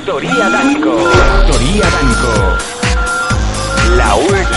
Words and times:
Factoría 0.00 0.48
Danco. 0.48 0.96
Factoría 1.10 1.84
Danco. 1.90 2.32
La, 3.96 4.16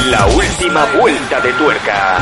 la 0.10 0.26
última 0.28 0.86
vuelta 0.98 1.42
de 1.42 1.52
tuerca. 1.52 2.18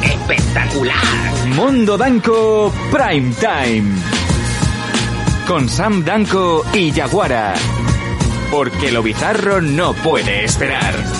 Espectacular. 0.00 0.94
Mundo 1.56 1.98
Danco 1.98 2.72
Prime 2.92 3.34
Time. 3.40 4.00
Con 5.48 5.68
Sam 5.68 6.04
Danco 6.04 6.64
y 6.72 6.92
Yaguara. 6.92 7.54
Porque 8.52 8.92
lo 8.92 9.02
bizarro 9.02 9.60
no 9.60 9.92
puede 9.94 10.44
esperar. 10.44 11.13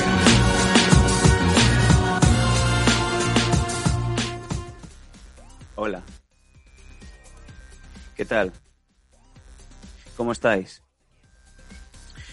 ¿Qué 8.14 8.24
tal? 8.24 8.52
¿Cómo 10.16 10.30
estáis? 10.30 10.84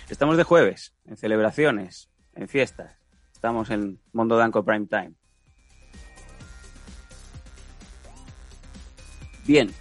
Estamos 0.09 0.37
de 0.37 0.43
jueves, 0.43 0.93
en 1.05 1.17
celebraciones, 1.17 2.11
en 2.35 2.47
fiestas. 2.47 2.99
Estamos 3.33 3.71
en 3.71 3.99
Mundo 4.13 4.37
Danco 4.37 4.63
Prime 4.63 4.85
Time. 4.85 5.13
Bien, 9.47 9.73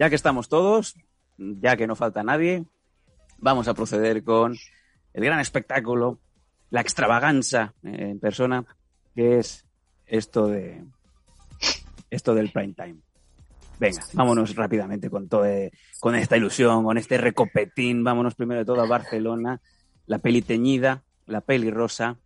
ya 0.00 0.08
que 0.08 0.16
estamos 0.16 0.48
todos, 0.48 0.96
ya 1.36 1.76
que 1.76 1.86
no 1.86 1.94
falta 1.94 2.24
nadie, 2.24 2.64
vamos 3.38 3.68
a 3.68 3.74
proceder 3.74 4.24
con 4.24 4.56
el 5.12 5.24
gran 5.24 5.38
espectáculo, 5.38 6.18
la 6.70 6.80
extravaganza 6.80 7.72
en 7.84 8.18
persona, 8.18 8.64
que 9.14 9.38
es 9.38 9.64
esto 10.06 10.48
de 10.48 10.84
esto 12.10 12.34
del 12.34 12.50
prime 12.50 12.74
time. 12.74 13.07
Venga, 13.78 14.02
vámonos 14.12 14.56
rápidamente 14.56 15.08
con 15.08 15.28
todo, 15.28 15.44
con 16.00 16.14
esta 16.16 16.36
ilusión, 16.36 16.84
con 16.84 16.98
este 16.98 17.16
recopetín. 17.16 18.02
Vámonos 18.02 18.34
primero 18.34 18.60
de 18.60 18.64
todo 18.64 18.80
a 18.80 18.86
Barcelona, 18.86 19.60
la 20.06 20.18
peli 20.18 20.42
teñida, 20.42 21.04
la 21.26 21.40
peli 21.40 21.70
rosa, 21.70 22.16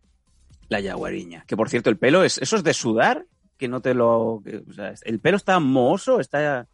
la 0.68 0.80
yaguariña. 0.80 1.44
Que 1.46 1.56
por 1.56 1.68
cierto, 1.68 1.90
el 1.90 1.98
pelo 1.98 2.24
es, 2.24 2.38
eso 2.38 2.56
es 2.56 2.64
de 2.64 2.72
sudar, 2.72 3.26
que 3.58 3.68
no 3.68 3.80
te 3.80 3.94
lo, 3.94 4.42
el 5.02 5.20
pelo 5.20 5.36
está 5.36 5.60
mohoso, 5.60 6.20
está. 6.20 6.66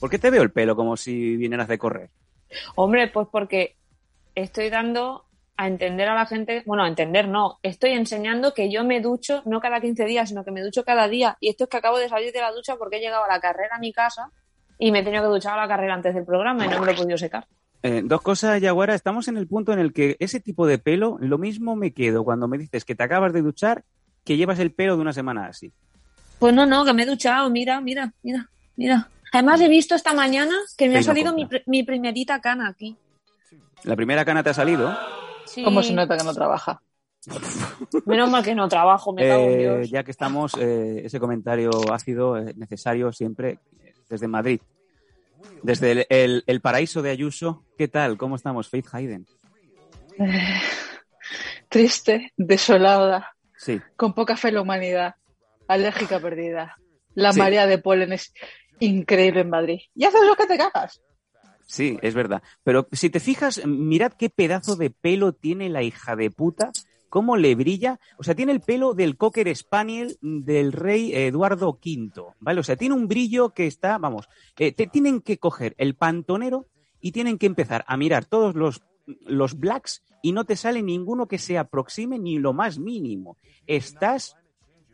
¿Por 0.00 0.10
qué 0.10 0.18
te 0.18 0.30
veo 0.30 0.42
el 0.42 0.52
pelo 0.52 0.74
como 0.74 0.96
si 0.96 1.36
vinieras 1.36 1.68
de 1.68 1.78
correr? 1.78 2.10
Hombre, 2.74 3.08
pues 3.08 3.28
porque 3.30 3.76
estoy 4.34 4.70
dando 4.70 5.27
a 5.58 5.66
entender 5.66 6.08
a 6.08 6.14
la 6.14 6.24
gente, 6.24 6.62
bueno, 6.66 6.84
a 6.84 6.88
entender 6.88 7.26
no, 7.26 7.58
estoy 7.64 7.90
enseñando 7.90 8.54
que 8.54 8.70
yo 8.70 8.84
me 8.84 9.00
ducho 9.00 9.42
no 9.44 9.60
cada 9.60 9.80
15 9.80 10.04
días, 10.04 10.28
sino 10.28 10.44
que 10.44 10.52
me 10.52 10.62
ducho 10.62 10.84
cada 10.84 11.08
día. 11.08 11.36
Y 11.40 11.50
esto 11.50 11.64
es 11.64 11.70
que 11.70 11.76
acabo 11.76 11.98
de 11.98 12.08
salir 12.08 12.32
de 12.32 12.40
la 12.40 12.52
ducha 12.52 12.76
porque 12.76 12.98
he 12.98 13.00
llegado 13.00 13.24
a 13.24 13.28
la 13.28 13.40
carrera 13.40 13.74
a 13.74 13.80
mi 13.80 13.92
casa 13.92 14.30
y 14.78 14.92
me 14.92 15.00
he 15.00 15.02
tenido 15.02 15.24
que 15.24 15.30
duchar 15.30 15.58
a 15.58 15.62
la 15.62 15.68
carrera 15.68 15.94
antes 15.94 16.14
del 16.14 16.24
programa 16.24 16.64
y 16.64 16.68
no 16.68 16.78
me 16.78 16.86
lo 16.86 16.92
he 16.92 16.94
podido 16.94 17.18
secar. 17.18 17.48
Eh, 17.82 18.02
dos 18.04 18.22
cosas, 18.22 18.60
Yaguara. 18.60 18.94
Estamos 18.94 19.26
en 19.26 19.36
el 19.36 19.48
punto 19.48 19.72
en 19.72 19.80
el 19.80 19.92
que 19.92 20.16
ese 20.20 20.38
tipo 20.38 20.64
de 20.64 20.78
pelo, 20.78 21.18
lo 21.20 21.38
mismo 21.38 21.74
me 21.74 21.92
quedo 21.92 22.22
cuando 22.22 22.46
me 22.46 22.56
dices 22.56 22.84
que 22.84 22.94
te 22.94 23.02
acabas 23.02 23.32
de 23.32 23.42
duchar 23.42 23.82
que 24.24 24.36
llevas 24.36 24.60
el 24.60 24.70
pelo 24.70 24.94
de 24.94 25.02
una 25.02 25.12
semana 25.12 25.46
así. 25.46 25.72
Pues 26.38 26.54
no, 26.54 26.66
no, 26.66 26.84
que 26.84 26.92
me 26.92 27.02
he 27.02 27.06
duchado, 27.06 27.50
mira, 27.50 27.80
mira, 27.80 28.12
mira, 28.22 28.48
mira. 28.76 29.08
Además 29.32 29.60
he 29.60 29.68
visto 29.68 29.96
esta 29.96 30.14
mañana 30.14 30.54
que 30.76 30.88
me 30.88 30.98
ha 30.98 31.02
salido 31.02 31.34
mi, 31.34 31.48
mi 31.66 31.82
primerita 31.82 32.40
cana 32.40 32.68
aquí. 32.68 32.96
La 33.82 33.96
primera 33.96 34.24
cana 34.24 34.44
te 34.44 34.50
ha 34.50 34.54
salido. 34.54 34.96
Sí. 35.48 35.64
¿Cómo 35.64 35.82
se 35.82 35.92
nota 35.92 36.16
que 36.16 36.24
no 36.24 36.34
trabaja? 36.34 36.80
Menos 38.06 38.30
mal 38.30 38.44
que 38.44 38.54
no 38.54 38.68
trabajo, 38.68 39.12
me 39.12 39.26
cago 39.26 39.44
en 39.44 39.52
Eh, 39.52 39.56
Dios. 39.58 39.90
ya 39.90 40.04
que 40.04 40.10
estamos, 40.10 40.52
eh, 40.58 41.02
ese 41.04 41.18
comentario 41.20 41.70
ácido 41.92 42.36
eh, 42.38 42.54
necesario 42.56 43.12
siempre 43.12 43.58
desde 44.08 44.28
Madrid. 44.28 44.60
Desde 45.62 45.90
el, 45.92 46.06
el- 46.10 46.44
el 46.46 46.60
paraíso 46.60 47.02
de 47.02 47.10
Ayuso, 47.10 47.64
¿qué 47.76 47.88
tal? 47.88 48.16
¿Cómo 48.16 48.36
estamos? 48.36 48.68
Faith 48.68 48.86
Hayden. 48.92 49.26
Eh, 50.18 50.60
triste, 51.68 52.32
desolada, 52.36 53.34
Sí, 53.56 53.80
con 53.96 54.14
poca 54.14 54.36
fe 54.36 54.48
en 54.48 54.54
la 54.54 54.62
humanidad, 54.62 55.14
alérgica 55.66 56.20
perdida. 56.20 56.76
La 57.14 57.32
Sí. 57.32 57.40
marea 57.40 57.66
de 57.66 57.78
polen 57.78 58.12
es 58.12 58.32
increíble 58.78 59.40
en 59.40 59.50
Madrid. 59.50 59.80
Y 59.96 60.04
haces 60.04 60.20
lo 60.24 60.36
que 60.36 60.46
te 60.46 60.56
cagas. 60.56 61.02
Sí, 61.68 61.98
es 62.02 62.14
verdad. 62.14 62.42
Pero 62.64 62.88
si 62.92 63.10
te 63.10 63.20
fijas, 63.20 63.64
mirad 63.64 64.12
qué 64.12 64.30
pedazo 64.30 64.74
de 64.74 64.90
pelo 64.90 65.32
tiene 65.32 65.68
la 65.68 65.82
hija 65.82 66.16
de 66.16 66.30
puta, 66.30 66.72
cómo 67.08 67.36
le 67.36 67.54
brilla. 67.54 68.00
O 68.18 68.24
sea, 68.24 68.34
tiene 68.34 68.52
el 68.52 68.60
pelo 68.60 68.94
del 68.94 69.16
Cocker 69.16 69.54
Spaniel 69.54 70.18
del 70.20 70.72
rey 70.72 71.12
Eduardo 71.14 71.70
V, 71.70 72.34
¿vale? 72.40 72.60
O 72.60 72.64
sea, 72.64 72.76
tiene 72.76 72.94
un 72.94 73.06
brillo 73.06 73.50
que 73.50 73.66
está, 73.66 73.98
vamos, 73.98 74.28
eh, 74.58 74.72
te 74.72 74.86
tienen 74.86 75.20
que 75.20 75.38
coger 75.38 75.74
el 75.78 75.94
pantonero 75.94 76.66
y 77.00 77.12
tienen 77.12 77.38
que 77.38 77.46
empezar 77.46 77.84
a 77.86 77.96
mirar 77.96 78.24
todos 78.24 78.54
los, 78.54 78.82
los 79.26 79.58
blacks 79.58 80.02
y 80.22 80.32
no 80.32 80.44
te 80.44 80.56
sale 80.56 80.82
ninguno 80.82 81.28
que 81.28 81.38
se 81.38 81.58
aproxime 81.58 82.18
ni 82.18 82.38
lo 82.38 82.52
más 82.52 82.78
mínimo. 82.78 83.36
Estás 83.66 84.36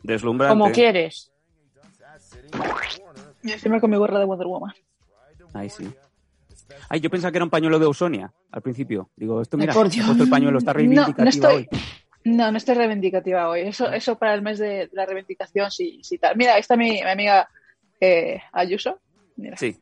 deslumbrante. 0.02 0.58
Como 0.58 0.72
quieres. 0.72 1.32
Y 3.42 3.52
encima 3.52 3.80
con 3.80 3.90
mi 3.90 3.96
gorra 3.96 4.18
de 4.18 4.24
Wonder 4.24 4.46
Woman. 4.46 4.74
Ay, 5.52 5.70
sí. 5.70 5.88
Ay, 6.88 7.00
yo 7.00 7.10
pensaba 7.10 7.30
que 7.30 7.38
era 7.38 7.44
un 7.44 7.50
pañuelo 7.50 7.78
de 7.78 7.86
Ausonia 7.86 8.32
al 8.50 8.62
principio. 8.62 9.10
Digo, 9.16 9.40
esto 9.42 9.56
mira, 9.56 9.72
por 9.72 9.88
Dios. 9.88 10.08
el 10.18 10.28
pañuelo, 10.28 10.58
está 10.58 10.72
No, 10.72 10.78
reivindicativa 10.78 11.24
no 11.24 11.30
estoy, 11.30 11.54
hoy. 11.54 11.68
no, 12.24 12.50
no 12.50 12.56
estoy 12.56 12.74
reivindicativa 12.74 13.48
hoy. 13.48 13.60
Eso, 13.60 13.90
eso 13.92 14.18
para 14.18 14.34
el 14.34 14.42
mes 14.42 14.58
de 14.58 14.88
la 14.92 15.06
reivindicación, 15.06 15.70
sí, 15.70 16.00
sí 16.02 16.18
tal. 16.18 16.36
Mira, 16.36 16.54
ahí 16.54 16.60
está 16.60 16.76
mi, 16.76 16.90
mi 16.90 17.00
amiga 17.02 17.48
eh, 18.00 18.40
Ayuso. 18.52 19.00
Mira. 19.36 19.56
Sí. 19.56 19.76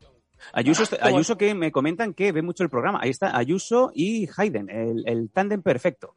Ayuso, 0.52 0.84
bueno. 0.90 1.06
Ayuso 1.16 1.38
que 1.38 1.54
me 1.54 1.70
comentan 1.70 2.14
que 2.14 2.32
ve 2.32 2.42
mucho 2.42 2.64
el 2.64 2.70
programa. 2.70 2.98
Ahí 3.02 3.10
está 3.10 3.36
Ayuso 3.36 3.92
y 3.94 4.28
Hayden, 4.36 4.68
el, 4.70 5.04
el 5.06 5.30
tándem 5.30 5.62
perfecto. 5.62 6.14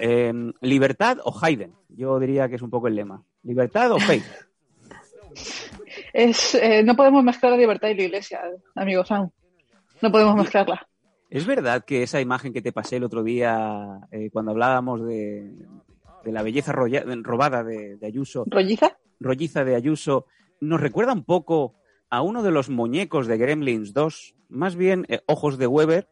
Eh, 0.00 0.32
¿Libertad 0.60 1.18
o 1.24 1.36
Hayden? 1.40 1.72
Yo 1.88 2.18
diría 2.18 2.48
que 2.48 2.56
es 2.56 2.62
un 2.62 2.70
poco 2.70 2.88
el 2.88 2.94
lema. 2.96 3.22
¿Libertad 3.42 3.92
o 3.92 3.98
Faith? 3.98 4.24
Es, 6.12 6.54
eh, 6.54 6.82
no 6.82 6.96
podemos 6.96 7.22
mezclar 7.22 7.52
la 7.52 7.58
libertad 7.58 7.88
y 7.88 7.94
la 7.94 8.02
iglesia, 8.04 8.40
amigo 8.74 9.04
Sam. 9.04 9.30
No 10.02 10.10
podemos 10.12 10.36
mezclarla. 10.36 10.86
¿Es 11.30 11.46
verdad 11.46 11.84
que 11.84 12.02
esa 12.02 12.20
imagen 12.20 12.52
que 12.52 12.62
te 12.62 12.72
pasé 12.72 12.96
el 12.96 13.04
otro 13.04 13.22
día 13.22 14.00
eh, 14.12 14.30
cuando 14.32 14.52
hablábamos 14.52 15.04
de, 15.06 15.52
de 16.24 16.32
la 16.32 16.42
belleza 16.42 16.72
roya- 16.72 17.04
robada 17.22 17.64
de, 17.64 17.96
de 17.96 18.06
Ayuso, 18.06 18.44
¿Rolliza? 18.46 18.96
rolliza 19.18 19.64
de 19.64 19.74
Ayuso, 19.74 20.26
nos 20.60 20.80
recuerda 20.80 21.12
un 21.12 21.24
poco 21.24 21.74
a 22.10 22.22
uno 22.22 22.42
de 22.44 22.52
los 22.52 22.68
muñecos 22.70 23.26
de 23.26 23.38
Gremlins 23.38 23.92
2, 23.92 24.34
más 24.48 24.76
bien 24.76 25.04
eh, 25.08 25.20
ojos 25.26 25.58
de 25.58 25.66
Weber? 25.66 26.08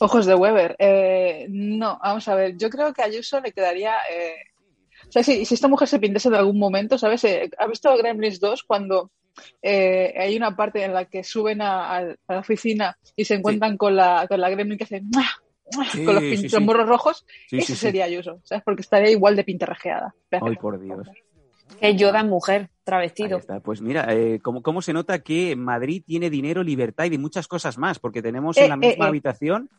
Ojos 0.00 0.26
de 0.26 0.34
Weber. 0.34 0.76
Eh, 0.78 1.46
no, 1.48 1.98
vamos 2.02 2.26
a 2.28 2.34
ver. 2.34 2.56
Yo 2.58 2.68
creo 2.68 2.92
que 2.92 3.00
a 3.02 3.06
Ayuso 3.06 3.40
le 3.40 3.52
quedaría. 3.52 3.94
eh, 4.12 4.34
o 5.08 5.12
sea, 5.12 5.22
si, 5.22 5.44
si 5.44 5.54
esta 5.54 5.68
mujer 5.68 5.88
se 5.88 5.98
pintase 5.98 6.28
en 6.28 6.34
algún 6.34 6.58
momento, 6.58 6.98
¿sabes? 6.98 7.24
¿Ha 7.58 7.66
visto 7.66 7.96
Gremlins 7.96 8.40
2 8.40 8.64
cuando 8.64 9.10
eh, 9.62 10.14
hay 10.16 10.36
una 10.36 10.54
parte 10.56 10.82
en 10.84 10.92
la 10.94 11.04
que 11.06 11.24
suben 11.24 11.60
a, 11.62 11.96
a- 11.96 12.14
a 12.26 12.32
la 12.34 12.38
oficina 12.40 12.96
y 13.16 13.24
se 13.24 13.34
encuentran 13.34 13.76
con, 13.76 13.96
la, 13.96 14.26
con 14.28 14.40
la 14.40 14.50
Gremlin 14.50 14.78
que 14.78 14.84
hace. 14.84 15.02
con 16.04 16.14
los, 16.14 16.22
sí, 16.22 16.48
los 16.48 16.62
morros 16.62 16.86
rojos? 16.88 17.26
Sí, 17.48 17.58
Ese 17.58 17.66
sí, 17.68 17.72
sí. 17.74 17.78
sería 17.78 18.04
Ayuso, 18.04 18.40
¿sabes? 18.44 18.62
Porque 18.64 18.82
estaría 18.82 19.10
igual 19.10 19.36
de 19.36 19.44
pintarrajeada. 19.44 20.14
Ay, 20.30 20.56
por 20.56 20.78
Dios. 20.80 21.08
Que 21.80 21.96
Yoda 21.96 22.22
mujer, 22.22 22.68
travestido. 22.84 23.38
está. 23.38 23.60
Pues 23.60 23.80
mira, 23.80 24.06
eh, 24.12 24.38
¿cómo, 24.42 24.62
cómo 24.62 24.82
se 24.82 24.92
nota 24.92 25.20
que 25.20 25.56
Madrid 25.56 26.02
tiene 26.06 26.28
dinero, 26.30 26.62
libertad 26.62 27.06
y 27.06 27.16
muchas 27.18 27.48
cosas 27.48 27.78
más? 27.78 27.98
Porque 27.98 28.22
tenemos 28.22 28.56
Eh, 28.58 28.64
en 28.64 28.68
la 28.68 28.74
eh, 28.74 28.78
misma 28.78 29.06
eh. 29.06 29.08
habitación. 29.08 29.70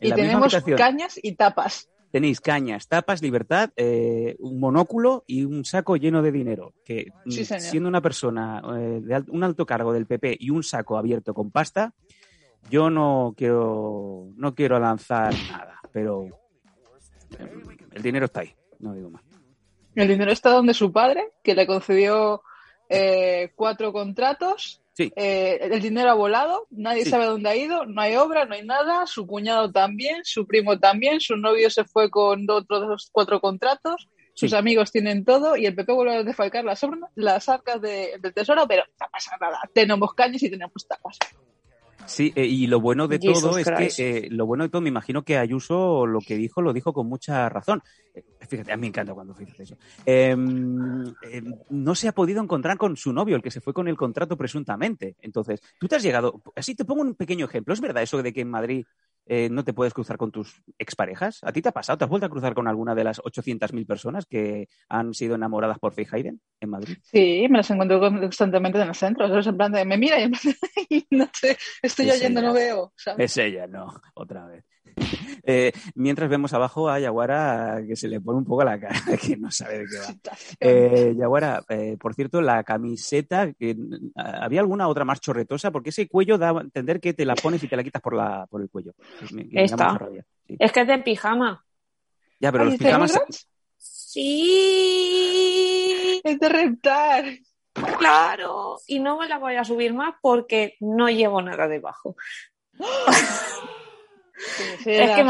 En 0.00 0.06
Y 0.06 0.10
la 0.10 0.16
misma 0.16 0.28
tenemos 0.30 0.54
habitación 0.54 0.78
cañas 0.78 1.20
y 1.22 1.32
tapas. 1.32 1.88
Tenéis 2.16 2.40
cañas, 2.40 2.88
tapas, 2.88 3.20
libertad, 3.20 3.72
eh, 3.76 4.36
un 4.38 4.58
monóculo 4.58 5.22
y 5.26 5.44
un 5.44 5.66
saco 5.66 5.98
lleno 5.98 6.22
de 6.22 6.32
dinero. 6.32 6.72
Que 6.82 7.12
mm, 7.26 7.30
Sí, 7.30 7.44
siendo 7.44 7.90
una 7.90 8.00
persona 8.00 8.62
eh, 8.74 9.00
de 9.02 9.24
un 9.28 9.44
alto 9.44 9.66
cargo 9.66 9.92
del 9.92 10.06
PP 10.06 10.38
y 10.40 10.48
un 10.48 10.62
saco 10.62 10.96
abierto 10.96 11.34
con 11.34 11.50
pasta, 11.50 11.92
yo 12.70 12.88
no 12.88 13.34
quiero 13.36 14.28
no 14.34 14.54
quiero 14.54 14.80
lanzar 14.80 15.34
nada, 15.50 15.78
pero 15.92 16.24
eh, 17.38 17.52
el 17.92 18.02
dinero 18.02 18.24
está 18.24 18.40
ahí, 18.40 18.54
no 18.78 18.94
digo 18.94 19.10
más. 19.10 19.22
El 19.94 20.08
dinero 20.08 20.32
está 20.32 20.48
donde 20.52 20.72
su 20.72 20.90
padre, 20.90 21.34
que 21.42 21.54
le 21.54 21.66
concedió 21.66 22.40
eh, 22.88 23.52
cuatro 23.56 23.92
contratos. 23.92 24.80
Sí. 24.96 25.12
Eh, 25.14 25.58
el 25.60 25.82
dinero 25.82 26.10
ha 26.10 26.14
volado, 26.14 26.66
nadie 26.70 27.04
Sí. 27.04 27.10
sabe 27.10 27.26
dónde 27.26 27.50
ha 27.50 27.56
ido, 27.56 27.84
no 27.84 28.00
hay 28.00 28.16
obra, 28.16 28.46
no 28.46 28.54
hay 28.54 28.64
nada. 28.64 29.06
Su 29.06 29.26
cuñado 29.26 29.70
también, 29.70 30.22
su 30.24 30.46
primo 30.46 30.78
también, 30.78 31.20
su 31.20 31.36
novio 31.36 31.68
se 31.68 31.84
fue 31.84 32.08
con 32.10 32.48
otros 32.48 32.80
de 32.80 32.86
los 32.86 33.10
cuatro 33.12 33.40
contratos. 33.40 34.08
Sus 34.32 34.50
Sí. 34.50 34.56
amigos 34.56 34.92
tienen 34.92 35.24
todo 35.24 35.56
y 35.56 35.66
el 35.66 35.74
PP 35.74 35.92
vuelve 35.92 36.16
a 36.16 36.22
defalcar 36.22 36.64
las, 36.64 36.80
las 37.14 37.48
arcas 37.48 37.80
de- 37.80 38.14
del 38.20 38.32
tesoro, 38.34 38.66
pero 38.66 38.84
no 39.00 39.06
pasa 39.10 39.36
nada. 39.40 39.60
Tenemos 39.74 40.14
cañas 40.14 40.42
y 40.42 40.50
tenemos 40.50 40.86
tapas. 40.88 41.18
Sí, 42.06 42.32
eh, 42.34 42.46
y 42.46 42.66
lo 42.66 42.80
bueno 42.80 43.08
de 43.08 43.18
Jesus 43.18 43.42
todo 43.42 43.58
es 43.58 43.68
que 43.96 44.02
eh, 44.02 44.28
lo 44.30 44.46
bueno 44.46 44.64
de 44.64 44.70
todo, 44.70 44.82
me 44.82 44.88
imagino 44.88 45.22
que 45.22 45.36
Ayuso 45.36 46.06
lo 46.06 46.20
que 46.20 46.36
dijo, 46.36 46.62
lo 46.62 46.72
dijo 46.72 46.92
con 46.92 47.08
mucha 47.08 47.48
razón. 47.48 47.82
Eh, 48.14 48.24
fíjate, 48.48 48.72
a 48.72 48.76
mí 48.76 48.82
me 48.82 48.86
encanta 48.88 49.12
cuando 49.12 49.34
fíjate 49.34 49.64
eso. 49.64 49.76
Eh, 50.04 50.34
eh, 51.30 51.42
no 51.70 51.94
se 51.94 52.08
ha 52.08 52.12
podido 52.12 52.42
encontrar 52.42 52.78
con 52.78 52.96
su 52.96 53.12
novio, 53.12 53.36
el 53.36 53.42
que 53.42 53.50
se 53.50 53.60
fue 53.60 53.74
con 53.74 53.88
el 53.88 53.96
contrato 53.96 54.36
presuntamente. 54.36 55.16
Entonces, 55.20 55.60
tú 55.78 55.88
te 55.88 55.96
has 55.96 56.02
llegado. 56.02 56.42
Así 56.54 56.74
te 56.74 56.84
pongo 56.84 57.02
un 57.02 57.14
pequeño 57.14 57.46
ejemplo. 57.46 57.74
¿Es 57.74 57.80
verdad 57.80 58.02
eso 58.02 58.22
de 58.22 58.32
que 58.32 58.40
en 58.40 58.50
Madrid 58.50 58.86
eh, 59.26 59.48
no 59.50 59.64
te 59.64 59.72
puedes 59.72 59.92
cruzar 59.92 60.16
con 60.16 60.30
tus 60.32 60.62
exparejas? 60.78 61.40
¿A 61.42 61.52
ti 61.52 61.60
te 61.62 61.68
ha 61.68 61.72
pasado? 61.72 61.98
¿Te 61.98 62.04
has 62.04 62.10
vuelto 62.10 62.26
a 62.26 62.30
cruzar 62.30 62.54
con 62.54 62.68
alguna 62.68 62.94
de 62.94 63.04
las 63.04 63.20
800.000 63.20 63.86
personas 63.86 64.24
que 64.26 64.68
han 64.88 65.12
sido 65.14 65.34
enamoradas 65.34 65.78
por 65.78 65.92
Faye 65.92 66.08
Hayden 66.12 66.40
en 66.60 66.70
Madrid? 66.70 66.96
Sí, 67.02 67.46
me 67.50 67.58
las 67.58 67.70
encuentro 67.70 68.00
con- 68.00 68.18
constantemente 68.20 68.80
en 68.80 68.88
el 68.88 68.94
centro. 68.94 69.26
En 69.26 69.56
plan 69.56 69.72
de, 69.72 69.84
me 69.84 69.98
mira 69.98 70.16
y 70.20 70.30
no 71.10 71.28
sé, 71.32 71.56
estoy 71.82 72.08
Es 72.08 72.16
oyendo, 72.16 72.40
ella. 72.40 72.48
no 72.48 72.54
veo. 72.54 72.92
¿sabes? 72.96 73.32
Es 73.32 73.36
ella, 73.44 73.66
no, 73.66 73.92
otra 74.14 74.46
vez. 74.46 74.64
Eh, 75.48 75.70
mientras 75.94 76.28
vemos 76.28 76.52
abajo 76.54 76.88
a 76.88 76.98
Yaguara 76.98 77.80
que 77.86 77.94
se 77.94 78.08
le 78.08 78.20
pone 78.20 78.38
un 78.38 78.44
poco 78.44 78.64
la 78.64 78.80
cara, 78.80 78.98
que 79.22 79.36
no 79.36 79.48
sabe 79.52 79.78
de 79.78 79.84
qué 79.86 79.96
va. 79.98 80.12
Eh, 80.58 81.14
Yaguara, 81.16 81.62
eh, 81.68 81.96
por 82.00 82.14
cierto, 82.14 82.40
la 82.40 82.64
camiseta, 82.64 83.52
que, 83.52 83.76
¿había 84.16 84.58
alguna 84.58 84.88
otra 84.88 85.04
más 85.04 85.20
chorretosa? 85.20 85.70
Porque 85.70 85.90
ese 85.90 86.08
cuello 86.08 86.36
da 86.36 86.50
a 86.50 86.60
entender 86.62 86.98
que 87.00 87.14
te 87.14 87.24
la 87.24 87.36
pones 87.36 87.62
y 87.62 87.68
te 87.68 87.76
la 87.76 87.84
quitas 87.84 88.02
por, 88.02 88.16
la, 88.16 88.48
por 88.50 88.60
el 88.60 88.68
cuello. 88.68 88.94
Me- 89.30 89.46
Esta. 89.52 89.96
rabia. 89.96 90.24
Sí. 90.48 90.56
Es 90.58 90.72
que 90.72 90.80
es 90.80 90.88
de 90.88 90.98
pijama. 90.98 91.64
Ya, 92.40 92.50
pero 92.50 92.64
los 92.64 92.72
¿es 92.74 92.80
de 92.80 92.84
pijamas... 92.86 93.16
Sí, 94.86 96.20
Es 96.24 96.40
de 96.40 96.48
rentar. 96.48 97.24
claro. 98.00 98.78
Y 98.88 98.98
no 98.98 99.16
me 99.18 99.28
la 99.28 99.38
voy 99.38 99.54
a 99.54 99.62
subir 99.64 99.94
más 99.94 100.16
porque 100.20 100.74
no 100.80 101.08
llevo 101.08 101.40
nada 101.40 101.68
debajo. 101.68 102.16
Es 104.84 105.10
que 105.16 105.22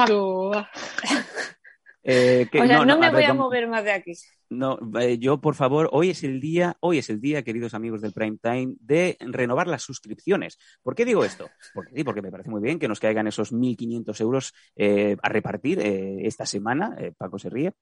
eh, 2.09 2.49
que- 2.53 2.61
o 2.61 2.67
sea, 2.67 2.85
no, 2.85 2.99
me 2.99 3.07
a 3.07 3.11
voy 3.11 3.25
a 3.25 3.35
mover 3.35 3.69
más 3.69 3.85
de 3.85 3.93
aquí. 3.93 4.13
No, 4.49 4.79
eh, 5.01 5.19
yo, 5.19 5.41
por 5.41 5.57
favor, 5.57 5.89
hoy 5.91 6.11
es 6.11 6.23
el 6.23 6.41
día, 6.41 6.77
hoy 6.79 6.99
es 6.99 7.11
el 7.11 7.21
día, 7.21 7.43
queridos 7.43 7.75
amigos 7.75 8.01
del 8.01 8.13
Prime 8.13 8.39
Time, 8.41 8.75
de 8.79 9.17
renovar 9.21 9.67
las 9.67 9.83
suscripciones. 9.83 10.57
¿Por 10.85 10.95
qué 10.95 11.05
digo 11.05 11.25
esto? 11.25 11.51
Porque 11.75 11.93
sí, 11.97 12.05
porque 12.05 12.23
me 12.23 12.31
parece 12.31 12.49
muy 12.51 12.63
bien 12.63 12.79
que 12.79 12.87
nos 12.87 13.01
caigan 13.01 13.27
esos 13.27 13.53
1.500 13.53 14.21
euros 14.21 14.55
eh, 14.77 15.17
a 15.21 15.29
repartir 15.29 15.81
eh, 15.81 16.19
esta 16.27 16.47
semana. 16.47 16.95
Eh, 16.99 17.13
Paco 17.17 17.41
se 17.41 17.51
ríe. 17.51 17.73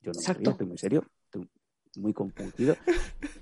Yo 0.00 0.10
no 0.12 0.20
me 0.20 0.34
río, 0.34 0.50
estoy 0.50 0.66
muy 0.66 0.78
serio, 0.78 1.04
estoy 1.26 1.48
muy 1.96 2.12
confundido. 2.12 2.76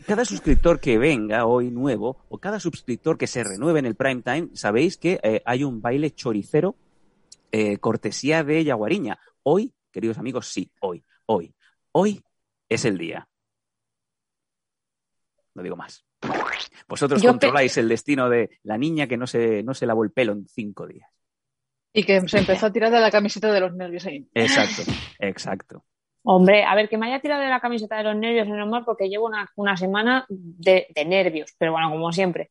Cada 0.06 0.26
suscriptor 0.26 0.78
que 0.78 0.98
venga 0.98 1.46
hoy 1.46 1.70
nuevo 1.70 2.26
o 2.28 2.38
cada 2.38 2.60
suscriptor 2.60 3.16
que 3.16 3.26
se 3.26 3.42
renueve 3.42 3.78
en 3.78 3.86
el 3.86 3.94
Prime 3.94 4.20
Time, 4.22 4.48
sabéis 4.52 4.98
que 4.98 5.18
eh, 5.22 5.42
hay 5.46 5.64
un 5.64 5.80
baile 5.80 6.10
choricero 6.10 6.76
eh, 7.52 7.78
cortesía 7.78 8.44
de 8.44 8.64
Yaguariña. 8.64 9.18
Hoy, 9.42 9.74
queridos 9.90 10.18
amigos, 10.18 10.48
sí, 10.48 10.70
hoy, 10.80 11.04
hoy, 11.26 11.54
hoy 11.92 12.22
es 12.68 12.84
el 12.84 12.98
día. 12.98 13.28
No 15.54 15.62
digo 15.62 15.76
más. 15.76 16.04
Vosotros 16.88 17.22
Yo 17.22 17.30
controláis 17.30 17.76
el 17.78 17.88
destino 17.88 18.28
de 18.28 18.50
la 18.62 18.78
niña 18.78 19.06
que 19.06 19.16
no 19.16 19.26
se, 19.26 19.62
no 19.62 19.74
se 19.74 19.86
lavó 19.86 20.04
el 20.04 20.12
pelo 20.12 20.32
en 20.32 20.46
cinco 20.46 20.86
días. 20.86 21.08
Y 21.92 22.04
que 22.04 22.28
se 22.28 22.38
empezó 22.38 22.66
a 22.66 22.72
tirar 22.72 22.90
de 22.90 23.00
la 23.00 23.10
camiseta 23.10 23.50
de 23.50 23.60
los 23.60 23.74
nervios 23.74 24.04
ahí. 24.06 24.28
Exacto, 24.34 24.82
exacto. 25.18 25.84
Hombre, 26.22 26.64
a 26.64 26.74
ver, 26.74 26.88
que 26.88 26.98
me 26.98 27.06
haya 27.06 27.20
tirado 27.20 27.40
de 27.40 27.48
la 27.48 27.60
camiseta 27.60 27.96
de 27.96 28.02
los 28.02 28.16
nervios 28.16 28.46
es 28.46 28.52
normal 28.52 28.84
porque 28.84 29.08
llevo 29.08 29.26
una, 29.26 29.48
una 29.56 29.76
semana 29.76 30.26
de, 30.28 30.88
de 30.94 31.04
nervios, 31.04 31.54
pero 31.56 31.72
bueno, 31.72 31.90
como 31.90 32.12
siempre. 32.12 32.50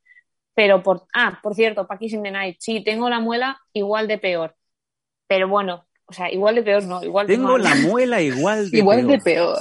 Pero 0.55 0.81
por. 0.81 1.05
Ah, 1.13 1.39
por 1.43 1.53
cierto, 1.53 1.85
Paquis 1.85 2.13
in 2.13 2.23
the 2.23 2.31
Night. 2.31 2.57
Sí, 2.59 2.83
tengo 2.83 3.09
la 3.09 3.19
muela 3.19 3.59
igual 3.73 4.07
de 4.07 4.17
peor. 4.17 4.55
Pero 5.27 5.47
bueno, 5.47 5.85
o 6.05 6.13
sea, 6.13 6.31
igual 6.31 6.55
de 6.55 6.63
peor 6.63 6.83
no, 6.83 7.03
igual 7.03 7.27
Tengo 7.27 7.57
la 7.57 7.75
muela 7.75 8.21
igual 8.21 8.69
de 8.71 8.77
Igual 8.77 8.99
peor. 8.99 9.11
de 9.11 9.19
peor. 9.19 9.57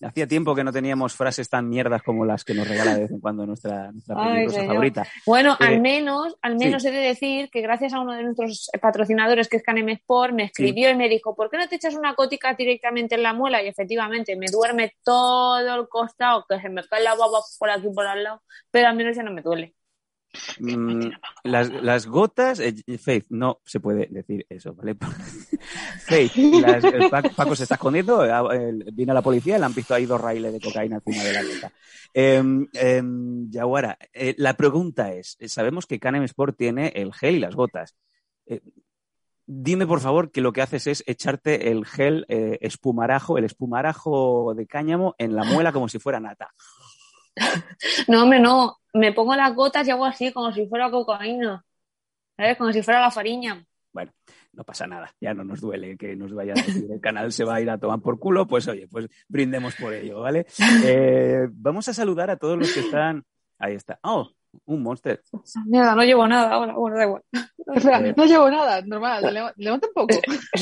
Hacía 0.00 0.28
tiempo 0.28 0.54
que 0.54 0.62
no 0.62 0.72
teníamos 0.72 1.12
frases 1.12 1.50
tan 1.50 1.68
mierdas 1.68 2.04
como 2.04 2.24
las 2.24 2.44
que 2.44 2.54
nos 2.54 2.68
regala 2.68 2.94
de 2.94 3.00
vez 3.00 3.10
en 3.10 3.18
cuando 3.18 3.44
nuestra, 3.44 3.90
nuestra 3.90 4.14
Ay, 4.16 4.48
favorita. 4.48 5.04
Bueno, 5.26 5.54
Eh, 5.54 5.64
al 5.64 5.80
menos, 5.80 6.36
al 6.40 6.54
menos 6.56 6.84
he 6.84 6.92
de 6.92 6.98
decir 7.00 7.50
que 7.50 7.62
gracias 7.62 7.92
a 7.94 7.98
uno 8.00 8.12
de 8.12 8.22
nuestros 8.22 8.70
patrocinadores, 8.80 9.48
que 9.48 9.56
es 9.56 9.62
Canem 9.64 9.88
Sport, 9.88 10.34
me 10.34 10.44
escribió 10.44 10.88
y 10.90 10.94
me 10.94 11.08
dijo, 11.08 11.34
¿por 11.34 11.50
qué 11.50 11.56
no 11.58 11.68
te 11.68 11.74
echas 11.74 11.96
una 11.96 12.14
cótica 12.14 12.54
directamente 12.54 13.16
en 13.16 13.24
la 13.24 13.32
muela? 13.32 13.60
Y 13.60 13.66
efectivamente, 13.66 14.36
me 14.36 14.46
duerme 14.52 14.94
todo 15.02 15.58
el 15.80 15.88
costado, 15.88 16.46
que 16.48 16.60
se 16.60 16.68
me 16.68 16.86
cae 16.86 17.02
la 17.02 17.16
baba 17.16 17.40
por 17.58 17.68
aquí 17.68 17.88
por 17.92 18.06
al 18.06 18.22
lado, 18.22 18.42
pero 18.70 18.86
al 18.86 18.94
menos 18.94 19.16
ya 19.16 19.24
no 19.24 19.32
me 19.32 19.42
duele. 19.42 19.74
Mm, 20.60 21.10
las, 21.44 21.70
las 21.70 22.06
gotas, 22.06 22.60
eh, 22.60 22.74
Faith, 22.98 23.26
no 23.30 23.60
se 23.64 23.80
puede 23.80 24.06
decir 24.10 24.44
eso, 24.48 24.74
¿vale? 24.74 24.96
Faith, 26.06 26.36
las- 26.36 26.84
el 26.84 27.08
Paco, 27.08 27.30
Paco 27.34 27.56
se 27.56 27.62
está 27.64 27.74
escondiendo, 27.76 28.24
eh, 28.24 28.30
eh, 28.54 28.72
viene 28.92 29.14
la 29.14 29.22
policía, 29.22 29.58
le 29.58 29.64
han 29.64 29.74
visto 29.74 29.94
ahí 29.94 30.04
dos 30.06 30.20
raíles 30.20 30.52
de 30.52 30.60
cocaína 30.60 30.96
encima 31.04 31.24
de 31.24 31.32
la 31.32 31.42
gota. 31.42 31.72
Eh, 32.14 32.42
eh, 32.74 33.02
Yaguara, 33.50 33.98
eh, 34.12 34.34
la 34.38 34.54
pregunta 34.54 35.12
es, 35.12 35.36
eh, 35.40 35.48
sabemos 35.48 35.86
que 35.86 35.98
Canem 36.00 36.24
Sport 36.24 36.56
tiene 36.56 36.88
el 36.94 37.12
gel 37.14 37.36
y 37.36 37.40
las 37.40 37.54
gotas. 37.54 37.94
Eh, 38.46 38.60
dime, 39.46 39.86
por 39.86 40.00
favor, 40.00 40.30
que 40.30 40.40
lo 40.40 40.52
que 40.52 40.62
haces 40.62 40.86
es 40.88 41.04
echarte 41.06 41.70
el 41.70 41.84
gel 41.86 42.26
eh, 42.28 42.58
espumarajo, 42.60 43.38
el 43.38 43.44
espumarajo 43.44 44.54
de 44.54 44.66
cáñamo 44.66 45.14
en 45.18 45.34
la 45.34 45.44
muela 45.44 45.72
como 45.72 45.88
si 45.88 45.98
fuera 45.98 46.20
nata. 46.20 46.52
No, 48.08 48.22
hombre, 48.22 48.40
no, 48.40 48.78
me 48.94 49.12
pongo 49.12 49.34
las 49.36 49.54
gotas 49.54 49.86
y 49.86 49.90
hago 49.90 50.04
así, 50.04 50.32
como 50.32 50.52
si 50.52 50.66
fuera 50.66 50.90
cocaína, 50.90 51.64
¿sabes? 52.36 52.56
Como 52.56 52.72
si 52.72 52.82
fuera 52.82 53.00
la 53.00 53.10
fariña. 53.10 53.64
Bueno, 53.92 54.12
no 54.52 54.64
pasa 54.64 54.86
nada, 54.86 55.14
ya 55.20 55.34
no 55.34 55.44
nos 55.44 55.60
duele 55.60 55.96
que 55.96 56.16
nos 56.16 56.32
vaya 56.34 56.52
a 56.52 56.56
decir 56.56 56.90
el 56.90 57.00
canal 57.00 57.32
se 57.32 57.44
va 57.44 57.56
a 57.56 57.60
ir 57.60 57.70
a 57.70 57.78
tomar 57.78 58.00
por 58.00 58.18
culo, 58.18 58.46
pues 58.46 58.68
oye, 58.68 58.88
pues 58.88 59.08
brindemos 59.28 59.74
por 59.76 59.92
ello, 59.94 60.20
¿vale? 60.20 60.46
Eh, 60.84 61.48
vamos 61.50 61.88
a 61.88 61.94
saludar 61.94 62.30
a 62.30 62.36
todos 62.36 62.58
los 62.58 62.72
que 62.72 62.80
están. 62.80 63.24
Ahí 63.58 63.74
está. 63.74 63.98
Oh, 64.02 64.30
un 64.66 64.82
monster. 64.82 65.22
Mierda, 65.66 65.94
no 65.94 66.02
llevo 66.02 66.26
nada 66.26 66.50
ahora, 66.52 66.72
bueno, 66.74 66.96
da 66.96 67.04
igual. 67.04 67.22
Espera, 67.74 68.00
Eh. 68.08 68.14
no 68.16 68.24
llevo 68.24 68.50
nada, 68.50 68.80
normal. 68.82 69.22
leva- 69.32 69.52
Levanta 69.56 69.86
un 69.88 69.92
poco. 69.94 70.14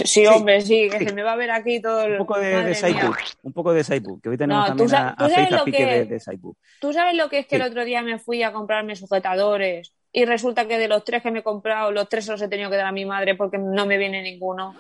Sí, 0.04 0.26
hombre, 0.26 0.60
sí, 0.60 0.88
que 0.90 0.98
Sí. 0.98 1.04
se 1.06 1.14
me 1.14 1.22
va 1.22 1.32
a 1.32 1.36
ver 1.36 1.50
aquí 1.52 1.80
todo 1.80 2.02
el... 2.02 2.12
Un 2.12 2.18
poco 2.18 2.38
de, 2.38 2.64
de 2.64 2.74
Saipu, 2.74 3.12
un 3.42 3.52
poco 3.52 3.72
de 3.72 3.84
Saipu, 3.84 4.20
que 4.20 4.28
hoy 4.28 4.36
tenemos 4.36 4.62
No, 4.62 4.68
también 4.68 4.88
sabes 4.88 5.14
Faith 5.34 5.52
a 5.52 5.56
lo 5.58 5.64
pique 5.64 5.76
que- 5.78 5.84
de, 5.86 6.04
de 6.06 6.20
Saipu. 6.20 6.56
¿Tú 6.80 6.92
sabes 6.92 7.14
lo 7.14 7.28
que 7.28 7.38
es 7.40 7.46
que 7.46 7.56
Sí. 7.56 7.62
el 7.62 7.68
otro 7.68 7.84
día 7.84 8.02
me 8.02 8.18
fui 8.18 8.42
a 8.42 8.52
comprarme 8.52 8.96
sujetadores 8.96 9.92
y 10.12 10.24
resulta 10.24 10.66
que 10.66 10.78
de 10.78 10.88
los 10.88 11.04
tres 11.04 11.22
que 11.22 11.30
me 11.30 11.40
he 11.40 11.42
comprado, 11.44 11.92
los 11.92 12.08
tres 12.08 12.24
se 12.24 12.32
los 12.32 12.42
he 12.42 12.48
tenido 12.48 12.70
que 12.70 12.76
dar 12.76 12.86
a 12.86 12.92
mi 12.92 13.04
madre 13.04 13.34
porque 13.36 13.58
no 13.58 13.86
me 13.86 13.98
viene 13.98 14.22
ninguno? 14.22 14.74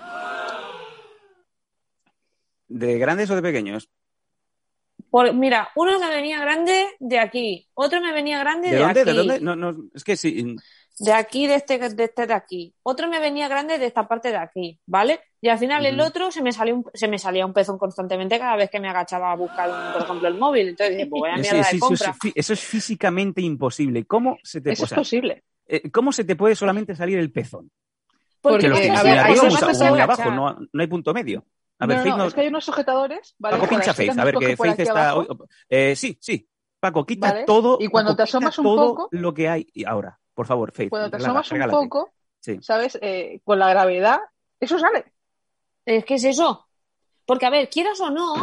¿De 2.68 2.98
grandes 2.98 3.30
o 3.30 3.36
de 3.36 3.42
pequeños? 3.42 3.88
Por, 5.16 5.32
mira, 5.32 5.70
uno 5.76 5.98
me 5.98 6.10
venía 6.10 6.38
grande 6.40 6.84
de 7.00 7.18
aquí, 7.18 7.66
otro 7.72 8.02
me 8.02 8.12
venía 8.12 8.38
grande 8.38 8.68
¿De 8.68 8.74
de, 8.76 8.82
dónde? 8.82 9.00
aquí, 9.00 9.10
¿De 9.10 9.16
dónde? 9.16 9.40
No, 9.40 9.56
no, 9.56 9.74
es 9.94 10.04
que 10.04 10.14
sí. 10.14 10.56
de 10.98 11.12
aquí, 11.14 11.46
de 11.46 11.54
este, 11.54 11.78
de 11.78 12.04
este 12.04 12.26
de 12.26 12.34
aquí, 12.34 12.74
otro 12.82 13.08
me 13.08 13.18
venía 13.18 13.48
grande 13.48 13.78
de 13.78 13.86
esta 13.86 14.06
parte 14.06 14.28
de 14.28 14.36
aquí, 14.36 14.78
¿vale? 14.84 15.20
Y 15.40 15.48
al 15.48 15.58
final 15.58 15.86
el 15.86 16.00
otro 16.00 16.30
se 16.30 16.42
me 16.42 16.52
salió 16.52 16.74
un, 16.76 16.84
se 16.92 17.08
me 17.08 17.18
salía 17.18 17.46
un 17.46 17.54
pezón 17.54 17.78
constantemente 17.78 18.38
cada 18.38 18.56
vez 18.56 18.68
que 18.68 18.78
me 18.78 18.90
agachaba 18.90 19.32
a 19.32 19.36
buscar, 19.36 19.70
un- 19.70 19.92
por 19.94 20.02
ejemplo, 20.02 20.28
el 20.28 20.34
móvil. 20.34 20.68
Entonces 20.68 20.96
dije, 20.98 21.08
pues 21.08 21.22
vaya 21.22 21.36
mierda 21.36 21.64
sí, 21.64 21.70
de 21.72 21.76
eso, 21.78 21.86
compra. 21.86 22.10
es, 22.24 22.32
eso 22.34 22.52
es 22.52 22.60
físicamente 22.60 23.40
imposible. 23.40 24.04
¿Cómo 24.04 24.36
se 24.42 24.60
te, 24.60 24.72
Eso 24.72 24.82
o 24.82 24.86
es 24.86 24.92
posible. 24.92 25.44
eh, 25.66 25.90
¿cómo 25.90 26.12
se 26.12 26.24
te 26.24 26.36
puede 26.36 26.54
solamente 26.54 26.94
salir 26.94 27.18
el 27.18 27.32
pezón? 27.32 27.70
Porque 28.42 28.58
Que 28.58 28.68
los 28.68 28.78
Porque, 28.78 28.82
tienes 28.88 29.00
a 29.00 29.02
ver, 29.02 29.18
arriba 29.18 29.32
hay 29.34 29.38
o 29.38 29.42
muy- 29.44 29.50
sujetas 29.52 29.80
o 29.80 29.84
muy 29.86 29.96
que 29.96 30.02
abajo, 30.02 30.30
no, 30.30 30.58
no 30.72 30.80
hay 30.82 30.86
punto 30.88 31.14
medio. 31.14 31.44
A 31.78 31.86
ver, 31.86 31.96
no, 31.98 32.02
Faith 32.02 32.12
no, 32.12 32.18
no- 32.18 32.24
es 32.26 32.34
que 32.34 32.40
hay 32.40 32.48
unos 32.48 32.64
sujetadores, 32.64 33.34
¿vale? 33.38 33.56
Paco, 33.58 33.68
pincha 33.68 33.92
Faith, 33.94 34.18
a 34.18 34.24
ver, 34.24 34.34
que 34.36 34.56
Faith 34.56 34.80
está. 34.80 35.14
eh, 35.68 35.94
sí, 35.96 36.16
sí. 36.20 36.48
Paco, 36.80 37.04
quita 37.04 37.28
Vale. 37.32 37.44
todo. 37.44 37.78
Y 37.80 37.88
cuando 37.88 38.10
Paco, 38.12 38.16
te 38.18 38.22
asomas 38.24 38.58
un 38.58 38.64
todo 38.64 38.86
poco- 38.94 39.08
lo 39.12 39.34
que 39.34 39.48
hay. 39.48 39.66
Y 39.72 39.84
ahora, 39.84 40.18
por 40.34 40.46
favor, 40.46 40.72
Faith. 40.72 40.90
Cuando 40.90 41.10
te 41.10 41.18
regala- 41.18 41.40
asomas 41.40 41.66
un 41.66 41.70
poco, 41.88 42.12
Sí. 42.40 42.58
¿sabes? 42.62 42.98
Eh, 43.02 43.40
con 43.44 43.58
la 43.58 43.68
gravedad, 43.70 44.20
eso 44.60 44.78
sale. 44.78 45.12
Es 45.84 46.04
que 46.04 46.14
es 46.14 46.24
eso. 46.24 46.62
Porque, 47.24 47.44
a 47.44 47.50
ver, 47.50 47.68
quieras 47.68 48.00
o 48.00 48.08
no, 48.08 48.34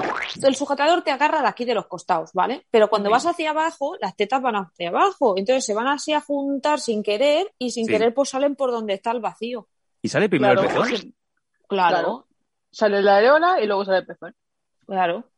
el 0.43 0.55
sujetador 0.55 1.03
te 1.03 1.11
agarra 1.11 1.41
de 1.41 1.47
aquí 1.47 1.63
de 1.63 1.73
los 1.73 1.87
costados, 1.87 2.31
¿vale? 2.33 2.67
Pero 2.69 2.89
cuando 2.89 3.07
Sí. 3.09 3.13
vas 3.13 3.25
hacia 3.25 3.51
abajo, 3.51 3.95
las 4.01 4.13
tetas 4.15 4.41
van 4.41 4.55
hacia 4.57 4.89
abajo. 4.89 5.35
Entonces 5.37 5.63
se 5.65 5.73
van 5.73 5.87
así 5.87 6.11
a 6.11 6.19
juntar 6.19 6.79
sin 6.81 7.01
querer 7.01 7.53
y 7.57 7.71
sin 7.71 7.85
Sí. 7.85 7.91
querer 7.93 8.13
pues 8.13 8.29
salen 8.29 8.55
por 8.57 8.71
donde 8.71 8.93
está 8.95 9.11
el 9.11 9.21
vacío. 9.21 9.69
Y 10.01 10.09
sale 10.09 10.27
primero 10.27 10.61
Claro, 10.61 10.83
el 10.83 10.89
pezón. 10.91 11.15
Claro. 11.67 12.27
Sale 12.73 13.03
la 13.03 13.17
areola 13.17 13.61
y 13.61 13.67
luego 13.67 13.85
sale 13.85 13.99
el 13.99 14.05
pezón. 14.05 14.35
claro. 14.85 15.29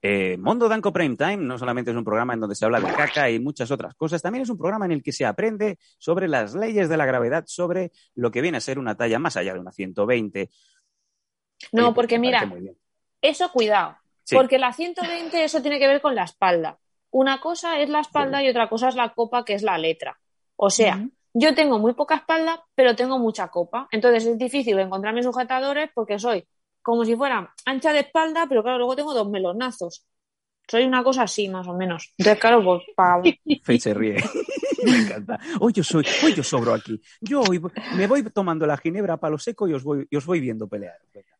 Eh, 0.00 0.38
Mondo 0.38 0.70
Danco 0.70 0.90
Prime 0.90 1.16
Time 1.16 1.36
no 1.36 1.58
solamente 1.58 1.90
es 1.90 1.96
un 1.96 2.04
programa 2.04 2.32
en 2.32 2.40
donde 2.40 2.54
se 2.54 2.64
habla 2.64 2.80
de 2.80 2.90
caca 2.94 3.28
y 3.28 3.38
muchas 3.38 3.70
otras 3.70 3.94
cosas, 3.94 4.22
también 4.22 4.42
es 4.42 4.48
un 4.48 4.56
programa 4.56 4.86
en 4.86 4.92
el 4.92 5.02
que 5.02 5.12
se 5.12 5.26
aprende 5.26 5.78
sobre 5.98 6.28
las 6.28 6.54
leyes 6.54 6.88
de 6.88 6.96
la 6.96 7.04
gravedad, 7.04 7.44
sobre 7.46 7.92
lo 8.14 8.30
que 8.30 8.40
viene 8.40 8.56
a 8.56 8.62
ser 8.62 8.78
una 8.78 8.96
talla 8.96 9.18
más 9.18 9.36
allá 9.36 9.52
de 9.52 9.60
una 9.60 9.72
120. 9.72 10.48
No, 11.72 11.82
Oye, 11.82 11.84
pues 11.88 11.94
porque 11.94 12.18
mira, 12.18 12.50
eso 13.20 13.50
cuidado. 13.52 13.96
Sí. 14.24 14.34
Porque 14.34 14.58
la 14.58 14.72
120, 14.72 15.44
eso 15.44 15.60
tiene 15.60 15.78
que 15.78 15.88
ver 15.88 16.00
con 16.00 16.14
la 16.14 16.24
espalda. 16.24 16.78
Una 17.10 17.40
cosa 17.40 17.78
es 17.80 17.90
la 17.90 18.00
espalda 18.00 18.42
y 18.42 18.48
otra 18.48 18.68
cosa 18.68 18.88
es 18.88 18.94
la 18.94 19.12
copa, 19.12 19.44
que 19.44 19.54
es 19.54 19.62
la 19.62 19.76
letra. 19.76 20.18
O 20.56 20.70
sea. 20.70 21.06
Yo 21.38 21.54
tengo 21.54 21.78
muy 21.78 21.92
poca 21.92 22.16
espalda, 22.16 22.64
pero 22.74 22.96
tengo 22.96 23.18
mucha 23.18 23.48
copa. 23.48 23.88
Entonces 23.90 24.24
es 24.24 24.38
difícil 24.38 24.78
encontrar 24.78 25.14
mis 25.14 25.26
sujetadores 25.26 25.90
porque 25.94 26.18
soy 26.18 26.46
como 26.80 27.04
si 27.04 27.14
fuera 27.14 27.52
ancha 27.66 27.92
de 27.92 28.00
espalda, 28.00 28.46
pero 28.48 28.62
claro, 28.62 28.78
luego 28.78 28.96
tengo 28.96 29.12
dos 29.12 29.28
melonazos. 29.28 30.06
Soy 30.66 30.84
una 30.84 31.04
cosa 31.04 31.24
así, 31.24 31.48
más 31.48 31.66
o 31.68 31.74
menos. 31.74 32.14
Entonces, 32.16 32.40
claro, 32.40 32.64
pues 32.64 32.82
para... 32.96 33.22
Faith 33.62 33.80
se 33.82 33.92
ríe. 33.92 34.16
Me 34.84 34.98
encanta. 34.98 35.38
Hoy 35.60 35.72
yo 35.74 35.84
soy, 35.84 36.06
hoy 36.24 36.34
yo 36.34 36.42
sobro 36.42 36.72
aquí. 36.72 37.00
Yo 37.20 37.40
hoy 37.42 37.60
me 37.96 38.06
voy 38.06 38.22
tomando 38.24 38.66
la 38.66 38.76
ginebra 38.76 39.16
para 39.16 39.32
lo 39.32 39.38
seco 39.38 39.66
y 39.66 39.72
os 39.72 39.82
voy, 39.82 40.06
y 40.08 40.16
os 40.16 40.24
voy 40.24 40.38
viendo 40.38 40.68
pelear. 40.68 40.96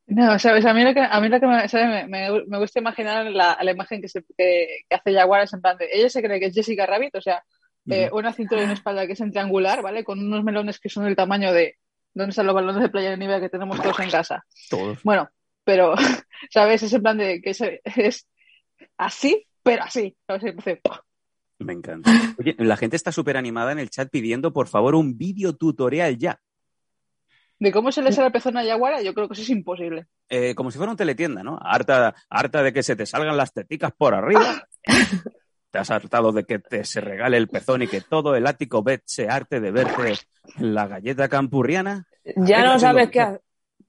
No, 0.06 0.38
sabes, 0.38 0.64
a 0.66 0.74
mí 0.74 0.82
lo 0.82 0.92
que, 0.92 1.00
a 1.00 1.20
mí 1.20 1.28
lo 1.28 1.38
que 1.38 1.46
me, 1.46 1.68
¿sabes? 1.68 2.08
me, 2.08 2.30
me, 2.30 2.44
me 2.46 2.58
gusta 2.58 2.80
imaginar 2.80 3.26
la, 3.26 3.56
la 3.60 3.70
imagen 3.70 4.00
que, 4.00 4.08
se, 4.08 4.22
que, 4.36 4.80
que 4.88 4.94
hace 4.94 5.14
Jaguar 5.14 5.42
es 5.42 5.52
en 5.52 5.60
plan 5.60 5.76
de, 5.76 5.88
ella 5.92 6.08
se 6.08 6.22
cree 6.22 6.40
que 6.40 6.46
es 6.46 6.54
Jessica 6.54 6.86
Rabbit, 6.86 7.14
o 7.14 7.20
sea, 7.20 7.44
eh, 7.88 8.10
una 8.12 8.32
cintura 8.32 8.60
y 8.62 8.64
una 8.64 8.74
espalda 8.74 9.06
que 9.06 9.12
es 9.14 9.20
en 9.20 9.30
triangular, 9.30 9.82
¿vale? 9.82 10.04
Con 10.04 10.18
unos 10.18 10.42
melones 10.44 10.78
que 10.80 10.88
son 10.88 11.04
del 11.04 11.16
tamaño 11.16 11.52
de, 11.52 11.76
¿dónde 12.14 12.30
están 12.30 12.46
los 12.46 12.54
balones 12.54 12.82
de 12.82 12.88
playa 12.88 13.10
de 13.10 13.16
nieve 13.18 13.40
que 13.40 13.48
tenemos 13.48 13.80
todos 13.80 13.98
en 14.00 14.10
casa? 14.10 14.44
Todos. 14.70 15.02
Bueno, 15.02 15.28
pero, 15.64 15.94
¿sabes? 16.50 16.82
Ese 16.82 17.00
plan 17.00 17.18
de 17.18 17.40
que 17.40 17.54
se- 17.54 17.80
es 17.84 18.26
así, 18.96 19.46
pero 19.62 19.84
así. 19.84 20.16
¿sabes? 20.26 20.44
Entonces, 20.44 20.78
Me 21.58 21.72
encanta. 21.72 22.10
Oye, 22.38 22.54
la 22.58 22.76
gente 22.76 22.96
está 22.96 23.12
súper 23.12 23.36
animada 23.36 23.72
en 23.72 23.78
el 23.78 23.90
chat 23.90 24.08
pidiendo, 24.10 24.52
por 24.52 24.68
favor, 24.68 24.94
un 24.94 25.16
vídeo 25.16 25.54
tutorial 25.56 26.16
ya. 26.18 26.40
de 27.58 27.72
cómo 27.72 27.90
se 27.90 28.02
le 28.02 28.12
sale 28.12 28.26
el 28.26 28.32
pezón 28.32 28.56
a 28.58 28.64
Yaguara, 28.64 29.00
yo 29.00 29.14
creo 29.14 29.28
que 29.28 29.32
eso 29.32 29.42
es 29.42 29.48
imposible. 29.50 30.06
Eh, 30.28 30.54
como 30.54 30.70
si 30.70 30.76
fuera 30.76 30.90
un 30.90 30.96
teletienda, 30.98 31.42
¿no? 31.42 31.58
Harta, 31.62 32.14
harta 32.28 32.62
de 32.62 32.72
que 32.72 32.82
se 32.82 32.96
te 32.96 33.06
salgan 33.06 33.36
las 33.36 33.52
teticas 33.54 33.92
por 33.96 34.14
arriba. 34.14 34.62
Te 35.76 35.80
has 35.82 35.90
hartado 35.90 36.32
de 36.32 36.44
que 36.44 36.58
te 36.58 36.84
se 36.84 37.02
regale 37.02 37.36
el 37.36 37.48
pezón 37.48 37.82
y 37.82 37.86
que 37.86 38.00
todo 38.00 38.34
el 38.34 38.46
ático 38.46 38.82
bet 38.82 39.02
se 39.04 39.28
arte 39.28 39.60
de 39.60 39.70
verte 39.70 40.14
en 40.58 40.74
la 40.74 40.86
galleta 40.86 41.28
campurriana. 41.28 42.06
Ya 42.34 42.64
no 42.64 42.78
sabes 42.78 43.10
qué 43.10 43.20
ha- 43.20 43.40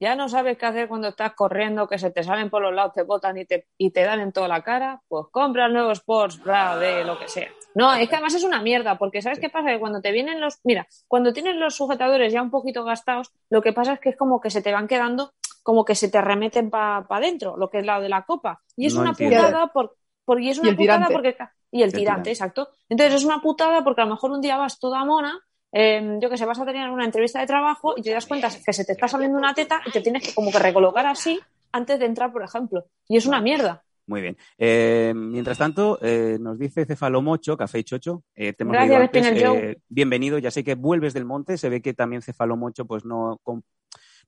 ya 0.01 0.13
no 0.17 0.27
sabes 0.27 0.57
qué 0.57 0.65
hacer 0.65 0.89
cuando 0.89 1.07
estás 1.07 1.31
corriendo, 1.33 1.87
que 1.87 1.97
se 1.97 2.11
te 2.11 2.23
salen 2.23 2.49
por 2.49 2.61
los 2.61 2.73
lados, 2.75 2.91
te 2.93 3.03
botan 3.03 3.37
y 3.37 3.45
te, 3.45 3.67
y 3.77 3.91
te 3.91 4.03
dan 4.03 4.19
en 4.19 4.33
toda 4.33 4.49
la 4.49 4.63
cara, 4.63 5.01
pues 5.07 5.27
compra 5.31 5.67
el 5.67 5.73
nuevo 5.73 5.91
Sports 5.93 6.43
Bra 6.43 6.77
de 6.77 7.05
lo 7.05 7.17
que 7.17 7.29
sea. 7.29 7.47
No, 7.73 7.93
es 7.95 8.09
que 8.09 8.15
además 8.15 8.33
es 8.35 8.43
una 8.43 8.61
mierda, 8.61 8.97
porque 8.97 9.21
¿sabes 9.21 9.39
qué 9.39 9.47
pasa? 9.49 9.69
Que 9.69 9.79
cuando 9.79 10.01
te 10.01 10.11
vienen 10.11 10.41
los, 10.41 10.59
mira, 10.65 10.85
cuando 11.07 11.31
tienes 11.31 11.55
los 11.55 11.73
sujetadores 11.77 12.33
ya 12.33 12.41
un 12.41 12.51
poquito 12.51 12.83
gastados, 12.83 13.31
lo 13.49 13.61
que 13.61 13.71
pasa 13.71 13.93
es 13.93 14.01
que 14.01 14.09
es 14.09 14.17
como 14.17 14.41
que 14.41 14.49
se 14.49 14.61
te 14.61 14.73
van 14.73 14.89
quedando, 14.89 15.31
como 15.63 15.85
que 15.85 15.95
se 15.95 16.09
te 16.09 16.19
remeten 16.19 16.69
para 16.69 17.05
adentro, 17.09 17.55
lo 17.55 17.69
que 17.69 17.77
es 17.79 17.85
la 17.85 18.01
de 18.01 18.09
la 18.09 18.23
copa. 18.23 18.61
Y 18.75 18.87
es 18.87 18.93
No 18.93 18.99
una 19.01 19.09
entiendo. 19.11 19.37
putada 19.37 19.67
por, 19.67 19.95
por- 20.25 20.41
y 20.41 20.49
es 20.49 20.59
una 20.59 20.75
putada 20.75 21.07
porque 21.07 21.37
y 21.71 21.81
el 21.81 21.89
El 21.89 21.91
tirante, 21.91 21.99
tirante. 21.99 22.29
exacto. 22.31 22.69
Entonces 22.89 23.15
es 23.15 23.25
una 23.25 23.41
putada 23.41 23.83
porque 23.83 24.01
a 24.01 24.05
lo 24.05 24.11
mejor 24.11 24.31
un 24.31 24.41
día 24.41 24.57
vas 24.57 24.79
toda 24.79 25.03
mona 25.05 25.39
eh, 25.73 26.17
yo 26.21 26.29
que 26.29 26.37
sé, 26.37 26.45
vas 26.45 26.59
a 26.59 26.65
tener 26.65 26.89
una 26.89 27.03
entrevista 27.03 27.41
de 27.41 27.45
trabajo 27.45 27.93
y 27.97 28.01
te 28.01 28.11
das 28.11 28.25
cuenta 28.25 28.49
que 28.65 28.71
se 28.71 28.85
te 28.85 28.93
está 28.93 29.07
saliendo 29.09 29.37
una 29.37 29.53
teta 29.53 29.81
y 29.85 29.91
te 29.91 29.99
tienes 30.01 30.23
que 30.23 30.33
como 30.33 30.49
que 30.49 30.59
recolocar 30.59 31.05
así 31.05 31.39
antes 31.73 31.99
de 31.99 32.05
entrar, 32.05 32.31
por 32.31 32.41
ejemplo. 32.41 32.85
Y 33.09 33.17
es 33.17 33.25
una 33.25 33.41
mierda. 33.41 33.83
Muy 34.07 34.21
bien. 34.21 34.37
Eh, 34.57 35.11
mientras 35.13 35.57
tanto, 35.57 35.99
eh, 36.01 36.37
nos 36.39 36.57
dice 36.57 36.85
Cefalomocho, 36.85 37.57
Café 37.57 37.79
y 37.79 37.83
Chocho, 37.83 38.23
eh, 38.33 38.53
te 38.53 38.63
hemos 38.63 38.71
Gracias, 38.73 39.01
antes, 39.01 39.77
bienvenido, 39.89 40.37
ya 40.37 40.51
sé 40.51 40.63
que 40.63 40.75
vuelves 40.75 41.13
del 41.13 41.25
monte, 41.25 41.57
se 41.57 41.67
ve 41.67 41.81
que 41.81 41.93
también 41.93 42.21
Cefalomocho 42.21 42.85
pues 42.85 43.03
no, 43.03 43.37
com- 43.43 43.61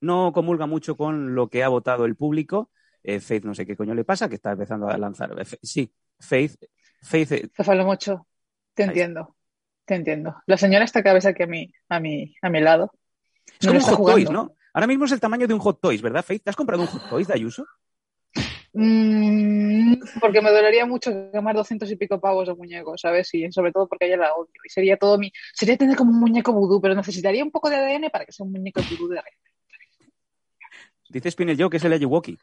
no 0.01 0.33
comulga 0.33 0.65
mucho 0.65 0.97
con 0.97 1.33
lo 1.33 1.47
que 1.49 1.63
ha 1.63 1.69
votado 1.69 2.03
el 2.03 2.17
público. 2.17 2.69
Faith 3.01 3.45
no 3.45 3.55
sé 3.55 3.65
qué 3.65 3.77
coño 3.77 3.95
le 3.95 4.03
pasa, 4.03 4.27
que 4.27 4.35
está 4.35 4.51
empezando 4.51 4.89
a 4.89 4.97
lanzar. 4.97 5.33
Sí, 5.63 5.89
Faith, 6.19 6.61
Faith, 7.01 7.31
eh, 7.31 7.49
Te 8.73 8.83
Ahí 8.83 8.89
entiendo. 8.89 9.35
Te 9.85 9.95
entiendo. 9.95 10.35
La 10.45 10.57
señora 10.57 10.85
está 10.85 11.01
cabeza 11.03 11.29
aquí 11.29 11.43
a 11.43 11.47
mi, 11.47 11.71
a 11.89 11.99
mi, 11.99 12.35
a 12.41 12.49
mi 12.49 12.61
lado. 12.61 12.91
es 13.59 13.65
No 13.65 13.71
como 13.71 13.79
un 13.79 13.85
Hot 13.85 13.97
jugando. 13.97 14.23
Toys, 14.23 14.31
¿no? 14.31 14.55
Ahora 14.73 14.87
mismo 14.87 15.05
es 15.05 15.11
el 15.11 15.19
tamaño 15.19 15.47
de 15.47 15.53
un 15.53 15.59
Hot 15.59 15.81
Toys, 15.81 16.01
¿verdad, 16.01 16.23
Faith? 16.23 16.43
¿Te 16.43 16.49
has 16.49 16.55
comprado 16.55 16.83
un 16.83 16.87
Hot 16.87 17.09
Toys 17.09 17.27
de 17.27 17.33
Ayuso? 17.33 17.65
Mm, 18.73 19.95
porque 20.21 20.41
me 20.41 20.51
dolería 20.51 20.85
mucho 20.85 21.11
quemar 21.31 21.55
doscientos 21.55 21.89
y 21.89 21.95
pico 21.95 22.21
pavos 22.21 22.47
de 22.47 22.53
muñeco, 22.53 22.97
¿sabes? 22.97 23.33
Y 23.33 23.51
sobre 23.51 23.71
todo 23.71 23.87
porque 23.87 24.05
ella 24.05 24.17
la 24.17 24.33
odio. 24.35 24.51
Y 24.63 24.69
sería 24.69 24.97
todo 24.97 25.17
mi. 25.17 25.31
Sería 25.53 25.75
tener 25.75 25.97
como 25.97 26.11
un 26.11 26.19
muñeco 26.19 26.53
vudú, 26.53 26.79
pero 26.79 26.93
necesitaría 26.93 27.43
un 27.43 27.51
poco 27.51 27.69
de 27.69 27.77
ADN 27.77 28.09
para 28.11 28.25
que 28.25 28.31
sea 28.31 28.45
un 28.45 28.51
muñeco 28.51 28.81
vudú 28.91 29.09
de 29.09 29.19
ADN. 29.19 30.09
Dice 31.09 31.31
Spinel 31.31 31.57
Joe 31.59 31.69
que 31.71 31.77
es 31.77 31.83
el 31.83 31.93
Ayuwoki. 31.93 32.37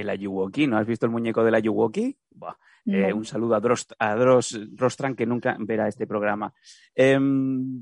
El 0.00 0.08
Ayuwoki, 0.10 0.66
¿no 0.66 0.78
has 0.78 0.86
visto 0.86 1.06
el 1.06 1.12
muñeco 1.12 1.44
del 1.44 1.54
Ayuwoki? 1.54 2.16
Buah. 2.30 2.54
Eh, 2.86 3.08
No. 3.10 3.16
un 3.16 3.24
saludo 3.24 3.54
a 3.54 3.60
Drost, 3.60 3.92
a 3.98 4.14
Dros, 4.14 4.58
Rostran, 4.74 5.14
que 5.14 5.26
nunca 5.26 5.56
verá 5.60 5.86
este 5.86 6.06
programa. 6.06 6.52
Em, 6.94 7.78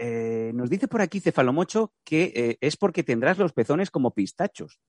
eh, 0.00 0.50
nos 0.54 0.68
dice 0.70 0.88
por 0.88 1.00
aquí 1.00 1.20
Cefalomocho 1.20 1.92
que 2.04 2.32
eh, 2.34 2.58
es 2.60 2.76
porque 2.76 3.02
tendrás 3.02 3.38
los 3.38 3.52
pezones 3.52 3.90
como 3.90 4.12
pistachos. 4.14 4.80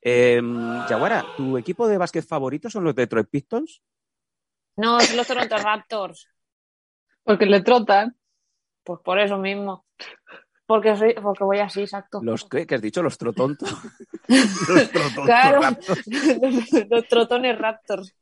Em, 0.00 0.56
Yaguara, 0.88 1.24
¿tu 1.36 1.56
equipo 1.58 1.86
de 1.86 1.98
básquet 1.98 2.24
favorito 2.26 2.68
son 2.70 2.84
los 2.84 2.94
Detroit 2.94 3.28
Pistons? 3.28 3.82
No, 4.76 5.00
son 5.00 5.16
los 5.16 5.26
Toronto 5.26 5.56
Raptors. 5.56 6.28
Porque 7.24 7.46
le 7.46 7.60
trotan. 7.62 8.16
Pues 8.84 9.00
por 9.00 9.18
eso 9.18 9.36
mismo. 9.38 9.84
Porque, 10.66 10.96
soy, 10.96 11.14
porque 11.14 11.44
voy 11.44 11.58
así, 11.58 11.82
exacto. 11.82 12.20
¿Los 12.22 12.44
qué? 12.44 12.66
¿Qué 12.66 12.74
has 12.74 12.82
dicho? 12.82 13.02
¿Los 13.02 13.16
trotontos? 13.18 13.70
los 14.28 14.90
trotontos 14.90 15.24
Claro, 15.24 15.60
los, 15.60 16.72
los 16.90 17.08
trotones 17.08 17.56
Raptors. 17.58 18.14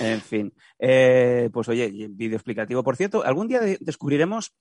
En 0.00 0.20
fin, 0.20 0.52
eh, 0.80 1.48
pues 1.52 1.68
oye, 1.68 1.88
vídeo 2.10 2.36
explicativo. 2.36 2.82
Por 2.82 2.96
cierto, 2.96 3.24
algún 3.24 3.46
día 3.46 3.60
de- 3.60 3.78
descubriremos 3.80 4.52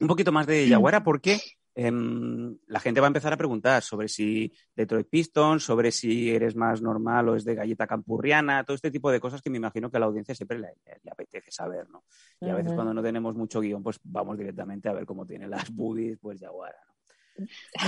un 0.00 0.08
poquito 0.08 0.32
más 0.32 0.46
de 0.46 0.66
Yaguara 0.68 1.04
porque 1.04 1.38
em, 1.74 2.56
la 2.68 2.80
gente 2.80 3.00
va 3.00 3.06
a 3.06 3.08
empezar 3.08 3.32
a 3.32 3.36
preguntar 3.36 3.82
sobre 3.82 4.08
si 4.08 4.52
Detroit 4.74 5.08
Pistons, 5.08 5.62
sobre 5.64 5.90
si 5.90 6.30
eres 6.30 6.54
más 6.56 6.80
normal 6.82 7.28
o 7.28 7.34
es 7.36 7.44
de 7.44 7.54
galleta 7.54 7.86
campurriana, 7.86 8.64
todo 8.64 8.74
este 8.74 8.90
tipo 8.90 9.10
de 9.10 9.20
cosas 9.20 9.42
que 9.42 9.50
me 9.50 9.56
imagino 9.58 9.90
que 9.90 9.96
a 9.96 10.00
la 10.00 10.06
audiencia 10.06 10.34
siempre 10.34 10.58
le, 10.58 10.68
le- 10.86 11.00
le 11.02 11.10
apetece 11.10 11.50
saber, 11.50 11.88
¿no? 11.90 12.04
Y 12.40 12.48
a 12.48 12.54
veces 12.54 12.72
cuando 12.74 12.94
no 12.94 13.02
tenemos 13.02 13.34
mucho 13.36 13.60
guion, 13.60 13.82
pues 13.82 13.98
vamos 14.04 14.38
directamente 14.38 14.88
a 14.88 14.92
ver 14.92 15.04
cómo 15.06 15.26
tiene 15.26 15.48
las 15.48 15.70
boobies, 15.74 16.18
pues 16.20 16.40
Yaguara, 16.40 16.78
¿no? 16.86 16.94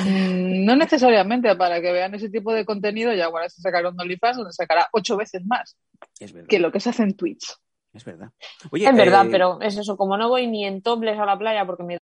Mm, 0.04 0.64
No 0.64 0.74
necesariamente 0.76 1.54
para 1.54 1.80
que 1.80 1.92
vean 1.92 2.14
ese 2.14 2.28
tipo 2.28 2.52
de 2.52 2.64
contenido, 2.64 3.12
ya 3.14 3.26
ahora 3.26 3.48
se 3.48 3.60
sacará 3.62 3.88
un 3.90 4.00
OnlyFans 4.00 4.38
donde 4.38 4.52
sacará 4.52 4.88
ocho 4.92 5.16
veces 5.16 5.44
más 5.46 5.76
Es 6.18 6.32
que 6.48 6.58
lo 6.58 6.72
que 6.72 6.80
se 6.80 6.90
hace 6.90 7.04
en 7.04 7.14
Twitch. 7.16 7.54
es 7.92 8.04
verdad. 8.04 8.30
Oye, 8.72 8.88
Es 8.88 8.96
verdad, 8.96 9.26
eh, 9.26 9.28
pero 9.30 9.60
es 9.60 9.76
eso. 9.78 9.96
Como 9.96 10.16
no 10.16 10.28
voy 10.28 10.46
ni 10.48 10.64
en 10.66 10.82
topless 10.82 11.18
a 11.18 11.24
la 11.26 11.38
playa 11.38 11.64
porque 11.64 11.84
me... 11.84 11.98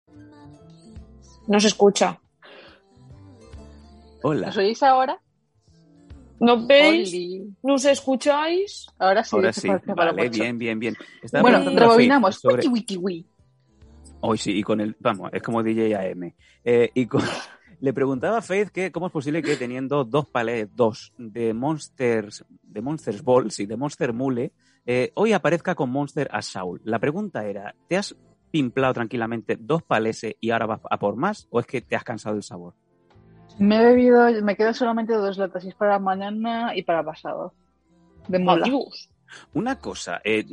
No 1.49 1.59
se 1.59 1.67
escucha. 1.67 2.19
Hola. 4.21 4.47
¿Nos 4.47 4.57
oís 4.57 4.83
ahora? 4.83 5.19
¿No 6.39 6.65
veis? 6.67 7.09
Oli. 7.09 7.53
¿Nos 7.63 7.85
escucháis? 7.85 8.85
Ahora 8.99 9.23
sí. 9.23 9.35
Ahora 9.35 9.51
sí, 9.51 9.67
vale, 9.67 10.29
bien, 10.29 10.57
bien, 10.59 10.79
bien. 10.79 10.95
Estaba 11.23 11.41
Bueno, 11.41 11.63
Faith 11.63 11.79
rebobinamos. 11.79 12.35
sobre- 12.39 12.67
Wiki, 12.67 12.69
wiki, 12.69 12.97
wiki. 12.97 13.29
Hoy 14.21 14.37
sí, 14.37 14.51
y 14.57 14.63
con 14.63 14.79
el, 14.79 14.95
vamos, 14.99 15.31
es 15.33 15.41
como 15.41 15.63
DJ 15.63 15.95
AM. 15.95 16.33
Eh, 16.63 16.91
y 16.93 17.07
con- 17.07 17.21
le 17.81 17.93
preguntaba 17.93 18.37
a 18.37 18.41
Faith 18.43 18.69
que 18.69 18.91
cómo 18.91 19.07
es 19.07 19.11
posible 19.11 19.41
que 19.41 19.55
teniendo 19.55 20.03
dos 20.05 20.27
palets, 20.29 20.69
dos 20.75 21.13
de 21.17 21.53
Monsters, 21.53 22.45
de 22.61 22.81
Monsters 22.81 23.23
Balls 23.23 23.59
y 23.59 23.65
de 23.65 23.75
Monster 23.75 24.13
Mule, 24.13 24.51
eh, 24.85 25.11
hoy 25.15 25.33
aparezca 25.33 25.73
con 25.73 25.89
Monster 25.89 26.29
Assault. 26.31 26.81
La 26.85 26.99
pregunta 26.99 27.45
era, 27.45 27.73
¿te 27.87 27.97
has 27.97 28.15
pimplado 28.51 28.93
tranquilamente 28.93 29.57
dos 29.59 29.83
palese 29.83 30.37
y 30.39 30.51
ahora 30.51 30.65
vas 30.65 30.81
a 30.89 30.99
por 30.99 31.15
más? 31.15 31.47
¿O 31.49 31.59
es 31.59 31.65
que 31.65 31.81
te 31.81 31.95
has 31.95 32.03
cansado 32.03 32.35
del 32.35 32.43
sabor? 32.43 32.73
Me 33.59 33.77
he 33.77 33.85
bebido, 33.85 34.25
me 34.43 34.55
quedan 34.55 34.73
solamente 34.73 35.13
dos 35.13 35.37
latas, 35.37 35.65
y 35.65 35.69
es 35.69 35.75
para 35.75 35.99
mañana 35.99 36.75
y 36.75 36.83
para 36.83 37.03
pasado. 37.03 37.53
De 38.27 38.39
mola. 38.39 38.65
Adiós. 38.65 39.09
Una 39.53 39.79
cosa, 39.79 40.21
eh, 40.23 40.45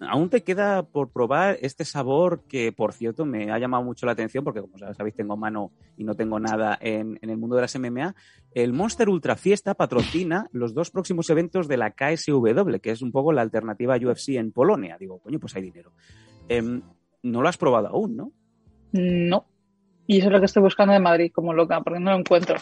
aún 0.00 0.28
te 0.28 0.42
queda 0.42 0.82
por 0.82 1.10
probar 1.10 1.56
este 1.62 1.84
sabor 1.84 2.42
que, 2.48 2.72
por 2.72 2.92
cierto, 2.92 3.24
me 3.24 3.50
ha 3.50 3.58
llamado 3.58 3.82
mucho 3.84 4.06
la 4.06 4.12
atención 4.12 4.44
porque, 4.44 4.60
como 4.60 4.76
sabéis, 4.78 5.14
tengo 5.14 5.36
mano 5.36 5.72
y 5.96 6.04
no 6.04 6.14
tengo 6.14 6.38
nada 6.38 6.76
en, 6.80 7.18
en 7.22 7.30
el 7.30 7.38
mundo 7.38 7.56
de 7.56 7.62
las 7.62 7.78
MMA. 7.78 8.14
El 8.52 8.72
Monster 8.72 9.08
Ultra 9.08 9.36
Fiesta 9.36 9.74
patrocina 9.74 10.48
los 10.52 10.74
dos 10.74 10.90
próximos 10.90 11.30
eventos 11.30 11.68
de 11.68 11.78
la 11.78 11.92
KSW, 11.92 12.76
que 12.82 12.90
es 12.90 13.02
un 13.02 13.12
poco 13.12 13.32
la 13.32 13.42
alternativa 13.42 13.94
a 13.94 13.98
UFC 13.98 14.30
en 14.30 14.52
Polonia. 14.52 14.96
Digo, 14.98 15.20
coño, 15.20 15.38
pues 15.38 15.54
hay 15.56 15.62
dinero. 15.62 15.92
Em, 16.48 16.82
no 17.22 17.42
lo 17.42 17.48
has 17.48 17.56
probado 17.56 17.88
aún, 17.88 18.16
¿no? 18.16 18.32
No. 18.92 19.46
Y 20.06 20.18
eso 20.18 20.28
es 20.28 20.32
lo 20.32 20.38
que 20.40 20.46
estoy 20.46 20.62
buscando 20.62 20.92
de 20.94 21.00
Madrid, 21.00 21.30
como 21.34 21.52
loca, 21.52 21.80
porque 21.82 22.00
no 22.00 22.10
lo 22.12 22.18
encuentro. 22.18 22.56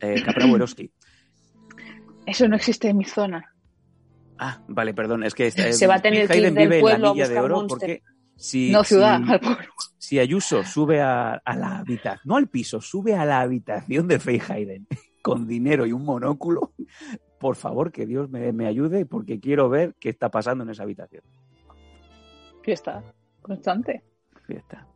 Eh, 0.00 0.22
Capra. 0.24 0.46
Eso 2.26 2.46
no 2.48 2.56
existe 2.56 2.88
en 2.88 2.98
mi 2.98 3.04
zona. 3.04 3.52
Ah, 4.38 4.62
vale, 4.68 4.94
perdón, 4.94 5.24
es 5.24 5.34
que 5.34 5.48
eh, 5.48 5.72
Se 5.72 5.86
va 5.86 5.96
a 5.96 6.02
tener 6.02 6.26
que 6.26 6.32
Hayden 6.34 6.52
ir 6.52 6.58
del 6.58 6.68
vive 6.68 6.76
en 6.78 6.82
pueblo 6.82 7.14
la 7.14 7.24
a 7.24 7.28
de 7.28 7.40
oro 7.40 7.56
Monster. 7.56 7.78
porque 7.78 8.02
si, 8.36 8.70
no 8.70 8.84
ciudad, 8.84 9.20
si- 9.24 9.32
al 9.32 9.40
pueblo. 9.40 9.64
si 9.98 10.18
Ayuso 10.18 10.62
sube 10.64 11.00
a, 11.00 11.34
a 11.34 11.56
la 11.56 11.78
habitación, 11.78 12.20
no 12.24 12.36
al 12.36 12.48
piso, 12.48 12.80
sube 12.80 13.14
a 13.14 13.24
la 13.24 13.40
habitación 13.40 14.06
de 14.08 14.18
Faye 14.18 14.42
Hayden 14.48 14.86
con 15.22 15.46
dinero 15.46 15.84
y 15.86 15.92
un 15.92 16.04
monóculo, 16.04 16.72
por 17.40 17.56
favor 17.56 17.90
que 17.92 18.06
Dios 18.06 18.28
me, 18.30 18.52
me 18.52 18.66
ayude 18.66 19.04
porque 19.06 19.40
quiero 19.40 19.68
ver 19.68 19.94
qué 19.98 20.08
está 20.10 20.30
pasando 20.30 20.64
en 20.64 20.70
esa 20.70 20.82
habitación. 20.84 21.22
Fiesta 22.62 23.02
constante. 23.42 24.02
Fiesta. 24.46 24.86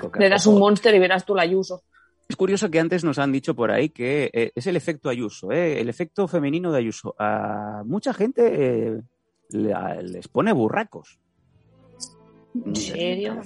Coca. 0.00 0.18
Le 0.18 0.28
das 0.28 0.46
un 0.46 0.58
monster 0.58 0.92
y 0.94 0.98
verás 0.98 1.24
tú 1.24 1.34
la 1.34 1.42
Ayuso. 1.42 1.82
Es 2.28 2.34
curioso 2.36 2.70
que 2.70 2.80
antes 2.80 3.04
nos 3.04 3.18
han 3.20 3.30
dicho 3.32 3.54
por 3.54 3.70
ahí 3.70 3.88
que 3.90 4.30
eh, 4.32 4.52
es 4.54 4.66
el 4.66 4.76
efecto 4.76 5.08
Ayuso, 5.08 5.52
¿eh? 5.52 5.80
el 5.80 5.88
efecto 5.88 6.26
femenino 6.28 6.72
de 6.72 6.78
Ayuso. 6.78 7.14
A 7.18 7.82
mucha 7.86 8.12
gente 8.12 8.42
eh, 8.88 9.00
le- 9.50 9.72
a- 9.74 10.00
les 10.02 10.26
pone 10.28 10.52
burracos. 10.52 11.18
¿En 12.66 12.74
serio? 12.74 13.40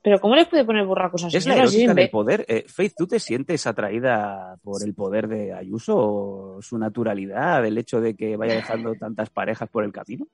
¿Pero 0.00 0.20
cómo 0.20 0.36
les 0.36 0.46
puede 0.46 0.64
poner 0.64 0.86
burracos 0.86 1.24
a 1.24 1.28
Es 1.28 1.44
la 1.46 1.56
erótica 1.56 1.92
del 1.92 2.08
poder. 2.10 2.44
Eh, 2.48 2.64
Faith, 2.68 2.94
¿tú 2.96 3.06
te 3.08 3.18
sientes 3.18 3.66
atraída 3.66 4.56
por 4.62 4.82
el 4.84 4.94
poder 4.94 5.26
de 5.26 5.52
Ayuso 5.52 5.96
o 5.96 6.62
su 6.62 6.78
naturalidad, 6.78 7.66
el 7.66 7.78
hecho 7.78 8.00
de 8.00 8.14
que 8.14 8.36
vaya 8.36 8.54
dejando 8.54 8.94
tantas 8.94 9.28
parejas 9.30 9.68
por 9.68 9.82
el 9.84 9.92
camino? 9.92 10.26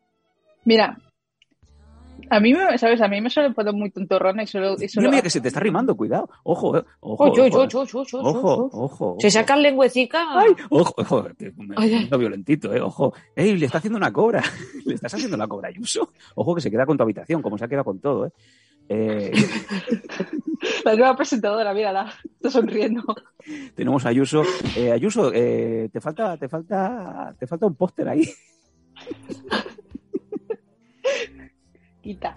Mira, 0.64 0.98
a 2.30 2.40
mí 2.40 2.54
me, 2.54 2.78
¿sabes? 2.78 3.00
A 3.00 3.08
mí 3.08 3.20
me 3.20 3.30
suele 3.30 3.50
poner 3.52 3.72
muy 3.74 3.90
tontorrona 3.90 4.42
y 4.42 4.46
solo... 4.46 4.74
Y 4.80 4.88
solo 4.88 5.02
Mira, 5.02 5.10
mira 5.10 5.22
que 5.22 5.30
se 5.30 5.40
te 5.40 5.48
está 5.48 5.60
rimando, 5.60 5.96
cuidado. 5.96 6.28
Ojo, 6.42 6.76
eh, 6.78 6.84
ojo. 7.00 7.24
Ojo, 7.24 7.32
oye, 7.32 7.42
oye, 7.42 7.56
oye, 7.56 7.76
ojo, 7.76 7.88
oye. 7.88 8.08
ojo, 8.72 9.16
Se 9.20 9.26
ojo. 9.26 9.30
saca 9.30 9.54
el 9.54 9.62
lengüecica. 9.62 10.26
Ay, 10.38 10.48
ojo, 10.70 10.94
ojo, 10.96 11.22
me- 11.56 11.74
Ay, 11.76 11.92
ay. 11.92 11.98
siento 11.98 12.18
violentito, 12.18 12.74
eh, 12.74 12.80
ojo. 12.80 13.12
Ey, 13.36 13.56
le 13.56 13.66
está 13.66 13.78
haciendo 13.78 13.96
una 13.98 14.12
cobra. 14.12 14.42
le 14.84 14.94
estás 14.94 15.14
haciendo 15.14 15.36
la 15.36 15.46
cobra, 15.46 15.68
Ayuso. 15.68 16.10
Ojo 16.34 16.54
que 16.54 16.60
se 16.60 16.70
queda 16.70 16.86
con 16.86 16.96
tu 16.96 17.02
habitación, 17.02 17.42
como 17.42 17.58
se 17.58 17.64
ha 17.64 17.68
quedado 17.68 17.84
con 17.84 17.98
todo, 18.00 18.26
eh. 18.26 18.30
Eh, 18.88 19.32
La 20.84 20.94
nueva 20.94 21.16
presentadora, 21.16 21.72
mírala, 21.74 22.12
está 22.24 22.50
sonriendo. 22.50 23.02
tenemos 23.74 24.04
a 24.06 24.10
Ayuso. 24.10 24.42
Eh, 24.76 24.90
Ayuso, 24.92 25.30
eh, 25.34 25.88
te 25.92 26.00
falta, 26.00 26.36
te 26.36 26.48
falta, 26.48 27.34
te 27.38 27.46
falta 27.46 27.66
un 27.66 27.74
póster 27.74 28.08
ahí. 28.08 28.24
Quita. 32.04 32.36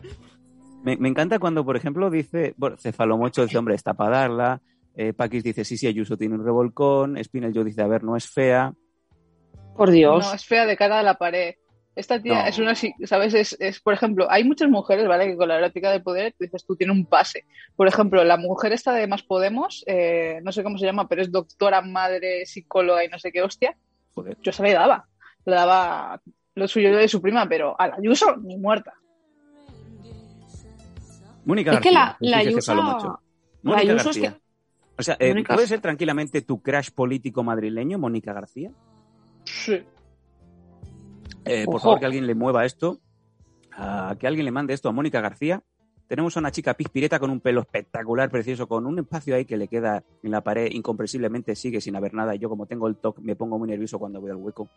Me, 0.84 0.96
me 0.98 1.10
encanta 1.10 1.38
cuando, 1.40 1.66
por 1.66 1.76
ejemplo, 1.76 2.10
dice, 2.10 2.54
bueno, 2.58 2.78
Cefalomocho 2.78 3.44
dice, 3.44 3.58
hombre, 3.58 3.76
está 3.76 3.94
para 3.94 4.20
darla. 4.20 4.62
Eh, 4.96 5.14
Paquis 5.14 5.44
dice, 5.44 5.64
sí, 5.66 5.78
sí, 5.78 5.86
Ayuso 5.88 6.18
tiene 6.18 6.36
un 6.36 6.46
revolcón. 6.46 7.22
Spinel 7.24 7.54
Joe 7.54 7.66
dice, 7.66 7.82
a 7.82 7.88
ver, 7.88 8.04
no 8.04 8.16
es 8.16 8.28
fea. 8.30 8.74
Por 9.76 9.92
Dios. 9.92 10.26
No, 10.26 10.34
es 10.34 10.46
fea 10.46 10.66
de 10.66 10.78
cara 10.78 11.00
a 11.00 11.04
la 11.04 11.16
pared. 11.16 11.56
Esta 11.96 12.22
tía 12.22 12.44
No. 12.44 12.48
es 12.48 12.60
una, 12.60 12.76
si- 12.76 12.94
¿sabes? 13.06 13.34
Es, 13.34 13.58
es, 13.60 13.80
por 13.82 13.94
ejemplo, 13.94 14.28
hay 14.30 14.44
muchas 14.44 14.70
mujeres, 14.70 15.08
¿vale? 15.08 15.26
Que 15.28 15.36
con 15.36 15.48
la 15.50 15.58
erótica 15.58 15.92
del 15.92 16.04
poder, 16.04 16.34
dices, 16.40 16.64
tú 16.66 16.76
tienes 16.76 16.96
un 16.96 17.06
pase. 17.06 17.46
Por 17.76 17.88
ejemplo, 17.88 18.24
la 18.24 18.38
mujer 18.38 18.72
esta 18.72 18.94
de 18.94 19.08
Más 19.08 19.24
Podemos, 19.24 19.84
eh, 19.88 20.40
no 20.44 20.52
sé 20.52 20.64
cómo 20.64 20.78
se 20.78 20.86
llama, 20.86 21.08
pero 21.08 21.22
es 21.24 21.32
doctora, 21.32 21.82
madre, 21.82 22.46
psicóloga 22.46 23.04
y 23.04 23.08
no 23.10 23.18
sé 23.20 23.32
qué 23.32 23.42
hostia. 23.42 23.76
Joder. 24.14 24.38
Yo 24.44 24.52
se 24.52 24.64
le 24.64 24.74
daba. 24.74 25.08
Le 25.46 25.56
daba 25.56 26.22
lo 26.56 26.68
suyo 26.68 26.96
de 26.96 27.08
su 27.08 27.22
prima, 27.22 27.48
pero 27.50 27.76
a 27.80 27.88
la 27.88 27.96
Ayuso 27.96 28.36
ni 28.38 28.58
muerta. 28.58 28.94
Mónica 31.48 31.74
Es 31.74 31.80
que 31.80 31.92
García. 31.92 32.18
la, 32.20 32.44
la. 32.44 32.44
La 32.44 33.20
Mónica 33.64 33.94
es 33.94 34.04
García. 34.04 34.32
que... 34.34 34.42
O 35.00 35.04
sea, 35.04 35.18
eh, 35.20 35.30
Mónica- 35.30 35.54
¿puede 35.56 35.68
ser 35.68 35.80
tranquilamente 35.82 36.42
tu 36.42 36.62
crash 36.62 36.92
político 36.92 37.44
madrileño, 37.44 37.98
Mónica 37.98 38.34
García? 38.34 38.72
Sí. 39.46 39.84
Eh, 41.46 41.66
por 41.66 41.80
favor, 41.82 42.00
que 42.00 42.06
alguien 42.06 42.28
le 42.28 42.36
mueva 42.36 42.66
esto. 42.66 43.00
que 44.20 44.28
alguien 44.28 44.46
le 44.46 44.52
mande 44.52 44.74
esto 44.74 44.90
a 44.90 44.92
Mónica 44.92 45.22
García. 45.22 45.62
Tenemos 46.08 46.36
a 46.38 46.40
una 46.40 46.52
chica 46.52 46.74
pispireta 46.74 47.20
con 47.20 47.30
un 47.30 47.42
pelo 47.42 47.62
espectacular, 47.62 48.30
precioso, 48.30 48.68
con 48.68 48.86
un 48.86 48.98
espacio 49.00 49.36
ahí 49.36 49.44
que 49.46 49.58
le 49.58 49.68
queda 49.68 50.04
en 50.24 50.32
la 50.32 50.42
pared, 50.42 50.72
incomprensiblemente 50.72 51.54
sigue 51.56 51.82
sin 51.82 51.96
haber 51.98 52.14
nada. 52.14 52.34
Y 52.34 52.40
yo, 52.40 52.48
como 52.50 52.66
tengo 52.66 52.88
el 52.88 52.96
TOC, 52.96 53.20
me 53.20 53.36
pongo 53.36 53.60
muy 53.60 53.68
nervioso 53.68 54.00
cuando 54.00 54.22
voy 54.22 54.32
al 54.32 54.38
hueco. 54.38 54.70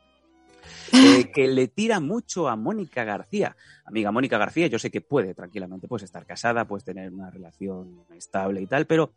Eh, 0.93 1.31
que 1.33 1.49
le 1.49 1.69
tira 1.69 2.01
mucho 2.01 2.49
a 2.49 2.57
Mónica 2.57 3.05
García. 3.05 3.57
Amiga 3.85 4.11
Mónica 4.11 4.39
García, 4.39 4.67
yo 4.67 4.79
sé 4.79 4.91
que 4.91 5.01
puede 5.01 5.35
tranquilamente, 5.35 5.89
puedes 5.89 6.05
estar 6.05 6.27
casada, 6.27 6.67
puedes 6.67 6.85
tener 6.85 7.13
una 7.13 7.31
relación 7.31 8.05
estable 8.17 8.61
y 8.61 8.67
tal, 8.67 8.87
pero 8.87 9.13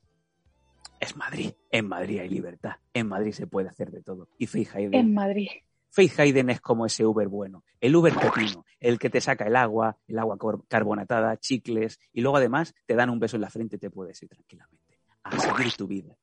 es 1.00 1.16
Madrid. 1.16 1.52
En 1.72 1.88
Madrid 1.88 2.20
hay 2.20 2.30
libertad. 2.30 2.76
En 2.94 3.08
Madrid 3.08 3.32
se 3.32 3.48
puede 3.48 3.70
hacer 3.70 3.92
de 3.92 4.02
todo. 4.02 4.30
Y 4.38 4.48
Faith 4.48 4.76
Hayden 4.76 4.94
En 4.94 5.14
Madrid. 5.14 5.50
Faith 5.90 6.20
Hayden 6.20 6.50
es 6.50 6.62
como 6.62 6.86
ese 6.86 7.06
Uber 7.06 7.28
bueno, 7.28 7.64
el 7.80 7.96
Uber 7.96 8.14
pepino, 8.16 8.66
el 8.80 8.98
que 8.98 9.12
te 9.12 9.22
saca 9.22 9.46
el 9.46 9.56
agua, 9.56 9.96
el 10.08 10.18
agua 10.18 10.38
carbonatada, 10.68 11.38
chicles, 11.38 12.00
y 12.12 12.22
luego 12.22 12.38
además 12.38 12.74
te 12.88 12.96
dan 12.96 13.12
un 13.12 13.20
beso 13.20 13.38
en 13.38 13.42
la 13.42 13.52
frente 13.52 13.76
y 13.76 13.80
te 13.80 13.92
puedes 13.92 14.22
ir 14.24 14.30
tranquilamente 14.30 15.00
a 15.24 15.38
seguir 15.38 15.74
tu 15.74 15.88
vida. 15.88 16.18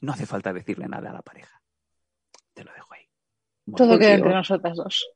No 0.00 0.12
hace 0.12 0.24
falta 0.24 0.52
decirle 0.52 0.86
nada 0.86 1.10
a 1.10 1.14
la 1.14 1.22
pareja. 1.22 1.60
Te 2.54 2.62
lo 2.62 2.72
dejo. 2.72 2.91
Todo 3.76 3.98
queda 3.98 4.14
entre 4.14 4.32
nosotras 4.34 4.76
dos. 4.76 5.08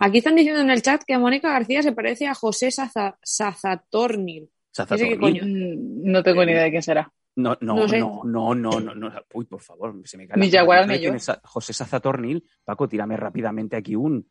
Aquí 0.00 0.18
están 0.18 0.36
diciendo 0.36 0.60
en 0.60 0.70
el 0.70 0.82
chat 0.82 1.02
que 1.06 1.16
Mónica 1.18 1.48
García 1.50 1.82
se 1.82 1.92
parece 1.92 2.26
a 2.26 2.34
José 2.34 2.70
Saza- 2.70 3.18
Sazatornil. 3.22 4.50
Sazatorni. 4.70 5.04
Ese 5.06 5.14
qué 5.14 5.18
coño. 5.20 5.42
Mm, 5.44 6.10
No 6.12 6.22
tengo 6.22 6.44
ni 6.44 6.52
idea 6.52 6.64
de 6.64 6.70
quién 6.70 6.82
será. 6.82 7.10
No, 7.36 7.56
no, 7.60 7.76
No 7.76 7.88
sé. 7.88 7.98
no, 8.00 8.20
no, 8.24 8.54
no, 8.54 8.80
no, 8.80 8.94
no. 8.94 9.12
Uy, 9.32 9.46
por 9.46 9.60
favor, 9.62 9.94
se 10.04 10.18
me 10.18 10.26
cae 10.28 10.38
Ni 10.38 10.50
Jaguar 10.50 10.86
ni 10.88 10.98
¿Quién 10.98 11.16
yo. 11.18 11.32
José 11.44 11.72
Sazatornil. 11.72 12.44
Paco, 12.64 12.88
tírame 12.88 13.16
rápidamente 13.16 13.76
aquí 13.76 13.94
un, 13.94 14.28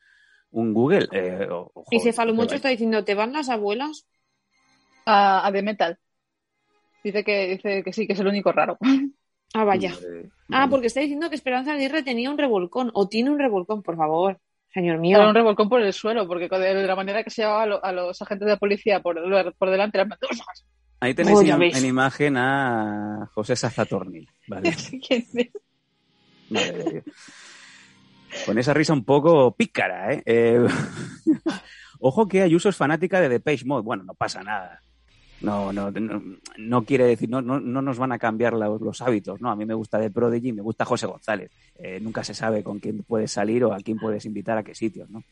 un 0.52 0.74
Google. 0.74 1.08
Eh, 1.12 1.48
Y 1.90 2.00
Cefalomocho 2.02 2.50
que 2.50 2.56
está 2.58 2.70
diciendo, 2.70 3.04
¿te 3.04 3.16
van 3.16 3.34
las 3.34 3.50
abuelas? 3.50 4.06
A, 5.06 5.48
a 5.48 5.52
The 5.52 5.62
Metal. 5.64 5.98
Dice 7.04 7.24
que, 7.24 7.48
dice 7.48 7.82
que 7.84 7.94
sí, 7.94 8.06
que 8.06 8.14
es 8.14 8.20
el 8.20 8.28
único 8.28 8.52
raro. 8.52 8.78
Ah, 9.54 9.64
vaya. 9.64 9.94
Ah, 10.52 10.68
porque 10.70 10.88
está 10.88 11.00
diciendo 11.02 11.30
que 11.30 11.36
Esperanza 11.36 11.74
Aguirre 11.74 12.04
tenía 12.04 12.30
un 12.30 12.38
revolcón, 12.38 12.92
o 12.94 13.08
tiene 13.08 13.30
un 13.30 13.40
revolcón, 13.40 13.82
por 13.84 13.96
favor. 13.98 14.40
Señor 14.74 15.00
mío. 15.00 15.18
Era 15.18 15.30
un 15.30 15.34
revolcón 15.36 15.70
por 15.70 15.82
el 15.82 15.92
suelo, 15.94 16.28
porque 16.28 16.48
de 16.50 16.86
la 16.86 16.96
manera 16.96 17.24
que 17.24 17.30
se 17.30 17.42
llevaba 17.42 17.64
a, 17.64 17.66
lo- 17.66 17.84
a 17.84 17.92
los 17.92 18.22
agentes 18.22 18.48
de 18.48 18.58
policía 18.58 19.00
por, 19.02 19.16
por 19.58 19.70
delante 19.72 19.98
eran 19.98 20.10
Ahí 21.00 21.14
tenéis 21.14 21.38
Oh, 21.38 21.42
en, 21.42 21.86
imagen 21.86 22.38
a 22.38 23.30
José 23.34 23.56
Sazatornil. 23.56 24.28
Vale. 24.48 24.76
¿Quién 25.08 25.26
es? 25.34 25.50
Madre 26.50 26.72
de 26.84 26.92
Dios. 26.92 27.04
Con 28.46 28.58
esa 28.58 28.74
risa 28.74 28.94
un 28.94 29.04
poco 29.06 29.56
pícara, 29.56 30.14
¿eh? 30.14 30.24
Eh, 30.26 30.68
Ojo 32.00 32.28
que 32.28 32.42
Ayuso 32.44 32.70
es 32.70 32.76
fanática 32.76 33.20
de 33.22 33.30
Depeche 33.30 33.66
Mode. 33.66 33.84
Bueno, 33.84 34.04
no 34.04 34.14
pasa 34.14 34.44
nada. 34.44 34.84
No, 35.42 35.72
no, 35.72 35.92
no, 35.92 36.22
no 36.58 36.84
quiere 36.84 37.06
decir, 37.06 37.30
no, 37.30 37.42
no, 37.44 37.60
no 37.60 37.82
nos 37.84 38.00
van 38.00 38.12
a 38.12 38.18
cambiar 38.18 38.54
los, 38.54 38.82
los 38.82 39.02
hábitos, 39.02 39.40
¿no? 39.40 39.52
A 39.52 39.56
mí 39.56 39.66
me 39.66 39.76
gusta 39.76 40.00
de 40.00 40.10
Prodigy, 40.10 40.52
me 40.52 40.64
gusta 40.64 40.84
José 40.84 41.06
González. 41.06 41.52
Eh, 41.78 42.00
nunca 42.02 42.24
se 42.24 42.34
sabe 42.34 42.64
con 42.64 42.80
quién 42.80 43.04
puedes 43.04 43.32
salir 43.32 43.64
o 43.64 43.72
a 43.74 43.78
quién 43.78 44.00
puedes 44.00 44.26
invitar 44.26 44.58
a 44.58 44.64
qué 44.64 44.74
sitios, 44.74 45.10
¿no? 45.12 45.24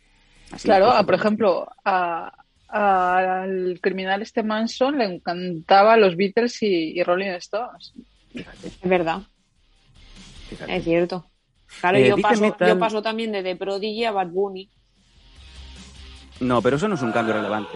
Así 0.52 0.68
Claro, 0.68 0.86
pues, 0.86 0.98
a, 1.00 1.04
por 1.04 1.16
ejemplo, 1.16 1.68
a- 1.84 2.32
a- 2.68 3.42
al 3.42 3.80
criminal 3.82 4.22
este 4.22 4.44
Manson 4.44 4.98
le 5.00 5.06
encantaba 5.06 5.98
los 5.98 6.16
Beatles 6.16 6.62
y, 6.62 7.00
y 7.00 7.04
Rolling 7.04 7.30
Stones. 7.38 7.94
fíjate, 8.32 8.68
Es 8.68 8.80
verdad, 8.84 9.22
fíjate. 10.50 10.76
es 10.76 10.84
cierto. 10.84 11.26
Claro, 11.82 11.98
Eh, 11.98 12.10
yo, 12.10 12.18
paso, 12.20 12.42
Metal- 12.42 12.68
yo 12.70 12.78
paso 12.80 13.02
también 13.02 13.32
de 13.32 13.42
The 13.42 13.56
Prodigy 13.56 14.06
a 14.06 14.12
Bad 14.12 14.28
Bunny. 14.28 14.70
No, 16.42 16.62
pero 16.62 16.76
eso 16.76 16.88
no 16.88 16.94
es 16.96 17.02
un 17.02 17.12
cambio 17.12 17.34
relevante. 17.34 17.72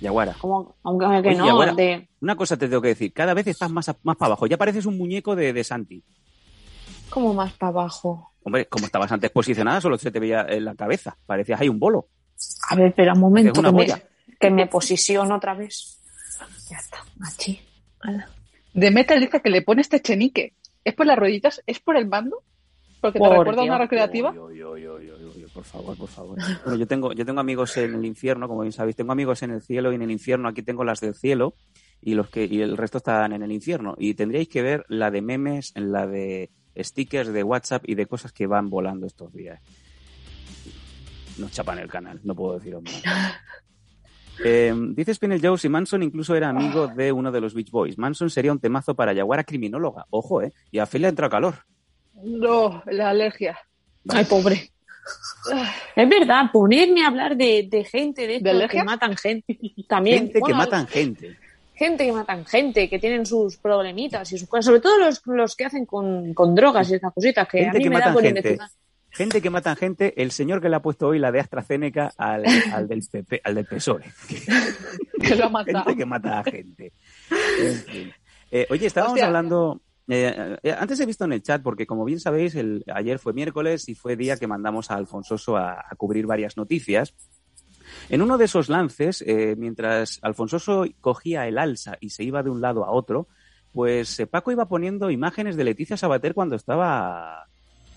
Yaguara. 0.00 0.34
Como, 0.38 0.74
aunque 0.82 1.06
que 1.22 1.28
Oye, 1.30 1.36
no, 1.38 1.50
ahora- 1.50 1.74
de, 1.74 2.08
Una 2.20 2.36
cosa 2.36 2.56
te 2.56 2.68
tengo 2.68 2.82
que 2.82 2.88
decir, 2.88 3.12
cada 3.12 3.32
vez 3.34 3.46
estás 3.46 3.70
más, 3.70 3.86
más 4.02 4.16
para 4.16 4.26
abajo. 4.26 4.46
Ya 4.46 4.56
pareces 4.58 4.84
un 4.86 4.98
muñeco 4.98 5.34
de, 5.34 5.52
de 5.52 5.64
Santi. 5.64 6.02
como 7.10 7.32
más 7.34 7.52
para 7.54 7.70
abajo. 7.70 8.32
Hombre, 8.42 8.66
como 8.66 8.86
estabas 8.86 9.10
antes 9.10 9.30
posicionada, 9.30 9.80
solo 9.80 9.96
se 9.98 10.10
te 10.10 10.20
veía 10.20 10.46
en 10.48 10.64
la 10.64 10.74
cabeza. 10.74 11.16
Parecías 11.26 11.60
ahí 11.60 11.68
un 11.68 11.78
bolo. 11.80 12.08
A 12.70 12.76
ver, 12.76 12.88
espera 12.88 13.14
un 13.14 13.20
momento, 13.20 13.52
Es 13.52 13.58
una 13.58 13.70
que 13.70 13.74
me, 13.76 14.02
que 14.38 14.50
me 14.50 14.66
posiciono 14.66 15.34
otra 15.36 15.54
vez. 15.54 15.98
Ya 16.70 16.76
está, 16.76 16.98
machi. 17.16 17.60
Ala. 18.00 18.28
De 18.74 18.90
Metal 18.90 19.18
dice 19.18 19.40
que 19.40 19.50
le 19.50 19.62
pone 19.62 19.80
este 19.80 20.00
chenique. 20.02 20.52
¿Es 20.84 20.94
por 20.94 21.06
las 21.06 21.18
rueditas? 21.18 21.62
¿Es 21.66 21.80
por 21.80 21.96
el 21.96 22.06
mando? 22.06 22.42
Porque 23.00 23.18
te 23.18 23.24
Por 23.24 23.38
recuerda 23.38 23.62
a 23.62 23.64
una 23.64 23.78
recreativa. 23.78 24.30
Uy, 24.30 24.62
uy, 24.62 24.86
uy, 24.86 25.10
por 25.56 25.64
favor, 25.64 25.96
por 25.96 26.08
favor. 26.08 26.38
Bueno, 26.64 26.78
yo 26.78 26.86
tengo, 26.86 27.12
yo 27.14 27.24
tengo 27.24 27.40
amigos 27.40 27.78
en 27.78 27.94
el 27.94 28.04
infierno, 28.04 28.46
como 28.46 28.60
bien 28.60 28.72
sabéis, 28.72 28.94
tengo 28.94 29.12
amigos 29.12 29.42
en 29.42 29.52
el 29.52 29.62
cielo 29.62 29.90
y 29.90 29.94
en 29.94 30.02
el 30.02 30.10
infierno. 30.10 30.48
Aquí 30.48 30.62
tengo 30.62 30.84
las 30.84 31.00
del 31.00 31.14
cielo 31.14 31.54
y 32.02 32.14
los 32.14 32.28
que 32.28 32.44
y 32.44 32.60
el 32.60 32.76
resto 32.76 32.98
están 32.98 33.32
en 33.32 33.42
el 33.42 33.50
infierno. 33.50 33.94
Y 33.98 34.12
tendríais 34.12 34.48
que 34.48 34.60
ver 34.60 34.84
la 34.88 35.10
de 35.10 35.22
memes, 35.22 35.72
la 35.74 36.06
de 36.06 36.50
stickers 36.76 37.32
de 37.32 37.42
WhatsApp 37.42 37.84
y 37.86 37.94
de 37.94 38.04
cosas 38.04 38.32
que 38.32 38.46
van 38.46 38.68
volando 38.68 39.06
estos 39.06 39.32
días. 39.32 39.62
Nos 41.38 41.52
chapan 41.52 41.78
el 41.78 41.88
canal, 41.88 42.20
no 42.22 42.34
puedo 42.34 42.58
deciros 42.58 42.82
más. 42.82 43.02
Eh, 44.44 44.74
dice 44.90 45.14
Spinel 45.14 45.40
Joe 45.40 45.56
si 45.56 45.70
Manson 45.70 46.02
incluso 46.02 46.34
era 46.34 46.50
amigo 46.50 46.88
de 46.88 47.10
uno 47.10 47.32
de 47.32 47.40
los 47.40 47.54
Beach 47.54 47.70
Boys. 47.70 47.96
Manson 47.96 48.28
sería 48.28 48.52
un 48.52 48.60
temazo 48.60 48.94
para 48.94 49.14
Yaguara 49.14 49.44
criminóloga. 49.44 50.04
Ojo, 50.10 50.42
¿eh? 50.42 50.52
Y 50.70 50.78
a 50.78 50.84
Phil 50.84 51.00
le 51.00 51.08
entra 51.08 51.30
calor. 51.30 51.54
No, 52.22 52.82
la 52.84 53.08
alergia. 53.08 53.58
Ay, 54.10 54.26
pobre. 54.26 54.75
Es 55.94 56.08
verdad, 56.08 56.50
ponerme 56.52 57.04
a 57.04 57.08
hablar 57.08 57.36
de, 57.36 57.68
de 57.70 57.84
gente 57.84 58.26
de, 58.26 58.36
alergias? 58.50 58.82
que 58.82 58.84
matan 58.84 59.16
gente. 59.16 59.58
También. 59.88 60.18
Gente 60.24 60.40
que 60.44 60.54
matan 60.54 60.86
gente. 60.88 61.36
gente 61.74 62.06
que 62.06 62.12
matan 62.12 62.44
gente, 62.46 62.88
que 62.88 62.98
tienen 62.98 63.26
sus 63.26 63.56
problemitas 63.58 64.32
y 64.32 64.38
sus 64.38 64.48
cosas, 64.48 64.66
sobre 64.66 64.80
todo 64.80 64.98
los, 64.98 65.22
los 65.26 65.54
que 65.54 65.64
hacen 65.66 65.86
con, 65.86 66.34
con 66.34 66.54
drogas 66.54 66.90
y 66.90 66.94
esas 66.94 67.12
cositas 67.12 67.46
que 67.48 67.58
Gente 67.58 67.76
a 67.76 67.78
mí 67.78 67.84
que 67.84 67.90
me 67.90 67.94
da 67.96 68.00
matan 68.00 68.14
por 68.14 68.22
gente. 68.22 68.58
gente 69.10 69.42
que 69.42 69.50
matan 69.50 69.76
gente, 69.76 70.22
el 70.22 70.30
señor 70.32 70.60
que 70.60 70.68
le 70.68 70.76
ha 70.76 70.80
puesto 70.80 71.08
hoy 71.08 71.18
la 71.18 71.30
de 71.30 71.40
AstraZeneca 71.40 72.12
al, 72.16 72.44
al 72.72 72.88
del 72.88 73.02
PP, 73.10 73.40
al 73.44 73.54
del 73.54 73.66
PSOE. 73.66 74.02
Que 75.22 75.34
lo 75.34 75.46
ha 75.46 75.48
matado. 75.48 75.84
gente 75.84 75.96
que 75.98 76.06
mata 76.06 76.38
a 76.40 76.44
gente. 76.44 76.92
En 77.58 77.74
fin. 77.74 78.12
Eh, 78.50 78.66
oye, 78.70 78.86
estábamos 78.86 79.14
Hostia. 79.14 79.26
hablando. 79.26 79.80
Eh, 80.08 80.56
eh, 80.62 80.76
antes 80.78 81.00
he 81.00 81.06
visto 81.06 81.24
en 81.24 81.32
el 81.32 81.42
chat, 81.42 81.62
porque 81.62 81.86
como 81.86 82.04
bien 82.04 82.20
sabéis, 82.20 82.54
el, 82.54 82.84
ayer 82.94 83.18
fue 83.18 83.32
miércoles 83.32 83.88
y 83.88 83.94
fue 83.94 84.16
día 84.16 84.36
que 84.36 84.46
mandamos 84.46 84.90
a 84.90 84.94
Alfonsoso 84.94 85.56
a, 85.56 85.72
a 85.72 85.94
cubrir 85.96 86.26
varias 86.26 86.56
noticias. 86.56 87.14
En 88.08 88.20
uno 88.22 88.36
de 88.38 88.46
esos 88.46 88.68
lances, 88.68 89.22
eh, 89.26 89.54
mientras 89.56 90.18
Alfonsoso 90.22 90.84
cogía 91.00 91.46
el 91.46 91.58
alza 91.58 91.96
y 92.00 92.10
se 92.10 92.24
iba 92.24 92.42
de 92.42 92.50
un 92.50 92.60
lado 92.60 92.84
a 92.84 92.90
otro, 92.90 93.28
pues 93.72 94.18
eh, 94.20 94.26
Paco 94.26 94.50
iba 94.52 94.66
poniendo 94.68 95.10
imágenes 95.10 95.56
de 95.56 95.64
Leticia 95.64 95.96
Sabater 95.96 96.34
cuando 96.34 96.56
estaba 96.56 97.46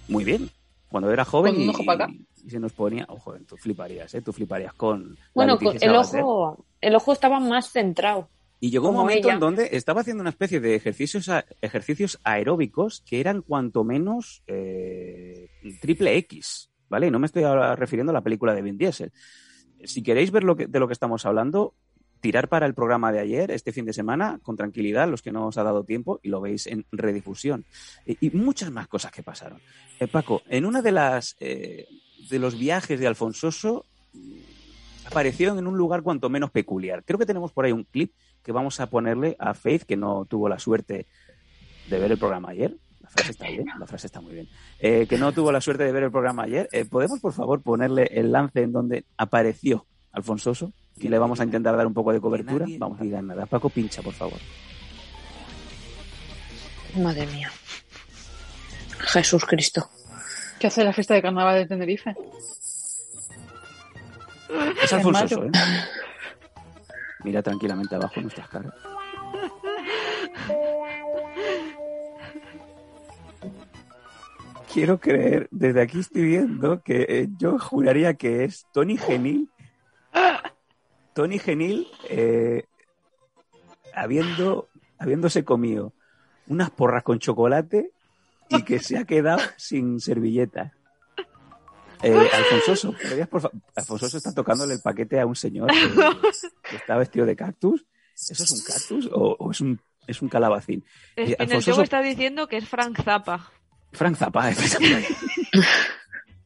muy 0.08 0.24
bien, 0.24 0.50
cuando 0.90 1.12
era 1.12 1.26
joven 1.26 1.54
Con 1.54 1.62
un 1.64 1.68
y, 1.68 1.70
ojo 1.72 1.86
para 1.86 2.06
acá. 2.06 2.14
y 2.44 2.50
se 2.50 2.60
nos 2.60 2.74
ponía, 2.74 3.06
ojo, 3.10 3.34
tú 3.48 3.56
fliparías, 3.58 4.14
¿eh? 4.16 4.22
Tú 4.22 4.34
fliparías 4.34 4.74
con 4.74 5.16
Bueno, 5.34 5.58
con- 5.58 5.78
el 5.80 5.96
ojo, 5.96 6.66
el 6.82 6.96
ojo 6.96 7.14
estaba 7.14 7.40
más 7.40 7.72
centrado. 7.72 8.30
Y 8.60 8.72
llegó 8.72 8.90
un 8.90 8.96
momento 8.96 9.28
ella. 9.28 9.36
en 9.36 9.40
donde 9.40 9.70
estaba 9.72 10.02
haciendo 10.02 10.22
una 10.22 10.32
especie 10.32 10.60
de 10.60 10.76
ejercicios, 10.76 11.30
a- 11.30 11.46
ejercicios 11.62 12.20
aeróbicos 12.24 13.02
que 13.08 13.20
eran 13.22 13.42
cuanto 13.42 13.84
menos 13.84 14.44
eh, 14.48 15.50
triple 15.82 16.18
X, 16.18 16.70
¿vale? 16.90 17.08
Y 17.08 17.12
no 17.12 17.20
me 17.20 17.26
estoy 17.28 17.44
ahora 17.44 17.76
refiriendo 17.76 18.12
a 18.12 18.14
la 18.14 18.22
película 18.22 18.54
de 18.54 18.62
Vin 18.62 18.78
Diesel. 18.78 19.12
Si 19.86 20.04
queréis 20.04 20.32
ver 20.32 20.44
lo 20.44 20.58
que, 20.58 20.68
de 20.68 20.80
lo 20.80 20.88
que 20.88 20.94
estamos 20.94 21.26
hablando, 21.26 21.74
tirar 22.20 22.50
para 22.50 22.66
el 22.66 22.74
programa 22.74 23.14
de 23.14 23.20
ayer, 23.20 23.50
este 23.50 23.72
fin 23.72 23.86
de 23.86 23.94
semana, 23.94 24.40
con 24.44 24.58
tranquilidad, 24.58 25.08
los 25.08 25.22
que 25.22 25.32
no 25.32 25.48
os 25.48 25.58
ha 25.58 25.64
dado 25.64 25.86
tiempo, 25.86 26.20
y 26.22 26.28
lo 26.28 26.42
veis 26.42 26.68
en 26.68 26.86
redifusión. 26.92 27.64
Y, 28.06 28.18
y 28.28 28.30
muchas 28.32 28.72
más 28.72 28.90
cosas 28.90 29.14
que 29.14 29.24
pasaron. 29.24 29.62
Eh, 30.02 30.08
Paco, 30.08 30.42
en 30.50 30.66
una 30.66 30.82
de 30.82 30.92
las 30.92 31.38
eh, 31.40 31.88
de 32.30 32.40
los 32.40 32.60
viajes 32.60 33.00
de 33.00 33.08
Alfonsoso 33.08 33.86
apareció 35.06 35.58
en 35.58 35.66
un 35.66 35.78
lugar 35.78 36.02
cuanto 36.04 36.30
menos 36.30 36.52
peculiar. 36.52 37.04
Creo 37.06 37.18
que 37.18 37.26
tenemos 37.26 37.52
por 37.52 37.64
ahí 37.66 37.72
un 37.72 37.86
clip 37.86 38.12
que 38.50 38.54
vamos 38.54 38.80
a 38.80 38.88
ponerle 38.88 39.36
a 39.38 39.54
Faith, 39.54 39.84
que 39.84 39.96
no 39.96 40.26
tuvo 40.26 40.50
la 40.50 40.58
suerte 40.58 41.06
de 41.88 42.00
ver 42.00 42.14
el 42.14 42.18
programa 42.18 42.50
ayer. 42.50 42.76
La 43.00 43.08
frase 43.08 43.30
está 43.30 43.48
bien, 43.48 43.68
la 43.80 43.86
frase 43.86 44.08
está 44.08 44.22
muy 44.22 44.34
bien. 44.34 44.50
Eh, 44.80 45.06
que 45.08 45.20
no 45.20 45.32
tuvo 45.34 45.52
la 45.52 45.62
suerte 45.62 45.84
de 45.84 45.92
ver 45.92 46.02
el 46.02 46.10
programa 46.10 46.46
ayer. 46.46 46.68
Eh, 46.72 46.84
¿Podemos, 46.86 47.20
por 47.20 47.32
favor, 47.32 47.62
ponerle 47.62 48.10
el 48.12 48.32
lance 48.32 48.64
en 48.64 48.72
donde 48.72 49.06
apareció 49.18 49.86
Alfonsoso? 50.14 50.74
Y 50.98 51.10
le 51.10 51.20
vamos 51.20 51.40
a 51.40 51.44
intentar 51.44 51.78
dar 51.78 51.86
un 51.86 51.94
poco 51.94 52.12
de 52.12 52.20
cobertura. 52.20 52.66
Vamos 52.80 53.00
a 53.00 53.04
digan 53.04 53.28
nada. 53.28 53.46
Paco, 53.46 53.70
pincha, 53.70 54.02
por 54.02 54.14
favor. 54.14 54.40
Madre 56.96 57.28
mía. 57.28 57.52
Jesús 58.98 59.46
Cristo. 59.46 59.88
¿Qué 60.60 60.66
hace 60.66 60.84
la 60.84 60.92
fiesta 60.92 61.14
de 61.14 61.22
carnaval 61.22 61.54
de 61.54 61.68
Tenerife? 61.68 62.16
Es 64.82 65.06
mayo. 65.06 65.44
¿eh? 65.44 65.52
Mira 67.24 67.42
tranquilamente 67.42 67.96
abajo 67.96 68.22
nuestras 68.22 68.48
caras. 68.48 68.74
Quiero 74.72 75.00
creer, 75.00 75.48
desde 75.52 75.82
aquí 75.82 76.00
estoy 76.00 76.22
viendo 76.24 76.82
que 76.84 77.06
eh, 77.10 77.28
yo 77.38 77.58
juraría 77.58 78.14
que 78.14 78.44
es 78.44 78.68
Tony 78.72 78.98
Genil. 78.98 79.50
Tony 81.14 81.40
Genil 81.40 81.88
eh, 82.08 82.66
habiendo, 83.94 84.70
habiéndose 84.98 85.44
comido 85.44 85.94
unas 86.48 86.70
porras 86.70 87.04
con 87.04 87.20
chocolate 87.20 87.92
y 88.50 88.64
que 88.64 88.80
se 88.80 88.98
ha 88.98 89.06
quedado 89.06 89.42
sin 89.58 90.00
servilleta. 90.00 90.74
Eh, 92.02 92.30
Alfonsoso, 92.34 92.94
¿podrías, 92.94 93.28
por 93.28 93.42
fa- 93.42 93.52
Alfonsoso 93.76 94.18
está 94.18 94.34
tocándole 94.34 94.74
el 94.76 94.82
paquete 94.82 95.20
a 95.20 95.26
un 95.26 95.36
señor 95.36 95.70
que, 95.70 96.70
que 96.70 96.76
está 96.78 96.98
vestido 96.98 97.26
de 97.26 97.36
cactus. 97.36 97.86
¿Eso 98.16 98.44
es 98.44 98.52
un 98.52 98.60
cactus 98.66 99.10
o, 99.12 99.36
o 99.40 99.52
es, 99.52 99.62
un, 99.62 99.80
es 100.08 100.22
un 100.22 100.30
calabacín? 100.30 100.84
Es 101.16 101.32
Eh, 101.32 101.36
en 101.40 101.44
el 101.44 101.48
Alfonso 101.58 101.72
juego 101.72 101.84
está 101.84 102.02
diciendo 102.02 102.48
que 102.48 102.58
es 102.58 102.68
Frank 102.68 103.02
Zappa. 103.04 103.52
Frank 103.92 104.16
Zappa. 104.18 104.50
efectivamente. 104.52 105.10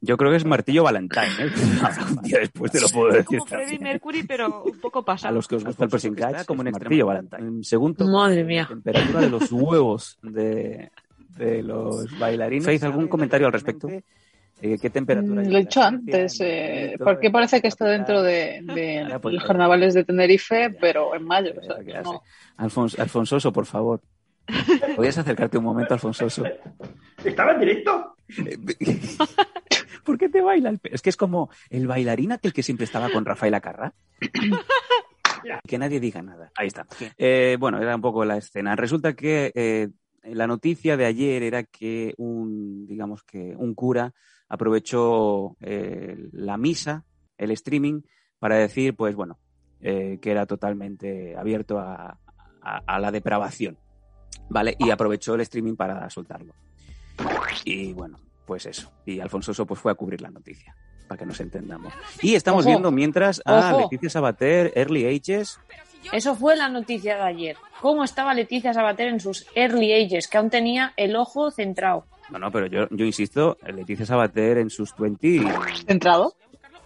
Yo 0.02 0.18
creo 0.18 0.32
que 0.32 0.38
es 0.38 0.46
Martillo 0.46 0.84
Valentine. 0.84 1.28
¿eh? 1.39 1.52
Un 2.10 2.22
día 2.24 2.39
después 2.39 2.72
te 2.72 2.82
lo 2.82 2.89
puedo 2.89 3.10
Es 3.10 3.16
decir. 3.18 3.39
como 3.39 3.46
Freddie. 3.46 3.80
Mercury, 3.80 4.24
pero 4.24 4.63
un 4.63 4.80
poco 4.80 5.00
A 5.00 5.06
pasado. 5.06 5.34
los 5.36 5.48
que 5.48 5.56
os 5.56 5.63
gusta 5.63 5.86
el 5.86 5.89
pressing 5.89 6.13
catch, 6.16 6.46
como 6.46 6.62
en 6.63 6.72
Martillo 6.72 7.06
Valentine. 7.06 7.42
En 7.48 7.63
segundo, 7.63 8.06
Madre 8.08 8.44
mía. 8.44 8.66
temperatura 8.68 9.22
de 9.22 9.30
los 9.30 9.50
huevos 9.52 10.18
de, 10.22 10.92
de 11.38 11.63
los 11.63 12.20
bailarines. 12.20 12.66
Faith, 12.66 12.84
¿algún 12.84 13.08
comentario 13.08 13.48
al 13.48 13.54
respecto? 13.54 13.88
Eh, 14.62 14.78
¿Qué 14.82 14.89
temperatura? 14.89 15.42
Mm, 15.42 15.46
hay 15.46 15.52
Lo 15.52 15.58
he 15.60 15.68
la 15.76 15.88
antes, 15.88 16.39
eh, 16.42 16.96
porque 17.04 17.30
parece 17.32 17.62
que 17.62 17.68
está 17.68 17.86
dentro 17.86 18.22
de, 18.22 18.62
de 18.76 19.06
Ya, 19.10 19.20
pues, 19.20 19.36
los 19.36 19.44
carnavales 19.44 19.94
de 19.94 20.04
Tenerife, 20.06 20.70
ya. 20.72 20.78
pero 20.80 21.13
en 21.16 21.24
mayo. 21.26 21.52
o 21.58 21.62
sea, 21.63 21.76
Verá 21.78 21.84
qué 21.86 21.98
hace. 21.98 22.10
no. 22.12 22.22
Alfons- 22.58 22.98
Alfonsoso, 23.00 23.52
por 23.52 23.66
favor. 23.66 24.02
¿Podrías 24.96 25.18
acercarte 25.18 25.58
un 25.58 25.63
momento, 25.66 25.94
Alfonsoso? 25.94 26.44
¿Estaba 27.24 27.54
en 27.54 27.60
directo? 27.60 28.16
Eh, 28.46 28.58
¿Por 30.04 30.18
qué 30.18 30.28
te 30.30 30.42
baila 30.42 30.70
el 30.70 30.80
Es 30.84 31.02
que 31.02 31.10
es 31.10 31.18
como 31.18 31.50
el 31.70 31.88
bailarín 31.88 32.32
aquel 32.34 32.52
que 32.54 32.63
siempre 32.63 32.86
estaba 32.86 33.10
con 33.10 33.24
Rafael 33.26 33.54
Acarra. 33.54 33.94
que 35.68 35.78
nadie 35.78 36.00
diga 36.00 36.22
nada. 36.22 36.52
Ahí 36.56 36.68
está. 36.68 36.86
Eh, 37.18 37.58
bueno, 37.60 37.82
era 37.82 37.96
un 37.96 38.02
poco 38.02 38.24
la 38.26 38.38
escena. 38.38 38.76
Resulta 38.76 39.13
que 39.13 39.52
eh, 39.56 39.89
la 40.24 40.48
noticia 40.48 40.98
de 40.98 41.06
ayer 41.06 41.44
era 41.44 41.63
que 41.63 42.13
un, 42.18 42.86
digamos 42.86 43.24
que 43.24 43.54
un 43.58 43.74
cura 43.74 44.13
aprovechó 44.54 45.58
eh, 45.62 46.16
la 46.32 46.58
misa, 46.58 47.06
el 47.38 47.50
streaming, 47.52 48.02
para 48.39 48.56
decir, 48.58 48.96
pues 48.96 49.16
bueno, 49.16 49.39
eh, 49.82 50.20
que 50.22 50.30
era 50.32 50.46
totalmente 50.46 51.36
abierto 51.36 51.80
a, 51.80 52.20
a- 52.62 52.82
a 52.86 53.00
la 53.00 53.12
depravación. 53.12 53.78
¿Vale? 54.50 54.76
Y 54.78 54.92
aprovechó 54.92 55.34
el 55.36 55.42
streaming 55.42 55.76
para 55.76 56.08
soltarlo. 56.10 56.54
Y 57.66 57.94
bueno, 57.94 58.20
pues 58.46 58.66
eso. 58.66 58.92
Y 59.06 59.20
Alfonsoso 59.20 59.66
pues 59.66 59.80
fue 59.80 59.92
a 59.92 59.96
cubrir 59.96 60.22
la 60.22 60.30
noticia, 60.30 60.76
para 61.08 61.18
que 61.20 61.26
nos 61.26 61.39
entendamos. 61.39 61.94
Y 62.22 62.36
estamos 62.36 62.62
Ojo. 62.66 62.70
viendo 62.70 62.92
mientras 62.92 63.42
a 63.46 63.70
Ojo. 63.76 63.82
Leticia 63.82 64.10
Sabater, 64.10 64.72
Early 64.76 65.08
Ages. 65.08 65.60
Eso 66.12 66.36
fue 66.36 66.56
la 66.58 66.68
noticia 66.70 67.16
de 67.16 67.22
ayer. 67.22 67.56
¿Cómo 67.82 68.04
estaba 68.04 68.34
Leticia 68.34 68.74
Sabater 68.74 69.08
en 69.08 69.20
sus 69.22 69.48
early 69.56 69.94
ages? 69.94 70.28
Que 70.28 70.38
aún 70.38 70.50
tenía 70.50 70.94
el 70.98 71.16
ojo 71.16 71.50
centrado. 71.50 72.06
No, 72.30 72.40
no, 72.40 72.52
pero 72.52 72.68
yo, 72.68 72.88
yo 72.90 73.06
insisto, 73.06 73.58
Leticia 73.74 74.06
Sabater 74.06 74.58
en 74.58 74.70
sus 74.70 74.96
20 74.98 75.42
¿Entrado? 75.88 76.34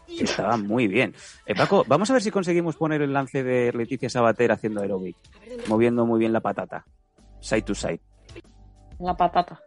estaba 0.07 0.57
muy 0.57 0.87
bien. 0.87 1.13
Eh, 1.45 1.53
Paco, 1.55 1.83
vamos 1.87 2.09
a 2.09 2.13
ver 2.13 2.21
si 2.21 2.31
conseguimos 2.31 2.75
poner 2.75 3.01
el 3.01 3.13
lance 3.13 3.43
de 3.43 3.71
Leticia 3.73 4.09
Sabater 4.09 4.51
haciendo 4.51 4.81
aeróbic, 4.81 5.15
moviendo 5.67 6.05
muy 6.05 6.19
bien 6.19 6.33
la 6.33 6.39
patata, 6.41 6.85
side 7.39 7.61
to 7.63 7.75
side. 7.75 7.99
La 8.99 9.15
patata. 9.15 9.59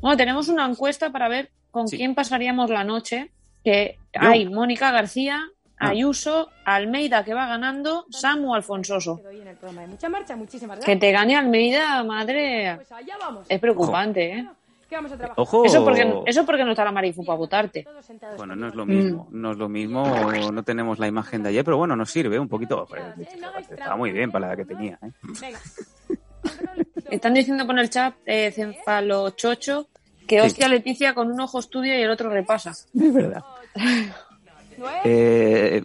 Bueno, 0.00 0.16
tenemos 0.16 0.48
una 0.48 0.66
encuesta 0.66 1.10
para 1.10 1.28
ver 1.28 1.50
con 1.70 1.88
Sí. 1.88 1.96
quién 1.96 2.14
pasaríamos 2.14 2.70
la 2.70 2.84
noche. 2.84 3.30
Que 3.64 3.96
hay 4.12 4.46
Mónica 4.46 4.90
García. 4.92 5.42
Ayuso, 5.88 6.50
Almeida 6.64 7.24
que 7.24 7.34
va 7.34 7.46
ganando, 7.46 8.06
Samu 8.10 8.54
Alfonsoso. 8.54 9.20
Mucha 9.88 10.08
Marcha, 10.08 10.36
muchísimas 10.36 10.78
Que 10.80 10.96
te 10.96 11.10
gane 11.12 11.36
Almeida, 11.36 12.02
madre. 12.04 12.76
Pues 12.76 12.92
allá 12.92 13.16
vamos. 13.18 13.46
Es 13.48 13.58
preocupante, 13.60 14.32
¿eh? 14.38 14.46
¿Qué 14.88 14.96
vamos 14.96 15.12
a 15.12 15.16
trabajar? 15.16 15.40
Ojo. 15.42 15.64
Eso 15.64 15.82
porque, 15.82 16.22
eso 16.26 16.44
porque 16.44 16.64
no 16.64 16.70
está 16.72 16.84
la 16.84 16.92
Marifu 16.92 17.24
para 17.24 17.38
votarte. 17.38 17.86
Bueno, 18.36 18.54
no 18.54 18.68
es 18.68 18.74
lo 18.74 18.84
mismo, 18.84 19.28
no 19.30 19.52
es 19.52 19.56
lo 19.58 19.68
mismo, 19.68 20.04
no 20.52 20.62
tenemos 20.62 20.98
la 20.98 21.06
imagen 21.08 21.42
de 21.42 21.48
ayer, 21.48 21.64
pero 21.64 21.78
bueno, 21.78 21.96
nos 21.96 22.10
sirve 22.10 22.38
un 22.38 22.48
poquito. 22.48 22.86
Pues, 22.88 23.02
estaba 23.70 23.96
muy 23.96 24.12
bien 24.12 24.30
para 24.30 24.46
la 24.46 24.52
edad 24.52 24.58
que 24.58 24.74
tenía. 24.74 24.98
¿eh? 25.02 25.10
Venga. 25.40 25.58
Están 27.10 27.34
diciendo 27.34 27.66
por 27.66 27.78
el 27.78 27.88
chat, 27.90 28.14
eh, 28.26 28.50
Cefalochocho, 28.52 29.88
que 30.26 30.40
Sí. 30.40 30.46
hostia 30.46 30.68
Leticia 30.68 31.14
con 31.14 31.30
un 31.30 31.40
ojo 31.40 31.58
estudia 31.60 31.98
y 31.98 32.02
el 32.02 32.10
otro 32.10 32.28
repasa. 32.30 32.70
Es 32.70 33.14
verdad. 33.14 33.42
Eh, 35.04 35.82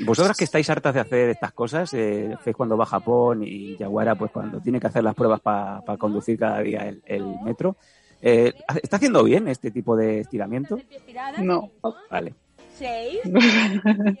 vosotras 0.00 0.36
que 0.36 0.44
estáis 0.44 0.68
hartas 0.70 0.94
de 0.94 1.00
hacer 1.00 1.30
estas 1.30 1.52
cosas, 1.52 1.92
eh, 1.94 2.36
Fez 2.42 2.54
cuando 2.54 2.76
va 2.76 2.84
a 2.84 2.88
Japón 2.88 3.42
y 3.42 3.76
Yaguara 3.76 4.14
pues 4.14 4.30
cuando 4.30 4.60
tiene 4.60 4.80
que 4.80 4.86
hacer 4.86 5.04
las 5.04 5.14
pruebas 5.14 5.40
para 5.40 5.82
conducir 5.98 6.38
cada 6.38 6.60
día 6.60 6.88
el, 6.88 7.02
el 7.06 7.24
metro, 7.44 7.76
eh, 8.22 8.52
¿está 8.82 8.96
haciendo 8.96 9.24
bien 9.24 9.48
este 9.48 9.70
tipo 9.70 9.96
de 9.96 10.20
estiramiento? 10.20 10.78
No. 11.38 11.70
Vale. 12.10 12.34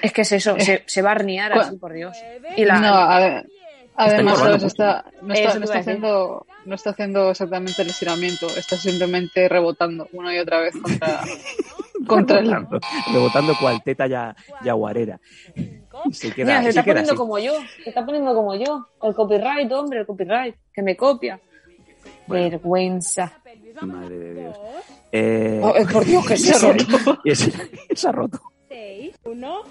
Es 0.00 0.12
que 0.12 0.22
es 0.22 0.30
eso, 0.30 0.54
se, 0.60 0.84
se 0.86 1.02
va 1.02 1.08
a 1.10 1.12
arnear 1.12 1.52
así, 1.52 1.76
por 1.76 1.92
Dios. 1.92 2.16
nueve, 2.22 2.54
Y 2.56 2.64
la, 2.64 2.78
No, 2.78 2.94
a 2.94 3.18
ver. 3.18 3.46
Además, 3.96 4.38
no, 4.38 4.54
está, 4.66 5.04
no, 5.20 5.34
está 5.34 5.78
haciendo, 5.78 6.46
no 6.64 6.74
está 6.74 6.90
haciendo 6.90 7.30
exactamente 7.30 7.82
el 7.82 7.90
estiramiento, 7.90 8.46
está 8.56 8.76
simplemente 8.76 9.48
rebotando 9.48 10.08
una 10.12 10.34
y 10.34 10.38
otra 10.38 10.60
vez 10.60 10.74
contra, 10.80 11.20
contra 12.06 12.38
el... 12.40 12.46
Rebotando, 12.50 12.80
rebotando 13.12 13.54
cual 13.60 13.82
teta 13.82 14.06
ya, 14.06 14.34
yaguarera. 14.64 15.20
Y 15.56 16.14
se 16.14 16.32
queda, 16.32 16.46
Mira, 16.46 16.62
se 16.62 16.68
y 16.68 16.72
se 16.72 16.78
está 16.78 16.82
queda 16.84 16.94
poniendo 16.94 17.12
así. 17.12 17.18
como 17.18 17.38
yo, 17.38 17.52
se 17.82 17.88
está 17.90 18.04
poniendo 18.06 18.34
como 18.34 18.54
yo. 18.54 18.86
El 19.02 19.14
copyright, 19.14 19.72
hombre, 19.72 20.00
el 20.00 20.06
copyright, 20.06 20.54
que 20.72 20.82
me 20.82 20.96
copia. 20.96 21.40
Vergüenza. 22.26 23.40
Madre 23.82 24.18
de 24.18 24.34
Dios. 24.34 24.56
Eh, 25.12 25.60
Oh, 25.62 25.74
por 25.92 26.04
Dios, 26.04 26.30
ese- 26.30 26.54
se 27.94 28.08
ha 28.08 28.12
roto. 28.12 28.40
6, 28.68 29.16
1. 29.24 29.62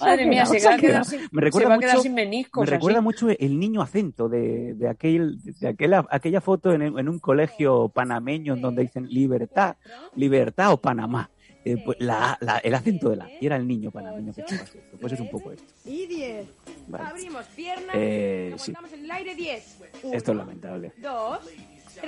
Madre 0.00 0.26
mía, 0.26 0.46
se, 0.46 0.64
va 0.66 0.74
a 0.74 0.78
quedar 0.78 1.04
sin, 1.04 1.20
Me 1.20 1.26
se 1.28 1.40
recuerda 1.40 1.68
va 1.70 1.74
a 1.74 1.78
quedar 1.78 1.92
mucho- 1.94 2.02
sin 2.02 2.14
meniscos. 2.14 2.64
Me 2.64 2.70
recuerda 2.70 2.98
así. 2.98 3.04
mucho 3.04 3.28
el 3.30 3.58
niño 3.58 3.82
acento 3.82 4.28
de, 4.28 4.74
de, 4.74 4.88
aquel, 4.88 5.38
de 5.42 5.68
aquella, 5.68 6.04
aquella 6.10 6.40
foto 6.40 6.72
en, 6.72 6.82
en 6.82 7.08
un 7.08 7.18
colegio 7.18 7.88
panameño 7.88 8.54
en 8.54 8.60
donde 8.60 8.82
dicen 8.82 9.08
libertad, 9.08 9.76
libertad 10.14 10.72
o 10.72 10.76
Panamá. 10.80 11.30
Eh, 11.64 11.76
pues 11.84 11.98
la, 12.00 12.38
la- 12.40 12.58
el 12.58 12.74
acento 12.74 13.10
de 13.10 13.16
la 13.16 13.28
y 13.40 13.44
era 13.44 13.56
el 13.56 13.66
niño 13.66 13.90
panameño 13.90 14.32
que 14.32 14.40
echaba 14.42 14.62
acento. 14.62 14.96
Pues 15.00 15.12
es 15.12 15.20
un 15.20 15.28
poco 15.28 15.52
esto. 15.52 15.64
Y 15.84 16.06
10. 16.06 16.46
Vale. 16.86 17.04
Abrimos 17.08 17.44
piernas. 17.56 17.90
Eh, 17.94 18.54
sí. 18.56 18.72
en 18.94 19.04
el 19.04 19.10
aire 19.10 19.34
10. 19.34 19.78
Esto 20.12 20.30
es 20.32 20.36
lamentable. 20.38 20.92
2. 21.02 21.38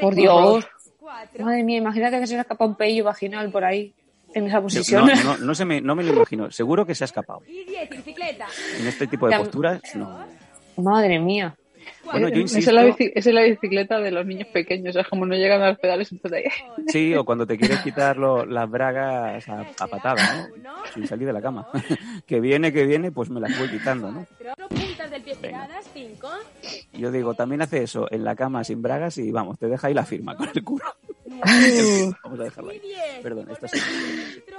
Por 0.01 0.15
Dios. 0.15 0.65
4. 1.01 1.45
Madre 1.45 1.65
mía, 1.65 1.79
imagínate 1.79 2.21
que 2.21 2.27
se 2.27 2.35
le 2.35 2.41
escapa 2.43 2.65
un 2.65 2.75
pello 2.77 3.05
vaginal 3.05 3.51
por 3.51 3.65
ahí, 3.65 3.93
en 4.35 4.47
esa 4.47 4.57
No, 4.57 4.63
posición. 4.63 5.07
no, 5.25 5.37
no 5.39 5.55
se 5.55 5.65
me, 5.65 5.81
no 5.81 5.95
me 5.95 6.03
lo 6.05 6.13
imagino. 6.15 6.51
Seguro 6.51 6.87
que 6.87 6.95
se 6.95 7.05
ha 7.05 7.07
escapado. 7.07 7.43
Y 7.47 7.65
10. 7.65 7.91
Bicicleta. 7.91 8.47
En 8.79 8.87
este 8.87 9.07
tipo 9.07 9.29
de 9.29 9.37
posturas, 9.39 9.81
no. 9.95 10.25
Madre 10.77 11.19
mía. 11.19 11.55
Bueno, 12.05 12.29
yo 12.29 12.35
Esa 12.35 12.41
insisto. 12.59 12.71
es, 12.71 12.75
la 12.75 12.85
bici- 12.87 13.13
esa 13.15 13.29
es 13.29 13.35
la 13.35 13.43
bicicleta 13.43 14.01
de 14.01 14.11
los 14.11 14.25
niños 14.27 14.49
pequeños, 14.49 14.97
es 14.97 15.07
como 15.09 15.27
no 15.27 15.35
llegan 15.35 15.63
a 15.63 15.71
los 15.71 15.79
pedales, 15.79 16.11
entonces. 16.13 16.45
Sí, 16.89 17.15
o 17.15 17.25
cuando 17.25 17.47
te 17.47 17.57
quieres 17.59 17.79
quitar 17.85 18.17
lo- 18.17 18.45
las 18.47 18.69
bragas 18.71 19.47
a, 19.49 19.67
a 19.79 19.87
patada, 19.87 20.49
¿no? 20.63 20.73
Sin 20.95 21.07
salir 21.07 21.27
de 21.27 21.33
la 21.33 21.41
cama. 21.43 21.69
que 22.27 22.41
viene, 22.41 22.73
que 22.73 22.85
viene, 22.87 23.13
pues 23.13 23.31
me 23.31 23.41
las 23.41 23.57
voy 23.59 23.69
quitando, 23.69 24.11
¿no? 24.11 24.27
Cuatro 24.39 24.69
puntas 24.69 25.11
del 25.11 25.23
pie 25.23 25.35
Venga. 25.41 25.63
estiradas. 25.65 25.91
5. 25.93 26.29
Y 26.95 26.99
Yo 27.01 27.11
digo, 27.11 27.35
también 27.35 27.63
hace 27.63 27.83
eso 27.83 28.07
en 28.11 28.25
la 28.25 28.35
cama 28.35 28.65
sin 28.65 28.83
bragas 28.83 29.19
y 29.19 29.31
vamos, 29.31 29.59
te 29.59 29.67
deja 29.67 29.87
ahí 29.89 29.95
la 29.95 30.05
firma 30.05 30.37
con 30.37 30.49
el 30.55 30.65
culo. 30.65 30.85
Vamos 32.23 32.41
a 32.41 32.45
dejarlo 32.45 32.71
ahí. 32.71 32.81
10. 32.81 33.23
Perdón, 33.23 33.51
esto 33.51 33.69
sí. 33.69 33.79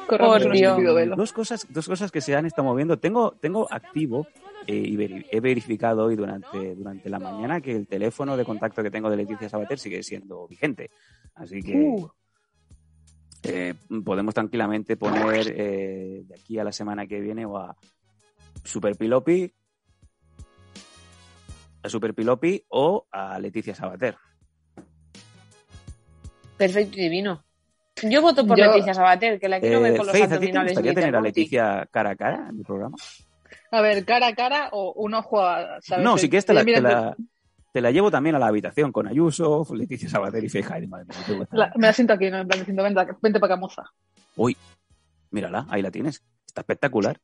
Corramos 0.08 0.44
Por 0.44 0.52
Dios. 0.52 0.78
Dos 1.18 1.34
cosas, 1.34 1.68
dos 1.70 1.88
cosas 1.88 2.12
que 2.12 2.22
se 2.22 2.36
han 2.36 2.46
estado 2.46 2.68
moviendo. 2.68 2.98
Tengo, 3.00 3.32
tengo 3.40 3.68
activo 3.72 4.28
eh, 4.68 4.76
y 4.76 5.26
he 5.32 5.40
verificado 5.40 6.06
hoy 6.06 6.16
durante, 6.16 6.76
durante 6.76 7.10
la 7.10 7.20
mañana 7.20 7.62
que 7.62 7.76
el 7.76 7.88
teléfono 7.88 8.36
de 8.38 8.46
contacto 8.46 8.84
que 8.84 8.92
tengo 8.92 9.10
de 9.10 9.18
Leticia 9.18 9.50
Sabater 9.50 9.80
sigue 9.80 10.04
siendo 10.04 10.48
vigente. 10.48 10.92
Así 11.36 11.62
que 11.62 11.76
Uh. 11.76 12.10
eh, 13.44 13.74
podemos 14.04 14.34
tranquilamente 14.34 14.98
poner 14.98 15.48
eh, 15.56 16.24
de 16.26 16.36
aquí 16.36 16.60
a 16.60 16.64
la 16.64 16.72
semana 16.72 17.08
que 17.08 17.20
viene 17.20 17.46
o 17.46 17.58
a 17.58 17.76
Super 18.64 18.96
Pilopi, 18.96 19.52
a 21.84 21.90
Super 21.90 22.14
Pilopi 22.14 22.64
o 22.70 23.08
a 23.12 23.40
Leticia 23.40 23.74
Sabater. 23.74 24.16
Perfecto 26.66 26.98
y 27.00 27.02
divino. 27.04 27.44
Yo 28.04 28.22
voto 28.22 28.46
por 28.46 28.58
Yo- 28.58 28.68
Leticia 28.68 28.94
Sabater, 28.94 29.40
que 29.40 29.50
la 29.50 29.60
quiero 29.60 29.82
ver 29.82 29.94
Eh, 29.94 29.98
con 29.98 30.06
los 30.06 30.12
Faith, 30.16 30.26
¿a 30.26 30.28
ti 30.28 30.30
te 30.32 30.36
abdominales. 30.38 30.72
gustaría 30.74 30.94
tener 30.94 31.16
a. 31.16 31.22
Leticia 31.22 31.88
cara 31.92 32.12
a 32.12 32.16
cara 32.16 32.48
en 32.50 32.58
el 32.60 32.64
programa? 32.66 32.98
A 33.72 33.82
ver, 33.82 34.06
cara 34.06 34.28
a 34.28 34.36
cara 34.36 34.70
o 34.72 34.94
un 34.94 35.14
ojo 35.16 35.42
a. 35.42 35.82
¿sabes? 35.82 36.04
No, 36.06 36.18
si 36.18 36.30
quieres 36.30 36.46
te 36.46 36.54
la, 36.54 36.64
mira, 36.64 36.78
te, 36.78 36.84
la, 36.84 37.16
te 37.74 37.82
la 37.82 37.90
llevo 37.92 38.12
también 38.12 38.36
a 38.36 38.40
la 38.40 38.48
habitación 38.48 38.92
con 38.92 39.08
Ayuso, 39.08 39.66
Leticia 39.74 40.08
Sabater 40.08 40.44
y 40.44 40.50
la- 41.52 41.74
me 41.76 41.88
la 41.88 41.94
siento 41.94 42.14
aquí, 42.14 42.30
¿no? 42.30 42.38
En 42.40 42.48
plan, 42.48 42.60
diciendo, 42.60 42.84
vente, 42.84 43.02
vente 43.22 43.40
para 43.40 43.54
acá, 43.56 43.60
moza. 43.60 43.84
Uy, 44.36 44.56
mírala, 45.32 45.66
ahí 45.70 45.82
la 45.82 45.90
tienes. 45.90 46.24
Está 46.46 46.62
espectacular. 46.62 47.18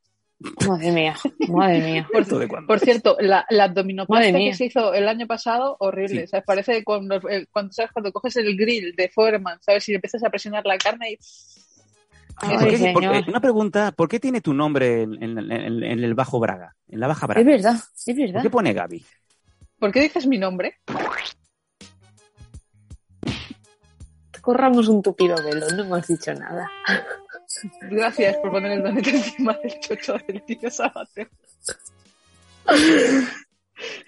Madre 0.67 0.91
mía, 0.91 1.15
madre 1.49 1.81
mía. 1.81 2.07
Por 2.67 2.79
cierto, 2.79 3.17
la, 3.19 3.45
la 3.49 3.63
abdominoplastia 3.65 4.37
que 4.37 4.53
se 4.53 4.65
hizo 4.65 4.93
el 4.93 5.07
año 5.09 5.25
pasado, 5.25 5.77
horrible. 5.79 6.21
Sí. 6.21 6.27
¿sabes? 6.27 6.45
Parece 6.45 6.83
cuando, 6.83 7.15
el- 7.27 7.47
cuando, 7.49 7.73
¿sabes? 7.73 7.91
cuando 7.91 8.11
coges 8.11 8.35
el 8.35 8.55
grill 8.55 8.95
de 8.95 9.09
Foreman, 9.09 9.57
¿sabes? 9.61 9.83
Si 9.83 9.95
empiezas 9.95 10.23
a 10.23 10.29
presionar 10.29 10.63
la 10.65 10.77
carne 10.77 11.13
y. 11.13 11.17
Ay, 12.39 12.55
¿Por 12.57 12.69
qué- 12.69 12.93
por- 12.93 13.01
señor. 13.01 13.15
eh, 13.15 13.25
una 13.27 13.41
pregunta, 13.41 13.91
¿por 13.93 14.07
qué 14.07 14.19
tiene 14.19 14.41
tu 14.41 14.53
nombre 14.53 15.01
en, 15.01 15.23
en- 15.23 15.51
en- 15.51 15.83
en 15.83 16.03
el 16.03 16.13
bajo 16.13 16.39
Braga? 16.39 16.75
En 16.87 16.99
la 16.99 17.07
baja 17.07 17.25
Braga. 17.25 17.41
Es 17.41 17.47
verdad, 17.47 17.75
es 17.75 18.03
¿Por 18.05 18.15
verdad. 18.15 18.41
qué 18.43 18.49
pone 18.51 18.73
Gaby? 18.73 19.05
¿Por 19.79 19.91
qué 19.91 20.01
dices 20.01 20.27
mi 20.27 20.37
nombre? 20.37 20.75
Corramos 24.41 24.87
un 24.87 25.01
tupido 25.01 25.35
velo, 25.43 25.65
no 25.75 25.83
hemos 25.83 26.07
dicho 26.07 26.33
nada. 26.33 26.69
Gracias 27.81 28.37
por 28.37 28.51
poner 28.51 28.73
el 28.73 28.83
donete 28.83 29.09
encima 29.11 29.53
del 29.53 29.79
chocho 29.79 30.17
del 30.27 30.43
tío 30.43 30.69
Sabater. 30.69 31.29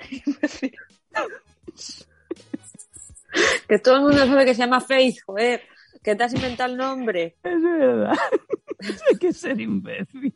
Imbécil. 0.10 0.76
Que 3.68 3.78
todo 3.78 3.98
el 3.98 4.02
mundo 4.02 4.18
sabe 4.26 4.46
que 4.46 4.56
se 4.56 4.62
llama 4.62 4.82
Faith, 4.82 5.20
joder. 5.26 5.62
Que 6.04 6.16
te 6.16 6.24
has 6.24 6.34
inventado 6.34 6.72
el 6.72 6.78
nombre. 6.78 7.38
Es 7.44 7.62
verdad. 7.62 8.18
Hay 9.10 9.18
que 9.20 9.34
ser 9.34 9.60
imbécil. 9.60 10.34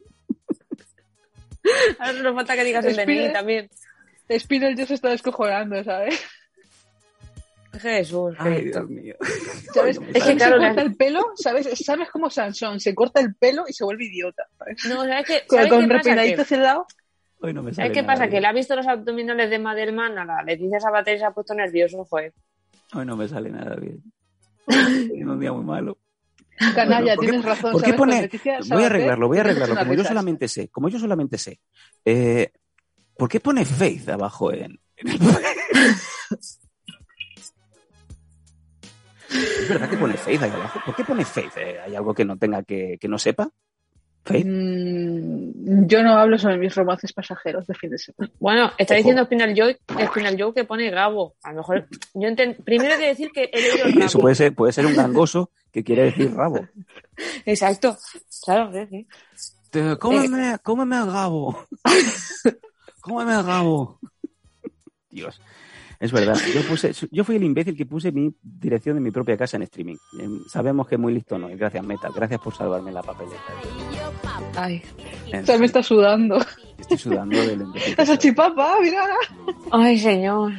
Ahora 1.98 2.14
solo 2.14 2.36
falta 2.36 2.56
que 2.56 2.64
digas 2.64 2.86
el 2.86 3.00
Espera. 3.00 3.24
DNI 3.24 3.34
también. 3.34 3.70
Spinel 4.38 4.76
ya 4.76 4.86
se 4.86 4.94
está 4.96 5.10
descojonando, 5.10 5.84
¿sabes? 5.84 6.24
Jesús, 7.80 8.36
Ay, 8.38 8.62
Cristo. 8.62 8.86
Dios 8.86 8.90
mío. 9.02 9.16
¿Sabes? 9.74 9.98
Ay, 10.00 10.04
no 10.06 10.08
Es 10.10 10.14
que 10.14 10.20
sale. 10.20 10.32
se 10.32 10.36
claro, 10.38 10.58
corta 10.60 10.82
el 10.82 10.96
pelo, 10.96 11.22
¿sabes? 11.36 11.70
¿Sabes 11.84 12.10
cómo 12.12 12.30
Sansón? 12.30 12.80
Se 12.80 12.94
corta 12.94 13.20
el 13.20 13.34
pelo 13.36 13.64
y 13.68 13.74
se 13.74 13.84
vuelve 13.84 14.06
idiota, 14.06 14.44
¿sabes? 14.58 14.86
No, 14.86 15.04
¿sabes 15.06 15.26
qué, 15.26 15.44
Con, 15.48 15.58
¿sabes 15.58 15.72
con 15.72 15.82
qué 15.82 15.88
pasa? 15.88 15.98
repinadito 15.98 16.36
Que, 16.36 16.42
hacia 16.44 16.58
el 16.58 16.64
lado. 16.64 16.88
Hoy 17.42 17.54
no 17.54 17.64
me 17.64 17.74
sale 17.74 17.88
¿Sabes 17.88 17.98
qué 17.98 18.04
pasa? 18.06 18.28
Que 18.30 18.40
le 18.42 18.48
ha 18.48 18.54
visto 18.54 18.76
los 18.76 18.88
abdominales 18.88 19.50
de 19.50 19.60
Madelman 19.60 20.18
a 20.18 20.26
la 20.26 20.44
Leticia 20.44 20.80
Sabater 20.80 21.16
y 21.16 21.20
se 21.20 21.26
ha 21.26 21.32
puesto 21.32 21.54
nervioso, 21.54 22.06
joder. 22.06 22.34
Hoy 22.94 23.06
no 23.06 23.18
me 23.18 23.28
sale 23.28 23.50
nada 23.50 23.76
bien. 23.76 24.02
Tiene 25.10 25.32
un 25.32 25.40
día 25.40 25.52
muy 25.52 25.64
malo. 25.66 25.98
Canalla, 26.76 27.16
¿por 27.16 27.26
qué- 27.26 27.32
tienes 27.32 27.46
razón. 27.46 27.72
¿Por 27.72 27.84
qué 27.84 27.94
pone? 27.94 28.22
Leticia 28.22 28.60
Voy 28.70 28.84
a 28.84 28.86
arreglarlo, 28.86 29.28
voy 29.28 29.40
a 29.40 29.42
arreglarlo. 29.42 29.76
Como 29.76 29.94
yo 29.96 30.04
solamente 30.04 30.48
sé, 30.48 30.68
como 30.70 30.88
yo 30.90 31.00
solamente 31.00 31.38
sé. 31.40 31.60
Eh, 32.06 32.52
¿Por 33.18 33.28
qué 33.28 33.40
pone 33.40 33.66
Faith 33.66 34.08
abajo 34.10 34.54
en, 34.54 34.80
en 34.98 35.08
el... 35.10 35.20
¿Es 39.34 39.70
verdad 39.70 39.90
que 39.90 39.98
pone 39.98 40.14
Faith 40.16 40.42
ahí 40.44 40.52
abajo? 40.52 40.80
¿Por 40.86 40.96
qué 40.96 41.04
pone 41.04 41.26
Faith? 41.26 41.58
Eh, 41.58 41.80
¿Hay 41.86 41.96
algo 41.96 42.14
que 42.14 42.26
no 42.26 42.38
tenga 42.38 42.64
que, 42.64 42.98
que 43.00 43.08
no 43.08 43.18
sepa? 43.18 43.50
¿Faith? 44.26 44.46
Mm, 44.48 45.86
yo 45.88 46.02
no 46.04 46.18
hablo 46.18 46.38
sobre 46.38 46.58
mis 46.58 46.74
romances 46.76 47.12
pasajeros 47.12 47.68
de 47.68 47.74
fin 47.74 47.90
de 47.90 47.98
semana. 47.98 48.32
Bueno, 48.40 48.72
está 48.78 48.94
Ojo. 48.94 48.98
diciendo 49.00 49.26
Spinal 49.26 49.54
Joe, 49.58 49.78
Spinal 50.08 50.38
Joe 50.42 50.54
que 50.54 50.64
pone 50.64 50.90
Gabo. 50.92 51.36
A 51.44 51.52
lo 51.52 51.58
mejor, 51.58 51.88
yo 52.14 52.28
enten- 52.30 52.56
primero 52.64 52.94
hay 52.94 53.00
que 53.00 53.08
decir 53.08 53.32
que 53.34 53.50
he 53.52 53.62
leído 53.62 53.86
el 53.86 54.02
Eso 54.02 54.20
puede 54.20 54.36
ser, 54.36 54.54
puede 54.56 54.72
ser 54.72 54.86
un 54.86 54.96
gangoso 54.96 55.52
que 55.72 55.84
quiere 55.84 56.04
decir 56.04 56.34
rabo. 56.34 56.66
Exacto. 57.46 57.98
Claro, 58.46 58.72
sí, 58.72 58.88
sí. 58.90 59.08
Te- 59.72 59.98
cómeme, 59.98 60.58
cómeme 60.64 60.98
el 60.98 61.08
rabo. 61.12 61.66
cómeme 63.02 63.34
el 63.40 63.46
rabo. 63.46 64.00
Dios. 65.10 65.40
Es 66.00 66.12
verdad. 66.12 66.36
Yo, 66.54 66.62
puse, 66.68 66.92
yo 67.12 67.24
fui 67.24 67.36
el 67.38 67.44
imbécil 67.44 67.76
que 67.78 67.86
puse 67.86 68.12
mi 68.12 68.34
dirección 68.42 68.96
de 68.96 69.02
mi 69.02 69.12
propia 69.12 69.38
casa 69.38 69.58
en 69.58 69.64
streaming. 69.64 69.96
Eh, 70.20 70.28
Sabemos 70.50 70.88
que 70.88 70.98
muy 70.98 71.14
listo 71.14 71.38
no. 71.38 71.48
es. 71.50 71.58
Gracias, 71.58 71.86
Meta. 71.86 72.10
Gracias 72.14 72.40
por 72.42 72.54
salvarme 72.56 72.92
la 72.92 73.02
papeleta. 73.02 73.42
Ay. 74.56 74.82
Sea, 75.46 75.58
me 75.58 75.66
está 75.66 75.82
sudando. 75.82 76.38
Estoy 76.78 76.98
sudando 76.98 77.38
del 77.40 77.62
imbécil. 77.62 77.96
La 77.98 78.06
salchipapa, 78.06 78.76
mira. 78.82 79.06
Ay, 79.72 79.98
señor. 80.00 80.52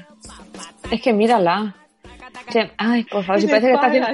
Es 0.91 1.01
que 1.03 1.13
mírala. 1.13 1.75
Se- 2.51 2.73
Ay, 2.79 3.05
por 3.05 3.25
favor, 3.25 3.41
si 3.41 3.47
parece 3.47 3.69
que 3.69 3.75
está 3.75 3.87
haciendo, 3.87 4.09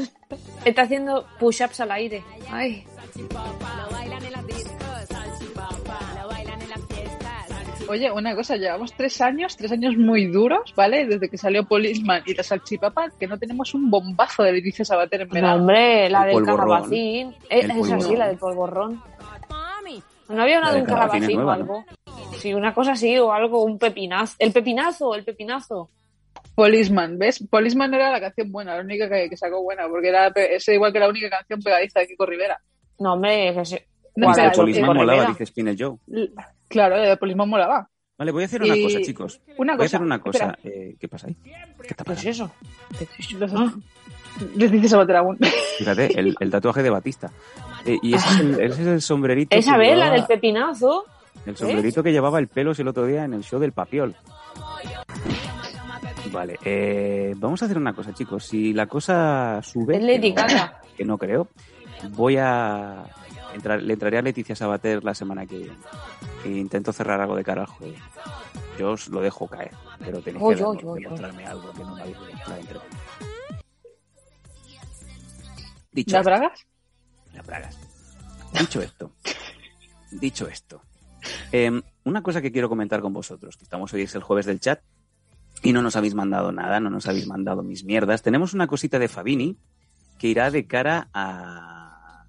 está 0.65 0.83
haciendo 0.83 1.27
push-ups 1.39 1.81
al 1.81 1.91
aire. 1.93 2.23
Ay. 2.51 2.85
Oye, 7.91 8.11
una 8.11 8.37
cosa, 8.37 8.57
llevamos 8.57 8.93
tres 8.95 9.21
años, 9.21 9.57
tres 9.57 9.73
años 9.73 9.97
muy 9.97 10.27
duros, 10.27 10.73
¿vale? 10.77 11.07
Desde 11.07 11.29
que 11.29 11.37
salió 11.37 11.65
Policeman 11.65 12.23
y 12.25 12.35
la 12.35 12.45
salchipapa, 12.45 13.11
que 13.19 13.27
no 13.27 13.37
tenemos 13.37 13.75
un 13.75 13.91
bombazo 13.91 14.45
de 14.45 14.53
Leticia 14.53 14.85
Sabater 14.85 15.23
en 15.23 15.29
No, 15.29 15.35
verano. 15.35 15.55
hombre, 15.57 16.09
la 16.09 16.31
El 16.31 16.37
del 16.37 16.45
calabacín. 16.45 17.35
Eh, 17.51 17.67
es 17.69 17.93
así, 17.93 18.15
la 18.15 18.29
del 18.29 18.39
polvorrón. 18.39 19.03
¿No 20.29 20.43
había 20.43 20.59
una 20.59 20.73
de 20.73 20.81
un 20.83 20.87
calabacín 20.87 21.25
es 21.25 21.37
o 21.37 21.41
¿no? 21.43 21.51
algo? 21.51 21.85
Sí, 22.39 22.55
una 22.55 22.73
cosa 22.73 22.93
así 22.93 23.19
o 23.19 23.33
algo, 23.33 23.65
un 23.65 23.77
pepinazo. 23.79 24.37
El 24.39 24.53
pepinazo, 24.53 25.15
el 25.17 25.25
pepinazo. 25.25 25.91
Policeman, 26.55 27.19
¿ves? 27.19 27.45
Policeman 27.51 27.93
era 27.95 28.13
la 28.13 28.21
canción 28.21 28.53
buena, 28.53 28.77
la 28.77 28.83
única 28.83 29.09
que, 29.09 29.29
que 29.29 29.37
sacó 29.37 29.63
buena, 29.63 29.89
porque 29.89 30.09
era 30.09 30.29
es 30.29 30.69
igual 30.69 30.93
que 30.93 31.01
la 31.01 31.09
única 31.09 31.29
canción 31.29 31.61
pegadiza 31.61 31.99
de 32.01 32.07
Kiko 32.07 32.27
Rivera. 32.27 32.61
No, 33.01 33.15
hombre, 33.15 33.53
que 33.55 33.65
se... 33.65 33.89
No, 34.17 34.27
¿Cuál 34.27 34.39
espera, 34.47 34.65
el 34.67 34.75
Kiko 34.75 34.95
molaba, 34.95 35.25
dice 35.27 35.47
Spinel 35.47 35.77
Joe. 35.79 35.97
Claro, 36.69 36.97
el 36.97 37.09
de 37.09 37.17
Policeman 37.17 37.49
molaba. 37.49 37.89
Vale, 38.19 38.33
voy 38.33 38.43
a 38.43 38.47
hacer 38.47 38.63
una 38.63 38.77
Y- 38.77 38.83
cosa, 38.83 39.01
chicos. 39.01 39.41
Una 39.57 39.77
Voy 39.77 39.85
a 39.85 39.87
hacer 39.87 40.03
una 40.03 40.19
cosa. 40.21 40.59
Eh, 40.63 40.95
¿Qué 41.01 41.09
pasa 41.09 41.29
ahí? 41.29 41.37
¿Qué 41.43 41.89
está 41.89 42.05
¿Qué 42.05 42.13
es 42.13 42.19
pasando? 42.19 42.31
eso? 42.31 42.53
¿Qué 42.99 43.05
es 43.05 43.27
eso? 43.27 43.39
Los- 43.39 43.53
Ah, 43.55 43.75
Leticia 44.57 44.89
Sabater 44.91 45.17
aún. 45.17 45.39
Fíjate, 45.79 46.19
el, 46.21 46.35
el 46.39 46.51
tatuaje 46.51 46.83
de 46.83 46.91
Batista. 46.91 47.31
Eh, 47.87 47.99
y 48.03 48.15
ese 48.15 48.29
es, 48.29 48.41
el, 48.41 48.55
ese 48.61 48.83
es 48.83 48.89
el 48.89 49.01
sombrerito. 49.01 49.57
Esa 49.57 49.73
que 49.73 49.79
vez, 49.79 49.89
la 49.91 50.05
llevaba- 50.07 50.13
del 50.17 50.27
pepinazo. 50.27 51.05
El 51.47 51.57
sombrerito 51.57 52.03
que 52.03 52.13
llevaba 52.13 52.39
el 52.39 52.49
pelos 52.49 52.79
el 52.79 52.89
otro 52.89 53.07
día 53.07 53.25
en 53.25 53.33
el 53.33 53.43
show 53.43 53.59
del 53.59 53.73
Papiol. 53.73 54.15
Vale, 56.33 56.59
eh, 56.65 57.33
vamos 57.37 57.63
a 57.63 57.65
hacer 57.65 57.79
una 57.79 57.93
cosa, 57.95 58.13
chicos. 58.13 58.45
Si 58.45 58.73
la 58.73 58.87
cosa 58.87 59.61
sube, 59.63 59.99
que 59.99 60.33
no- 60.35 60.71
que 60.97 61.05
no 61.05 61.19
creo, 61.19 61.49
voy 62.11 62.37
a 62.39 63.05
le 63.53 63.93
entraré 63.93 64.19
a 64.19 64.23
Leticia 64.23 64.57
Sabater 64.57 65.05
la 65.05 65.15
semana 65.15 65.47
que 65.47 65.59
viene. 65.59 65.77
E 66.45 66.49
intento 66.51 66.93
cerrar 66.93 67.21
algo 67.21 67.37
de 67.37 67.45
cara 67.45 67.63
al 67.63 67.67
juego. 67.67 67.97
Yo 68.79 68.93
os 68.93 69.09
lo 69.09 69.21
dejo 69.21 69.47
caer, 69.47 69.73
pero 69.99 70.23
tenéis 70.23 70.43
Oy, 70.43 70.57
que 70.57 71.01
demostrarme 71.03 71.47
algo 71.47 71.73
que 71.73 71.81
no 71.81 71.95
me 71.95 72.03
habéis 72.03 72.19
demostrado 72.19 72.83
Dicho 75.93 76.17
¿Las 76.17 76.25
bragas? 76.25 76.67
las 77.35 77.47
bragas. 77.47 77.79
Dicho 78.59 78.81
esto, 78.81 79.13
dicho 80.11 80.49
esto, 80.49 80.83
em, 81.53 81.83
una 82.05 82.23
cosa 82.23 82.41
que 82.41 82.51
quiero 82.53 82.69
comentar 82.69 83.01
con 83.01 83.13
vosotros, 83.13 83.57
que 83.57 83.65
estamos 83.65 83.93
hoy 83.93 84.03
es 84.03 84.15
el 84.15 84.23
jueves 84.23 84.47
del 84.47 84.61
chat 84.61 84.81
y 85.63 85.73
no 85.73 85.83
nos 85.83 85.97
habéis 85.97 86.15
mandado 86.15 86.53
nada, 86.53 86.81
no 86.81 86.91
nos 86.91 87.07
habéis 87.07 87.27
mandado 87.27 87.63
mis 87.63 87.85
mierdas. 87.85 88.23
Tenemos 88.23 88.55
una 88.55 88.67
cosita 88.67 88.99
de 88.99 89.09
Fabini 89.09 89.59
que 90.19 90.29
irá 90.29 90.51
de 90.51 90.67
cara 90.67 91.09
a, 91.13 91.80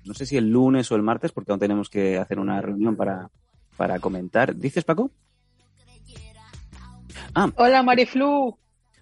no 0.05 0.13
sé 0.13 0.25
si 0.25 0.37
el 0.37 0.49
lunes 0.49 0.91
o 0.91 0.95
el 0.95 1.01
martes, 1.03 1.31
porque 1.31 1.51
aún 1.51 1.59
tenemos 1.59 1.89
que 1.89 2.17
hacer 2.17 2.39
una 2.39 2.61
reunión 2.61 2.95
para, 2.95 3.29
para 3.77 3.99
comentar. 3.99 4.55
¿Dices, 4.55 4.83
Paco? 4.83 5.11
Ah, 7.33 7.49
Hola, 7.55 7.83
Mariflu. 7.83 8.57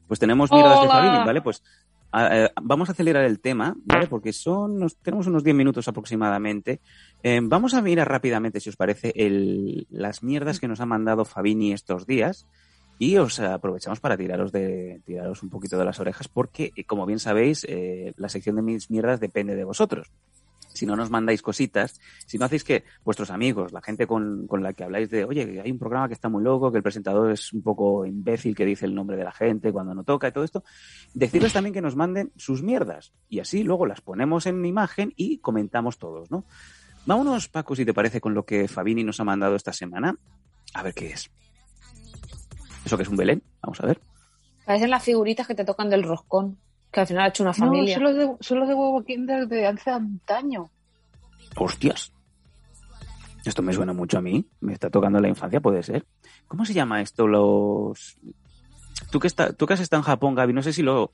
pues 0.07 0.19
tenemos 0.19 0.51
mierdas 0.51 0.81
de 0.81 0.87
Hola. 0.87 0.93
Fabini, 0.93 1.25
¿vale? 1.25 1.41
Pues 1.41 1.63
a- 2.11 2.37
eh, 2.45 2.51
vamos 2.61 2.89
a 2.89 2.91
acelerar 2.91 3.23
el 3.25 3.39
tema, 3.39 3.75
¿vale? 3.85 4.07
Porque 4.07 4.33
son, 4.33 4.77
nos, 4.79 4.97
tenemos 4.97 5.27
unos 5.27 5.43
10 5.43 5.55
minutos 5.55 5.87
aproximadamente. 5.87 6.79
Eh, 7.23 7.39
vamos 7.41 7.73
a 7.73 7.81
mirar 7.81 8.07
rápidamente, 8.09 8.59
si 8.59 8.69
os 8.69 8.75
parece, 8.75 9.11
el, 9.15 9.87
las 9.89 10.21
mierdas 10.23 10.59
que 10.59 10.67
nos 10.67 10.79
ha 10.79 10.85
mandado 10.85 11.25
Fabini 11.25 11.71
estos 11.73 12.05
días. 12.05 12.45
Y 13.01 13.15
os 13.17 13.39
aprovechamos 13.39 14.01
para 14.01 14.17
tiraros 14.17 14.51
de 14.51 15.01
tiraros 15.05 15.41
un 15.41 15.49
poquito 15.49 15.77
de 15.77 15.85
las 15.85 15.99
orejas, 16.01 16.27
porque, 16.27 16.71
como 16.85 17.05
bien 17.05 17.19
sabéis, 17.19 17.65
eh, 17.69 18.13
la 18.17 18.27
sección 18.27 18.57
de 18.57 18.61
mis 18.61 18.91
mierdas 18.91 19.21
depende 19.21 19.55
de 19.55 19.63
vosotros. 19.63 20.11
Si 20.73 20.85
no 20.85 20.95
nos 20.95 21.09
mandáis 21.09 21.41
cositas, 21.41 21.99
si 22.25 22.37
no 22.37 22.45
hacéis 22.45 22.63
que 22.63 22.83
vuestros 23.03 23.31
amigos, 23.31 23.73
la 23.73 23.81
gente 23.81 24.07
con, 24.07 24.47
con 24.47 24.63
la 24.63 24.73
que 24.73 24.83
habláis 24.83 25.09
de, 25.09 25.25
oye, 25.25 25.61
hay 25.61 25.71
un 25.71 25.79
programa 25.79 26.07
que 26.07 26.13
está 26.13 26.29
muy 26.29 26.43
loco, 26.43 26.71
que 26.71 26.77
el 26.77 26.83
presentador 26.83 27.31
es 27.31 27.51
un 27.53 27.61
poco 27.61 28.05
imbécil, 28.05 28.55
que 28.55 28.65
dice 28.65 28.85
el 28.85 28.95
nombre 28.95 29.17
de 29.17 29.23
la 29.23 29.31
gente 29.31 29.71
cuando 29.71 29.93
no 29.93 30.03
toca 30.03 30.27
y 30.27 30.31
todo 30.31 30.43
esto, 30.43 30.63
decirles 31.13 31.53
también 31.53 31.73
que 31.73 31.81
nos 31.81 31.95
manden 31.95 32.31
sus 32.37 32.63
mierdas. 32.63 33.13
Y 33.27 33.39
así 33.39 33.63
luego 33.63 33.85
las 33.85 34.01
ponemos 34.01 34.45
en 34.45 34.63
imagen 34.65 35.13
y 35.15 35.39
comentamos 35.39 35.97
todos, 35.97 36.29
¿no? 36.31 36.45
Vámonos, 37.05 37.47
Paco, 37.47 37.75
si 37.75 37.85
te 37.85 37.93
parece, 37.93 38.21
con 38.21 38.33
lo 38.33 38.45
que 38.45 38.67
Fabini 38.67 39.03
nos 39.03 39.19
ha 39.19 39.23
mandado 39.23 39.55
esta 39.55 39.73
semana. 39.73 40.15
A 40.73 40.83
ver 40.83 40.93
qué 40.93 41.07
es. 41.07 41.31
¿Eso 42.85 42.97
que 42.97 43.03
es 43.03 43.09
un 43.09 43.17
Belén? 43.17 43.41
Vamos 43.61 43.81
a 43.81 43.87
ver. 43.87 43.99
Parecen 44.65 44.91
las 44.91 45.03
figuritas 45.03 45.47
que 45.47 45.55
te 45.55 45.65
tocan 45.65 45.89
del 45.89 46.03
roscón, 46.03 46.59
que 46.91 46.99
al 47.01 47.07
final 47.07 47.23
ha 47.23 47.27
hecho 47.27 47.43
una 47.43 47.51
No, 47.51 47.55
familia. 47.57 47.95
son 47.95 48.03
los 48.03 48.15
de, 48.15 48.35
son 48.39 48.59
los 48.59 48.67
de 48.67 48.73
huevo 48.73 49.03
Kinder 49.03 49.47
de 49.47 49.67
hace 49.67 49.91
antaño. 49.91 50.69
¡Hostias! 51.55 52.11
Esto 53.45 53.61
me 53.61 53.73
suena 53.73 53.93
mucho 53.93 54.17
a 54.17 54.21
mí. 54.21 54.45
Me 54.59 54.73
está 54.73 54.89
tocando 54.89 55.19
la 55.19 55.29
infancia, 55.29 55.61
puede 55.61 55.81
ser. 55.83 56.05
¿Cómo 56.47 56.65
se 56.65 56.73
llama 56.73 57.01
esto? 57.01 57.27
Los. 57.27 58.17
Tú 59.11 59.19
que, 59.19 59.27
está, 59.27 59.53
tú 59.53 59.65
que 59.65 59.73
has 59.73 59.79
estado 59.79 60.01
en 60.01 60.05
Japón, 60.05 60.35
Gaby, 60.35 60.53
no 60.53 60.61
sé 60.61 60.73
si 60.73 60.81
lo. 60.83 61.11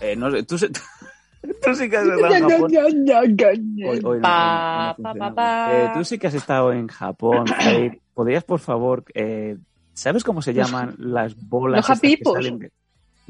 Eh, 0.00 0.16
no 0.16 0.30
sé, 0.30 0.42
tú, 0.44 0.56
se- 0.56 0.70
tú 1.62 1.74
sí 1.74 1.90
que 1.90 1.96
has 1.98 2.06
estado 2.06 2.34
en 2.34 2.48
Japón. 2.48 2.72
Hoy- 2.74 2.76
hoy 2.76 2.94
no, 2.94 3.94
Pa, 3.94 3.98
hoy 4.10 4.16
no 4.16 4.22
pa, 4.22 4.94
funciona. 4.96 5.18
pa, 5.28 5.34
pa. 5.34 5.72
Eh, 5.76 5.90
tú 5.94 6.04
sí 6.04 6.18
que 6.18 6.26
has 6.26 6.34
estado 6.34 6.72
en 6.72 6.88
Japón. 6.88 7.44
¿Podrías, 8.14 8.44
por 8.44 8.60
favor, 8.60 9.04
eh, 9.14 9.58
¿sabes 9.92 10.24
cómo 10.24 10.40
se 10.42 10.54
llaman 10.54 10.94
las 10.98 11.36
bolas 11.36 11.86
los 11.88 12.00
que 12.00 12.18
salen 12.24 12.58
de- 12.58 12.72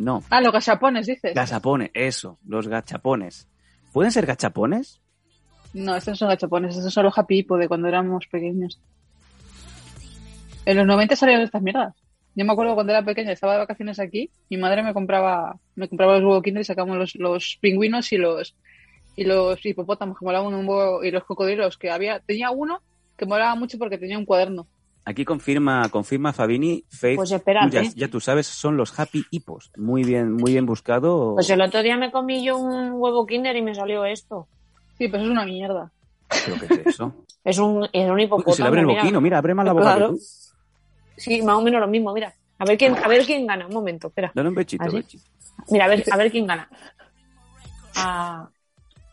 No, 0.01 0.23
Ah, 0.31 0.41
los 0.41 0.51
gachapones, 0.51 1.07
dices. 1.07 1.35
gachapones, 1.35 1.91
eso, 1.93 2.39
los 2.47 2.67
gachapones. 2.69 3.47
¿Pueden 3.93 4.11
ser 4.11 4.25
gachapones? 4.25 4.99
No, 5.75 5.95
estos 5.95 6.13
no 6.13 6.17
son 6.17 6.29
gachapones, 6.31 6.75
estos 6.75 6.93
son 6.93 7.05
los 7.05 7.17
happy 7.19 7.41
Hippo 7.41 7.59
de 7.59 7.69
cuando 7.69 7.87
éramos 7.87 8.27
pequeños. 8.27 8.81
En 10.65 10.77
los 10.79 10.87
90 10.87 11.17
salieron 11.17 11.45
estas 11.45 11.61
mierdas. 11.63 11.95
Yo 12.35 12.45
me 12.47 12.53
acuerdo 12.53 12.75
cuando 12.75 12.93
era 12.93 13.05
pequeña, 13.05 13.33
estaba 13.33 13.53
de 13.55 13.59
vacaciones 13.59 13.99
aquí, 13.99 14.31
mi 14.49 14.57
madre 14.57 14.83
me 14.83 14.95
compraba, 14.95 15.59
me 15.75 15.87
compraba 15.89 16.15
los 16.15 16.23
huevos 16.25 16.43
Kinder 16.43 16.63
y 16.63 16.65
sacábamos 16.65 16.97
los, 16.97 17.15
los 17.17 17.59
pingüinos 17.61 18.11
y 18.13 18.17
los 18.17 18.57
y 19.17 19.25
los 19.25 19.65
hipopótamos 19.67 20.19
que 20.19 20.25
molaban 20.25 20.55
un 20.55 20.67
huevo 20.67 21.05
y 21.05 21.11
los 21.11 21.25
cocodrilos 21.25 21.77
que 21.77 21.91
había. 21.91 22.21
Tenía 22.21 22.51
uno 22.51 22.81
que 23.19 23.27
molaba 23.27 23.55
mucho 23.55 23.77
porque 23.77 23.99
tenía 23.99 24.17
un 24.17 24.25
cuaderno. 24.25 24.67
Aquí 25.11 25.25
confirma, 25.25 25.89
confirma 25.89 26.33
Fabini, 26.33 26.85
Faith. 26.89 27.17
Pues 27.17 27.31
ya, 27.31 27.83
ya 27.97 28.09
tú 28.09 28.21
sabes, 28.21 28.47
son 28.47 28.77
los 28.77 28.97
Happy 28.99 29.25
Hippos. 29.31 29.73
Muy 29.77 30.05
bien, 30.05 30.33
muy 30.33 30.53
bien 30.53 30.67
buscado. 30.67 31.35
Pues 31.35 31.51
el 31.51 31.61
otro 31.61 31.83
día 31.83 31.97
me 31.97 32.13
comí 32.13 32.45
yo 32.45 32.57
un 32.57 32.93
huevo 32.93 33.27
kinder 33.27 33.57
y 33.57 33.63
me 33.63 33.75
salió 33.75 34.05
esto. 34.05 34.49
Sí, 34.97 35.09
pues 35.09 35.23
es 35.23 35.29
una 35.29 35.45
mierda. 35.45 35.91
¿Pero 36.29 36.59
qué 36.61 36.67
es 36.67 36.87
eso? 36.95 37.13
Es 37.43 37.57
un, 37.59 37.89
es 37.91 38.07
un 38.09 38.17
Uy, 38.17 38.25
hipopótamo. 38.25 38.55
se 38.55 38.63
le 38.63 38.69
abre 38.69 38.81
el 38.83 38.87
mira. 38.87 39.01
boquino, 39.03 39.21
mira, 39.23 39.39
abre 39.39 39.55
más 39.55 39.65
la 39.65 39.73
boca 39.73 39.85
Claro. 39.95 40.15
Sí, 41.17 41.41
más 41.41 41.57
o 41.57 41.63
menos 41.63 41.81
lo 41.81 41.89
mismo, 41.89 42.13
mira. 42.13 42.35
A 42.59 42.67
ver 42.67 42.77
quién, 42.77 42.95
a 43.03 43.09
ver 43.09 43.25
quién 43.25 43.47
gana. 43.47 43.67
Un 43.67 43.73
momento, 43.73 44.09
espera. 44.09 44.31
Dale 44.35 44.51
un 44.51 44.55
bechito, 44.55 44.85
¿Ah, 44.85 44.91
sí? 44.91 44.97
bechito. 44.97 45.25
Mira, 45.71 45.87
a 45.87 45.89
ver, 45.89 46.05
a 46.13 46.17
ver 46.19 46.31
quién 46.31 46.47
gana. 46.47 46.69
Ah, 47.97 48.49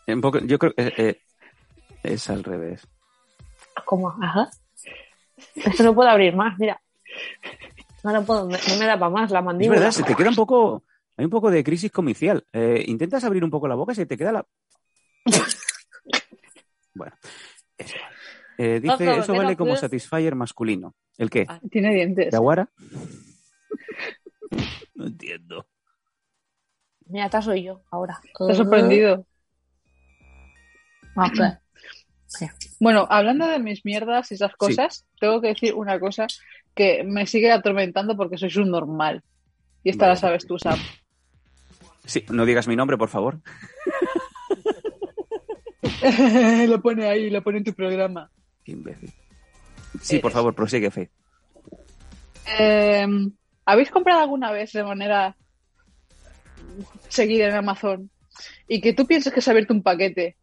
Un 0.07 0.19
poco, 0.21 0.39
yo 0.39 0.59
creo 0.59 0.73
que 0.73 0.83
eh, 0.83 0.93
eh, 0.97 1.21
es 2.03 2.29
al 2.29 2.43
revés. 2.43 2.85
¿Cómo? 3.85 4.09
Ajá. 4.21 4.49
Esto 5.55 5.83
no 5.83 5.95
puedo 5.95 6.09
abrir 6.09 6.35
más, 6.35 6.57
mira. 6.59 6.81
No, 8.03 8.11
no 8.11 8.25
puedo, 8.25 8.47
no 8.47 8.57
me 8.79 8.85
da 8.85 8.97
para 8.97 9.09
más 9.09 9.31
la 9.31 9.39
Es 9.39 9.45
mandíbula. 9.45 9.79
verdad, 9.79 9.91
se 9.91 10.03
te 10.03 10.15
queda 10.15 10.29
un 10.29 10.35
poco. 10.35 10.83
Hay 11.17 11.25
un 11.25 11.31
poco 11.31 11.49
de 11.49 11.63
crisis 11.63 11.91
comicial. 11.91 12.45
Eh, 12.53 12.83
intentas 12.87 13.23
abrir 13.23 13.43
un 13.43 13.49
poco 13.49 13.67
la 13.67 13.75
boca 13.75 13.91
y 13.91 13.95
se 13.95 14.05
te 14.05 14.17
queda 14.17 14.31
la. 14.31 14.45
bueno, 16.93 17.15
eso. 17.77 17.95
Eh, 18.59 18.79
dice, 18.81 19.09
Ojo, 19.09 19.21
eso 19.21 19.35
vale 19.35 19.55
como 19.55 19.75
satisfier 19.75 20.35
masculino. 20.35 20.95
¿El 21.17 21.29
qué? 21.29 21.45
Ah. 21.47 21.59
Tiene 21.69 21.93
dientes. 21.93 22.31
¿Yaguara? 22.31 22.69
no 24.95 25.05
entiendo. 25.05 25.67
Mira, 27.07 27.25
esta 27.25 27.41
soy 27.41 27.63
yo 27.63 27.81
ahora. 27.91 28.19
Te 28.37 28.51
has 28.51 28.57
sorprendido. 28.57 29.25
Ah. 31.15 31.59
Bueno, 32.79 33.07
hablando 33.09 33.47
de 33.47 33.59
mis 33.59 33.85
mierdas 33.85 34.31
y 34.31 34.35
esas 34.35 34.55
cosas, 34.55 35.05
tengo 35.19 35.41
que 35.41 35.49
decir 35.49 35.73
una 35.73 35.99
cosa 35.99 36.27
que 36.75 37.03
me 37.03 37.25
sigue 37.25 37.51
atormentando 37.51 38.15
porque 38.15 38.37
sois 38.37 38.55
un 38.57 38.69
normal. 38.69 39.23
Y 39.83 39.89
esta 39.89 40.05
Vale. 40.05 40.13
la 40.13 40.19
sabes 40.19 40.45
tú, 40.45 40.59
Sam. 40.59 40.79
Sí, 42.05 42.23
no 42.29 42.45
digas 42.45 42.67
mi 42.67 42.75
nombre, 42.75 42.97
por 42.97 43.09
favor. 43.09 43.39
lo 46.67 46.81
pone 46.81 47.07
ahí, 47.07 47.29
lo 47.29 47.41
pone 47.41 47.59
en 47.59 47.63
tu 47.63 47.73
programa. 47.73 48.29
Qué 48.63 48.73
imbécil. 48.73 49.11
Sí, 50.01 50.19
por 50.19 50.29
Eres. 50.29 50.35
favor, 50.35 50.53
prosigue, 50.55 50.91
Fe. 50.91 51.09
Eh, 52.59 53.07
¿Habéis 53.65 53.89
comprado 53.91 54.21
alguna 54.21 54.51
vez 54.51 54.71
de 54.71 54.83
manera 54.83 55.35
seguida 57.09 57.47
en 57.47 57.55
Amazon 57.55 58.09
y 58.67 58.81
que 58.81 58.93
tú 58.93 59.05
piensas 59.05 59.33
que 59.33 59.39
has 59.39 59.47
abierto 59.47 59.73
un 59.73 59.83
paquete, 59.83 60.37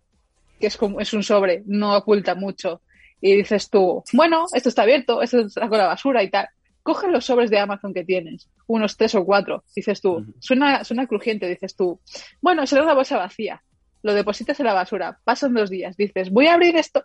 que 0.61 0.67
es, 0.67 0.77
como, 0.77 1.01
es 1.01 1.13
un 1.13 1.23
sobre, 1.23 1.63
no 1.67 1.97
oculta 1.97 2.35
mucho, 2.35 2.83
y 3.21 3.37
dices 3.37 3.71
tú, 3.71 4.03
bueno, 4.13 4.45
esto 4.53 4.69
está 4.69 4.83
abierto, 4.83 5.23
esto 5.23 5.41
está 5.41 5.69
con 5.69 5.79
la 5.79 5.87
basura 5.87 6.23
y 6.23 6.31
tal. 6.31 6.49
Coge 6.83 7.09
los 7.09 7.25
sobres 7.25 7.49
de 7.49 7.59
Amazon 7.59 7.95
que 7.95 8.05
tienes, 8.05 8.51
unos 8.67 8.99
tres 8.99 9.15
o 9.15 9.25
cuatro, 9.25 9.65
dices 9.75 10.03
tú, 10.03 10.27
suena, 10.41 10.85
suena 10.85 11.07
crujiente, 11.07 11.49
dices 11.49 11.75
tú, 11.75 12.01
bueno, 12.43 12.67
será 12.67 12.83
una 12.83 12.93
bolsa 12.93 13.17
vacía, 13.17 13.63
lo 14.03 14.13
depositas 14.13 14.61
en 14.61 14.67
la 14.67 14.75
basura, 14.75 15.19
pasan 15.25 15.55
dos 15.55 15.71
días, 15.71 15.97
dices, 15.97 16.31
voy 16.31 16.49
a 16.49 16.55
abrir 16.55 16.77
esto. 16.77 17.05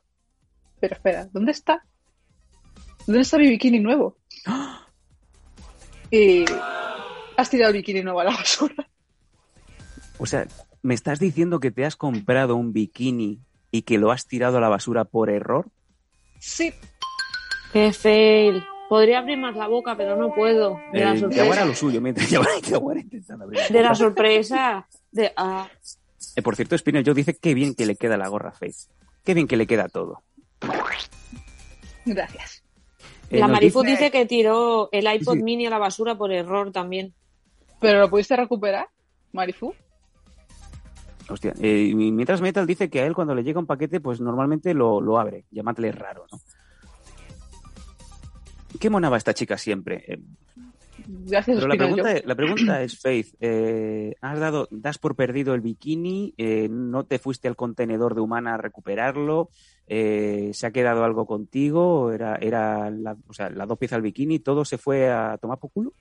Pero 0.82 0.96
espera, 0.96 1.30
¿dónde 1.32 1.54
está? 1.54 1.82
¿Dónde 3.08 3.22
está 3.22 3.38
mi 3.38 3.48
bikini 3.50 3.80
nuevo? 3.80 4.18
Y 6.12 6.44
has 7.38 7.52
tirado 7.52 7.70
el 7.70 7.78
bikini 7.78 8.02
nuevo 8.02 8.20
a 8.20 8.24
la 8.24 8.32
basura. 8.32 8.90
O 10.18 10.26
sea, 10.26 10.48
¿me 10.82 10.94
estás 10.94 11.20
diciendo 11.20 11.60
que 11.60 11.72
te 11.72 11.86
has 11.86 11.96
comprado 11.96 12.56
un 12.56 12.74
bikini 12.74 13.40
y 13.72 13.82
que 13.84 13.98
lo 13.98 14.12
has 14.12 14.26
tirado 14.28 14.58
a 14.58 14.62
la 14.62 14.70
basura 14.70 15.06
por 15.06 15.30
error? 15.30 15.68
Sí, 16.40 16.74
Qué 17.74 17.94
fail. 17.94 18.64
Podría 18.90 19.20
abrir 19.20 19.38
más 19.38 19.56
la 19.56 19.68
boca, 19.68 19.96
pero 19.96 20.16
no 20.16 20.34
puedo. 20.34 20.80
De 20.92 21.02
la 21.02 21.14
Eh, 21.14 21.20
sorpresa. 21.20 21.66
lo 21.66 21.76
suyo, 21.76 22.02
mientras 22.02 22.28
intentando 22.32 23.44
abrir. 23.46 23.62
De 23.70 23.82
la 23.84 23.94
sorpresa. 23.94 24.88
De, 25.12 25.32
ah, 25.38 25.68
Eh, 26.36 26.42
por 26.42 26.56
cierto, 26.56 26.76
Spinel 26.76 27.04
Joe 27.06 27.14
dice 27.14 27.38
qué 27.38 27.54
bien 27.54 27.76
que 27.76 27.86
le 27.86 27.96
queda 27.96 28.18
la 28.18 28.28
gorra 28.28 28.52
Face. 28.52 28.88
Qué 29.24 29.36
bien 29.36 29.48
que 29.48 29.56
le 29.58 29.68
queda 29.68 29.88
todo. 29.88 30.24
gracias. 32.06 32.64
Eh, 33.30 33.40
la 33.40 33.48
Marifu 33.48 33.82
dice- 33.84 33.92
dice 33.92 34.12
que 34.12 34.26
tiró 34.26 34.90
el 34.92 35.06
iPod 35.14 35.36
Sí. 35.36 35.44
mini 35.44 35.68
a 35.68 35.70
la 35.70 35.78
basura 35.78 36.16
por 36.18 36.32
error 36.32 36.72
también. 36.72 37.14
¿Pero 37.80 38.00
lo 38.00 38.10
pudiste 38.10 38.36
recuperar, 38.36 38.88
Marifu? 39.32 39.74
Hostia, 41.30 41.54
eh, 41.62 41.94
mientras 41.96 42.42
Metal 42.42 42.66
dice 42.66 42.90
que 42.90 43.02
a 43.02 43.06
él 43.06 43.14
cuando 43.14 43.36
le 43.36 43.44
llega 43.44 43.60
un 43.60 43.66
paquete, 43.68 44.00
pues 44.00 44.20
normalmente 44.20 44.74
lo, 44.74 45.00
lo 45.00 45.20
abre. 45.20 45.46
Llamadle 45.52 45.92
raro, 45.92 46.26
¿no? 46.32 46.40
¿Qué 48.80 48.90
monaba 48.90 49.18
esta 49.18 49.34
chica 49.34 49.58
siempre? 49.58 50.04
Eh, 50.08 50.20
Gracias, 51.08 51.58
Pero 51.58 51.68
la 51.68 51.76
pregunta, 51.76 52.14
la 52.24 52.36
pregunta 52.36 52.84
es, 52.84 53.00
Faith, 53.00 53.34
eh, 53.40 54.16
¿has 54.22 54.40
dado, 54.40 54.68
das 54.70 54.98
por 54.98 55.16
perdido 55.16 55.54
el 55.54 55.62
bikini? 55.62 56.34
Eh, 56.38 56.68
¿No 56.70 57.04
te 57.04 57.20
fuiste 57.20 57.48
al 57.48 57.56
contenedor 57.56 58.16
de 58.16 58.22
humana 58.22 58.54
a 58.54 58.58
recuperarlo? 58.58 59.50
Eh, 59.88 60.52
¿Se 60.54 60.68
ha 60.68 60.72
quedado 60.72 61.04
algo 61.04 61.26
contigo? 61.26 62.12
¿Era, 62.12 62.36
era 62.36 62.92
la, 62.92 63.18
o 63.28 63.34
sea, 63.34 63.50
las 63.50 63.68
dos 63.68 63.78
piezas 63.78 63.98
del 63.98 64.04
bikini? 64.04 64.40
¿Todo 64.40 64.66
se 64.66 64.78
fue 64.78 65.10
a 65.10 65.38
tomar 65.38 65.58
por 65.58 65.72
culo? 65.72 65.94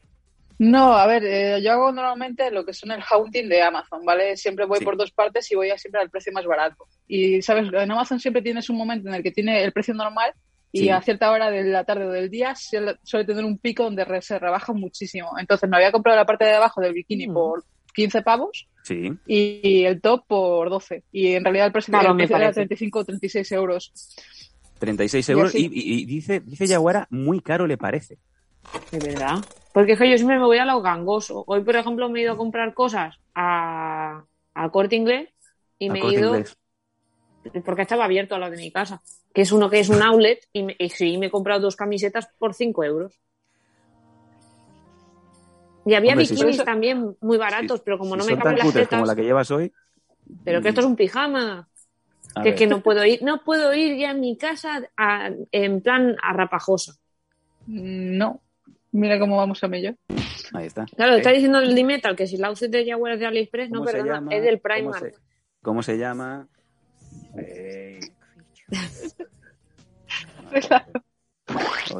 No, 0.59 0.94
a 0.94 1.06
ver, 1.06 1.24
eh, 1.24 1.62
yo 1.62 1.70
hago 1.72 1.92
normalmente 1.92 2.50
lo 2.50 2.64
que 2.64 2.72
son 2.72 2.90
el 2.90 3.00
haunting 3.00 3.48
de 3.48 3.62
Amazon, 3.62 4.04
¿vale? 4.04 4.36
Siempre 4.36 4.66
voy 4.66 4.78
Sí. 4.80 4.84
por 4.84 4.96
dos 4.96 5.12
partes 5.12 5.50
y 5.52 5.54
voy 5.54 5.70
a 5.70 5.78
siempre 5.78 6.00
al 6.00 6.11
precio 6.11 6.32
más 6.32 6.44
barato. 6.46 6.84
Y, 7.06 7.40
¿sabes? 7.42 7.68
En 7.72 7.90
Amazon 7.92 8.18
siempre 8.18 8.42
tienes 8.42 8.68
un 8.68 8.76
momento 8.76 9.09
en 9.09 9.14
el 9.14 9.22
que 9.22 9.30
tiene 9.30 9.62
el 9.62 9.72
precio 9.72 9.94
normal 9.94 10.32
y 10.72 10.80
Sí. 10.80 10.90
a 10.90 11.00
cierta 11.00 11.30
hora 11.30 11.50
de 11.50 11.62
la 11.64 11.84
tarde 11.84 12.06
o 12.06 12.11
del 12.11 12.28
día 12.28 12.54
suele, 12.56 12.96
suele 13.04 13.24
tener 13.24 13.44
un 13.44 13.56
pico 13.59 13.84
donde 13.84 14.04
re- 14.04 14.20
se 14.20 14.38
rebaja 14.38 14.72
muchísimo. 14.72 15.30
Entonces 15.38 15.68
me 15.70 15.76
había 15.76 15.92
comprado 15.92 16.16
la 16.18 16.26
parte 16.26 16.44
de 16.46 16.54
abajo 16.54 16.80
del 16.80 16.92
bikini 16.92 17.28
Mm. 17.28 17.34
por 17.34 17.64
15 17.94 18.22
pavos 18.22 18.66
Sí. 18.82 19.12
y, 19.28 19.61
y 19.62 19.84
el 19.84 20.00
top 20.00 20.24
por 20.26 20.70
12. 20.70 21.04
Y 21.12 21.34
en 21.34 21.44
realidad 21.44 21.66
el 21.66 21.72
precio, 21.72 21.92
Claro, 21.92 22.11
el 22.11 22.16
precio 22.16 22.34
era 22.36 22.46
parece. 22.46 22.61
35 22.61 22.98
o 22.98 23.04
36 23.04 23.52
euros. 23.52 23.92
36 24.80 25.28
Y 25.28 25.32
euros. 25.32 25.48
así. 25.54 25.70
Y, 25.72 25.80
y- 25.80 26.02
y 26.02 26.04
dice, 26.04 26.40
dice 26.40 26.66
Yaguara, 26.66 27.06
muy 27.11 27.40
caro 27.40 27.66
le 27.68 27.76
parece. 27.78 28.18
De 28.91 28.99
verdad. 28.99 29.37
Porque 29.73 29.93
es 29.93 29.99
que 29.99 30.11
yo 30.11 30.16
siempre 30.16 30.39
me 30.39 30.45
voy 30.45 30.59
a 30.59 30.64
lo 30.64 30.81
gangoso. 30.83 31.45
Hoy, 31.47 31.62
por 31.62 31.77
ejemplo, 31.77 32.09
me 32.09 32.21
he 32.21 32.23
ido 32.23 32.33
a 32.33 32.37
comprar 32.37 32.75
cosas 32.75 33.16
a, 33.35 34.25
al 34.55 34.71
corte 34.71 34.97
inglés 34.97 35.29
y 35.79 35.89
A 35.89 35.93
me 35.93 36.01
he 36.01 36.12
ido 36.12 36.37
Inglés. 36.37 36.57
porque 37.64 37.83
estaba 37.83 38.05
abierto 38.07 38.35
a 38.35 38.39
lo 38.39 38.51
de 38.51 38.57
mi 38.57 38.71
casa. 38.73 39.03
Que 39.33 39.43
es 39.43 39.53
uno 39.53 39.69
que 39.71 39.81
es 39.81 39.89
un 39.89 40.03
outlet 40.03 40.41
y, 40.53 40.62
me, 40.64 40.77
y 40.79 40.89
sí, 40.89 41.19
me 41.19 41.27
he 41.27 41.31
comprado 41.31 41.61
dos 41.61 41.77
camisetas 41.77 42.29
por 42.39 42.55
5 42.55 42.83
euros. 42.85 43.21
Y 45.85 45.95
había 45.95 46.12
Hombre, 46.12 46.27
si 46.27 46.35
bikinis 46.35 46.57
son- 46.57 46.66
también 46.66 47.16
muy 47.21 47.39
baratos, 47.39 47.81
pero 47.81 47.99
como 47.99 48.14
Si 48.14 48.19
no 48.19 48.25
me 48.27 48.37
caben 48.43 48.59
las 48.59 48.66
cutres 48.66 48.89
como 48.89 49.03
tetas, 49.03 49.09
la 49.09 49.16
que 49.16 49.23
llevas 49.27 49.51
hoy. 49.51 49.73
pero 50.45 50.61
que 50.61 50.69
esto 50.69 50.81
es 50.81 50.87
un 50.87 50.97
pijama. 50.97 51.69
a 52.35 52.43
Que, 52.43 52.55
que 52.55 52.66
no 52.66 52.83
puedo 52.83 53.05
ir, 53.07 53.23
no 53.23 53.43
puedo 53.43 53.73
ir 53.73 53.97
ya 53.97 54.11
a 54.11 54.14
mi 54.14 54.37
casa 54.37 54.83
a- 54.97 55.31
en 55.53 55.81
plan 55.81 56.16
arrapajosa. 56.23 56.95
No. 57.66 58.41
Mira 58.99 59.18
cómo 59.20 59.36
vamos 59.36 59.62
a 59.62 59.68
mello. 59.68 59.94
Ahí 60.53 60.66
está. 60.66 60.84
Claro, 60.96 61.14
Eh, 61.14 61.18
está 61.18 61.30
diciendo 61.30 61.61
el 61.61 61.74
D-Metal 61.74 62.16
que 62.16 62.26
si 62.26 62.36
la 62.36 62.53
de 62.53 62.84
Jaguar 62.86 63.12
es 63.12 63.20
de 63.20 63.26
AliExpress, 63.26 63.70
no, 63.70 63.78
¿cómo 63.78 63.90
se 63.90 63.96
perdona, 63.96 64.14
llama? 64.16 64.34
es 64.34 64.42
del 64.42 64.61
¿Cómo 64.61 64.74
Primark. 64.74 64.99
se- 64.99 65.14
¿Cómo 65.62 65.82
se 65.82 65.99
llama? 65.99 66.49
Eh, 67.36 68.01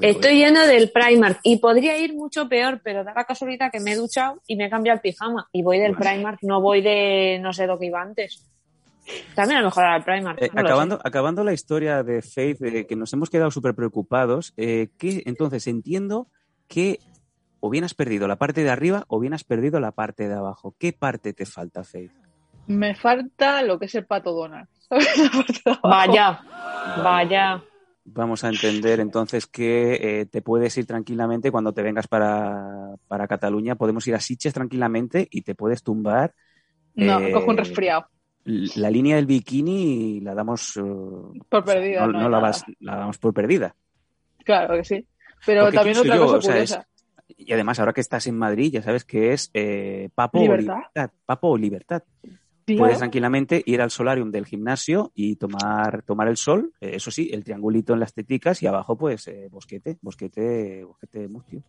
Estoy 0.03 0.39
yendo 0.39 0.61
del 0.67 0.91
Primark 0.91 1.41
y 1.43 1.57
podría 1.59 1.97
ir 1.99 2.15
mucho 2.15 2.49
peor, 2.49 2.81
pero 2.85 3.03
da 3.05 3.15
la 3.15 3.25
casualidad 3.25 3.71
que 3.73 3.81
me 3.81 3.93
he 3.93 3.97
duchado 3.97 4.43
y 4.47 4.57
me 4.57 4.67
he 4.67 4.71
cambiado 4.71 4.97
el 4.97 5.01
pijama 5.01 5.49
y 5.53 5.63
voy 5.63 5.79
del 5.79 5.95
Bueno. 5.95 6.11
Primark, 6.11 6.39
no 6.43 6.61
voy 6.61 6.83
de 6.83 7.39
no 7.41 7.53
sé 7.53 7.67
lo 7.67 7.79
que 7.79 7.87
iba 7.87 8.03
antes. 8.03 8.45
También 9.35 9.59
a 9.59 9.63
lo 9.63 9.69
mejor 9.69 9.85
era 9.85 9.97
el 9.97 10.05
Primark. 10.05 10.43
Eh, 10.43 10.51
no 10.53 10.61
acabando, 10.61 11.01
acabando 11.03 11.45
la 11.45 11.55
historia 11.55 12.03
de 12.03 12.21
Faith, 12.21 12.59
que 12.87 12.97
nos 12.97 13.11
hemos 13.15 13.31
quedado 13.31 13.51
súper 13.51 13.75
preocupados, 13.75 14.53
eh, 14.59 14.89
que 14.99 15.23
entonces 15.25 15.67
entiendo 15.67 16.29
que 16.69 17.01
o 17.61 17.71
bien 17.71 17.83
has 17.85 17.95
perdido 17.95 18.29
la 18.29 18.37
parte 18.37 18.63
de 18.63 18.71
arriba 18.71 19.05
o 19.09 19.19
bien 19.19 19.35
has 19.35 19.43
perdido 19.45 19.81
la 19.81 19.91
parte 19.93 20.29
de 20.29 20.35
abajo. 20.35 20.75
¿Qué 20.79 20.93
parte 20.93 21.33
te 21.33 21.45
falta, 21.47 21.83
Faith? 21.83 22.13
Me 22.69 22.95
falta 22.95 23.63
lo 23.63 23.79
que 23.79 23.87
es 23.87 23.95
el 23.95 24.05
pato 24.07 24.33
Donald. 24.33 24.69
Vaya, 25.83 26.41
vaya. 27.03 27.63
Vamos 28.05 28.43
a 28.45 28.49
entender 28.49 29.01
entonces 29.01 29.47
que 29.47 30.21
eh, 30.21 30.27
te 30.27 30.41
puedes 30.41 30.77
ir 30.79 30.87
tranquilamente 30.87 31.51
cuando 31.51 31.73
te 31.75 31.83
vengas 31.83 32.07
para, 32.09 32.95
para 33.07 33.27
Cataluña. 33.29 33.75
Podemos 33.75 34.07
ir 34.09 34.15
a 34.15 34.21
Sitges 34.21 34.55
tranquilamente 34.55 35.29
y 35.31 35.43
te 35.43 35.55
puedes 35.55 35.83
tumbar. 35.83 36.33
No, 36.95 37.21
eh, 37.21 37.33
cojo 37.33 37.51
un 37.51 37.59
resfriado. 37.59 38.07
La 38.45 38.89
línea 38.91 39.17
del 39.17 39.27
bikini 39.27 40.21
la 40.21 40.35
damos. 40.35 40.77
eh, 40.79 40.81
Por 41.51 41.65
perdida. 41.65 42.07
no, 42.07 42.13
no 42.13 42.29
la, 42.31 42.39
vas- 42.39 42.65
la 42.81 42.97
damos 42.97 43.19
por 43.19 43.35
perdida. 43.35 43.75
Claro 44.45 44.75
que 44.77 44.85
sí. 44.85 45.07
Pero 45.47 45.63
Porque 45.63 45.77
también 45.77 45.95
¿quién 45.95 46.05
soy 46.07 46.11
otra 46.11 46.17
yo? 46.17 46.23
cosa 46.27 46.37
O 46.39 46.43
sea, 46.43 46.53
curiosa. 46.53 46.89
Y 47.37 47.53
además, 47.53 47.79
ahora 47.79 47.93
que 47.93 48.01
estás 48.01 48.27
en 48.27 48.37
Madrid, 48.39 48.73
ya 48.73 48.83
sabes 48.83 49.05
que 49.05 49.33
es 49.33 49.51
eh, 49.55 50.09
Papo 50.15 50.39
o 50.39 50.43
Libertad. 50.43 50.75
Libertad. 50.75 51.11
Papo 51.27 51.49
o 51.51 51.57
Libertad. 51.59 52.03
Tío, 52.65 52.79
Puedes 52.79 52.99
tranquilamente 52.99 53.63
ir 53.65 53.81
al 53.81 53.91
solarium 53.91 54.31
del 54.31 54.45
gimnasio 54.45 55.11
y 55.15 55.37
tomar, 55.37 56.03
tomar 56.03 56.29
el 56.29 56.37
sol. 56.37 56.73
eh, 56.81 56.93
eso 56.95 57.11
sí, 57.11 57.31
el 57.33 57.45
triangulito 57.45 57.95
en 57.95 58.01
las 58.01 58.13
teticas 58.13 58.63
y 58.63 58.67
abajo, 58.67 58.97
pues, 58.97 59.27
eh, 59.29 59.49
bosquete, 59.51 59.99
bosquete, 60.03 60.85
bosquete 60.85 61.29
mustio. 61.29 61.63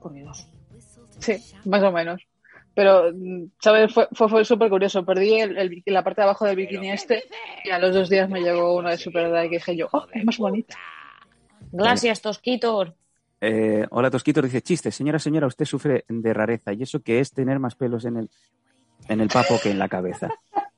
Por 0.00 0.12
Dios. 0.12 0.46
Sí, 1.18 1.36
más 1.64 1.82
o 1.82 1.90
menos. 1.90 2.22
Pero, 2.74 3.10
mm, 3.12 3.46
¿sabes? 3.60 3.92
Fue, 3.92 4.06
fue, 4.12 4.28
fue 4.28 4.44
súper 4.44 4.68
curioso. 4.68 5.04
Perdí 5.04 5.40
el, 5.40 5.56
el- 5.56 5.82
la 5.86 6.04
parte 6.04 6.20
de 6.20 6.24
abajo 6.24 6.44
del 6.44 6.56
bikini 6.56 6.90
este 6.90 7.24
y 7.64 7.70
a 7.70 7.78
los 7.78 7.94
dos 7.94 8.08
días 8.10 8.28
me 8.28 8.40
llegó 8.42 8.76
una 8.76 8.90
de 8.90 8.98
Superdry 8.98 9.48
que 9.48 9.56
dije 9.56 9.76
yo, 9.76 9.88
oh, 9.92 10.06
es 10.12 10.24
más 10.24 10.36
bonita. 10.38 10.76
Gracias, 11.72 12.20
Tosquitos. 12.22 12.92
Eh, 13.40 13.86
hola, 13.90 14.10
Tosquito, 14.10 14.40
dice 14.42 14.62
chiste. 14.62 14.90
Señora, 14.90 15.18
señora, 15.18 15.46
usted 15.46 15.64
sufre 15.64 16.04
de 16.08 16.34
rareza. 16.34 16.72
¿Y 16.72 16.82
eso 16.82 17.00
qué 17.00 17.20
es 17.20 17.32
tener 17.32 17.58
más 17.58 17.74
pelos 17.74 18.04
en 18.06 18.16
el, 18.16 18.30
en 19.08 19.20
el 19.20 19.28
papo 19.28 19.58
que 19.62 19.70
en 19.70 19.78
la 19.78 19.88
cabeza? 19.88 20.28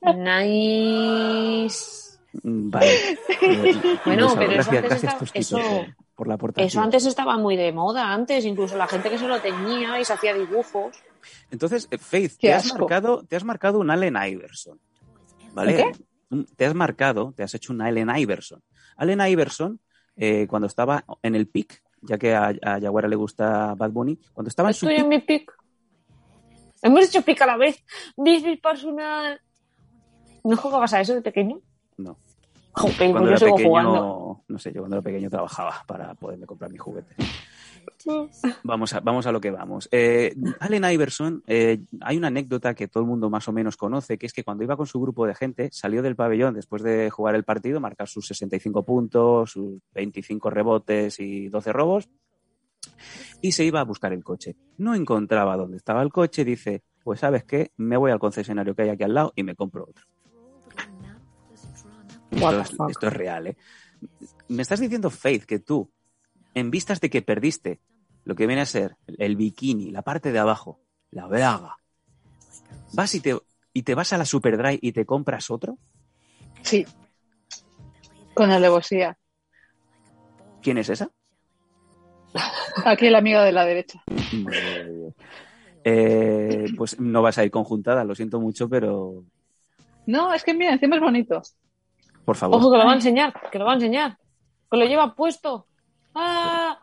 Nice. 0.01 2.17
Vale. 2.43 2.87
Eh, 3.41 3.73
Bueno, 4.05 4.27
eso, 4.27 4.35
pero 4.37 4.51
eso 4.51 4.69
gracias, 4.69 4.71
antes 4.83 4.89
gracias, 4.89 5.03
estaba- 5.03 5.19
Tosquito, 5.19 5.57
eso- 5.57 5.85
por, 5.85 5.95
por 6.15 6.27
la 6.27 6.33
aportación. 6.33 6.67
Eso 6.67 6.81
antes 6.81 7.05
estaba 7.05 7.37
muy 7.37 7.55
de 7.55 7.71
moda, 7.71 8.11
antes 8.11 8.43
incluso 8.43 8.75
la 8.75 8.85
gente 8.87 9.09
que 9.09 9.17
se 9.17 9.27
lo 9.29 9.39
teñía 9.39 9.97
y 9.97 10.03
se 10.03 10.11
hacía 10.11 10.33
dibujos. 10.33 10.97
Entonces, 11.51 11.87
eh, 11.89 11.97
Faith, 11.97 12.33
te 12.37 12.51
has, 12.53 12.73
marcado, 12.73 13.23
te 13.23 13.37
has 13.37 13.45
marcado 13.45 13.79
un 13.79 13.89
Allen 13.89 14.17
Iverson. 14.21 14.77
¿Vale? 15.53 15.85
¿Un 16.29 16.39
Un- 16.39 16.45
Te 16.47 16.65
has 16.65 16.75
marcado, 16.75 17.31
te 17.35 17.43
has 17.43 17.53
hecho 17.55 17.71
un 17.71 17.81
Allen 17.81 18.09
Iverson. 18.13 18.61
Allen 18.97 19.21
Iverson, 19.25 19.79
eh, 20.21 20.45
cuando 20.47 20.67
estaba 20.67 21.03
en 21.23 21.33
el 21.35 21.47
pick, 21.47 21.81
ya 22.01 22.17
que 22.17 22.35
a, 22.35 22.53
a 22.61 22.77
Yaguara 22.77 23.07
le 23.07 23.15
gusta 23.15 23.73
Bad 23.75 23.91
Bunny, 23.91 24.17
cuando 24.33 24.49
estaba 24.49 24.69
en 24.69 24.73
su 24.75 24.87
Estoy 24.87 25.01
en 25.01 25.07
mi 25.09 25.19
pick. 25.19 25.51
Hemos 26.81 27.05
hecho 27.05 27.21
pick 27.21 27.41
a 27.41 27.45
la 27.45 27.57
vez. 27.57 27.83
Business 28.15 28.59
personal. 28.59 29.41
¿No 30.43 30.55
jugabas 30.57 30.93
a 30.93 31.01
eso 31.01 31.13
de 31.15 31.21
pequeño? 31.21 31.59
no. 31.97 32.17
Joder, 32.71 33.11
Cuando 33.11 33.19
pues 33.19 33.23
yo 33.23 33.29
era 33.31 33.37
sigo 33.39 33.55
pequeño, 33.57 33.69
jugando. 33.69 34.43
no 34.47 34.59
sé, 34.59 34.71
yo 34.71 34.81
cuando 34.81 34.95
era 34.97 35.03
pequeño 35.03 35.29
trabajaba 35.29 35.83
para 35.87 36.13
poderme 36.13 36.45
comprar 36.45 36.71
mis 36.71 36.79
juguetes. 36.79 37.17
Vamos 38.63 38.93
a, 38.93 38.99
vamos 38.99 39.25
a 39.25 39.31
lo 39.31 39.41
que 39.41 39.51
vamos. 39.51 39.87
Eh, 39.91 40.35
Allen 40.59 40.85
Iverson, 40.85 41.43
eh, 41.47 41.83
hay 42.01 42.17
una 42.17 42.27
anécdota 42.27 42.73
que 42.73 42.87
todo 42.87 43.03
el 43.03 43.09
mundo 43.09 43.29
más 43.29 43.47
o 43.47 43.51
menos 43.51 43.77
conoce, 43.77 44.17
que 44.17 44.25
es 44.25 44.33
que 44.33 44.43
cuando 44.43 44.63
iba 44.63 44.77
con 44.77 44.87
su 44.87 44.99
grupo 44.99 45.25
de 45.25 45.35
gente, 45.35 45.69
salió 45.71 46.01
del 46.01 46.15
pabellón 46.15 46.53
después 46.53 46.83
de 46.83 47.09
jugar 47.09 47.35
el 47.35 47.43
partido, 47.43 47.79
marcar 47.79 48.07
sus 48.07 48.27
65 48.27 48.83
puntos, 48.83 49.51
sus 49.51 49.79
25 49.93 50.49
rebotes 50.49 51.19
y 51.19 51.47
12 51.49 51.73
robos, 51.73 52.09
y 53.41 53.51
se 53.51 53.63
iba 53.63 53.79
a 53.79 53.85
buscar 53.85 54.13
el 54.13 54.23
coche. 54.23 54.55
No 54.77 54.95
encontraba 54.95 55.57
dónde 55.57 55.77
estaba 55.77 56.01
el 56.01 56.11
coche, 56.11 56.43
dice, 56.43 56.83
pues 57.03 57.19
sabes 57.19 57.43
qué, 57.43 57.71
me 57.77 57.97
voy 57.97 58.11
al 58.11 58.19
concesionario 58.19 58.75
que 58.75 58.83
hay 58.83 58.89
aquí 58.89 59.03
al 59.03 59.13
lado 59.13 59.33
y 59.35 59.43
me 59.43 59.55
compro 59.55 59.85
otro. 59.89 60.05
Esto 62.31 62.61
es, 62.61 62.69
esto 62.89 63.07
es 63.07 63.13
real, 63.13 63.47
¿eh? 63.47 63.57
Me 64.47 64.61
estás 64.61 64.79
diciendo, 64.79 65.09
Faith, 65.09 65.43
que 65.43 65.59
tú, 65.59 65.91
en 66.53 66.71
vistas 66.71 66.99
de 67.01 67.09
que 67.09 67.21
perdiste 67.21 67.79
lo 68.25 68.35
que 68.35 68.47
viene 68.47 68.61
a 68.61 68.65
ser 68.65 68.95
el 69.17 69.35
bikini, 69.35 69.91
la 69.91 70.01
parte 70.01 70.31
de 70.31 70.39
abajo, 70.39 70.79
la 71.11 71.25
braga, 71.27 71.77
vas 72.93 73.13
y 73.15 73.19
te, 73.21 73.37
y 73.73 73.83
te 73.83 73.95
vas 73.95 74.13
a 74.13 74.17
la 74.17 74.25
Superdry 74.25 74.79
y 74.81 74.91
te 74.91 75.05
compras 75.05 75.49
otro. 75.49 75.77
Sí. 76.61 76.85
Con 78.33 78.51
alevosía. 78.51 79.17
¿Quién 80.61 80.77
es 80.77 80.89
esa? 80.89 81.09
Aquí 82.85 83.09
la 83.09 83.17
amiga 83.19 83.43
de 83.43 83.51
la 83.51 83.65
derecha. 83.65 84.03
Eh, 85.83 86.65
pues 86.77 86.99
no 86.99 87.21
vas 87.21 87.37
a 87.37 87.45
ir 87.45 87.51
conjuntada, 87.51 88.03
lo 88.03 88.13
siento 88.15 88.39
mucho, 88.39 88.67
pero 88.69 89.23
No, 90.05 90.33
es 90.33 90.43
que 90.43 90.53
mira, 90.53 90.73
encima 90.73 90.95
es 90.97 91.01
bonito. 91.01 91.41
por 92.25 92.35
favor. 92.35 92.57
Ojo, 92.57 92.71
que 92.71 92.77
lo 92.77 92.85
va 92.85 92.91
a 92.91 92.95
enseñar, 92.95 93.33
que 93.51 93.57
lo 93.59 93.65
va 93.65 93.71
a 93.71 93.75
enseñar. 93.75 94.17
Que 94.69 94.77
lo 94.77 94.85
lleva 94.85 95.15
puesto. 95.15 95.65
¡Ah! 96.21 96.79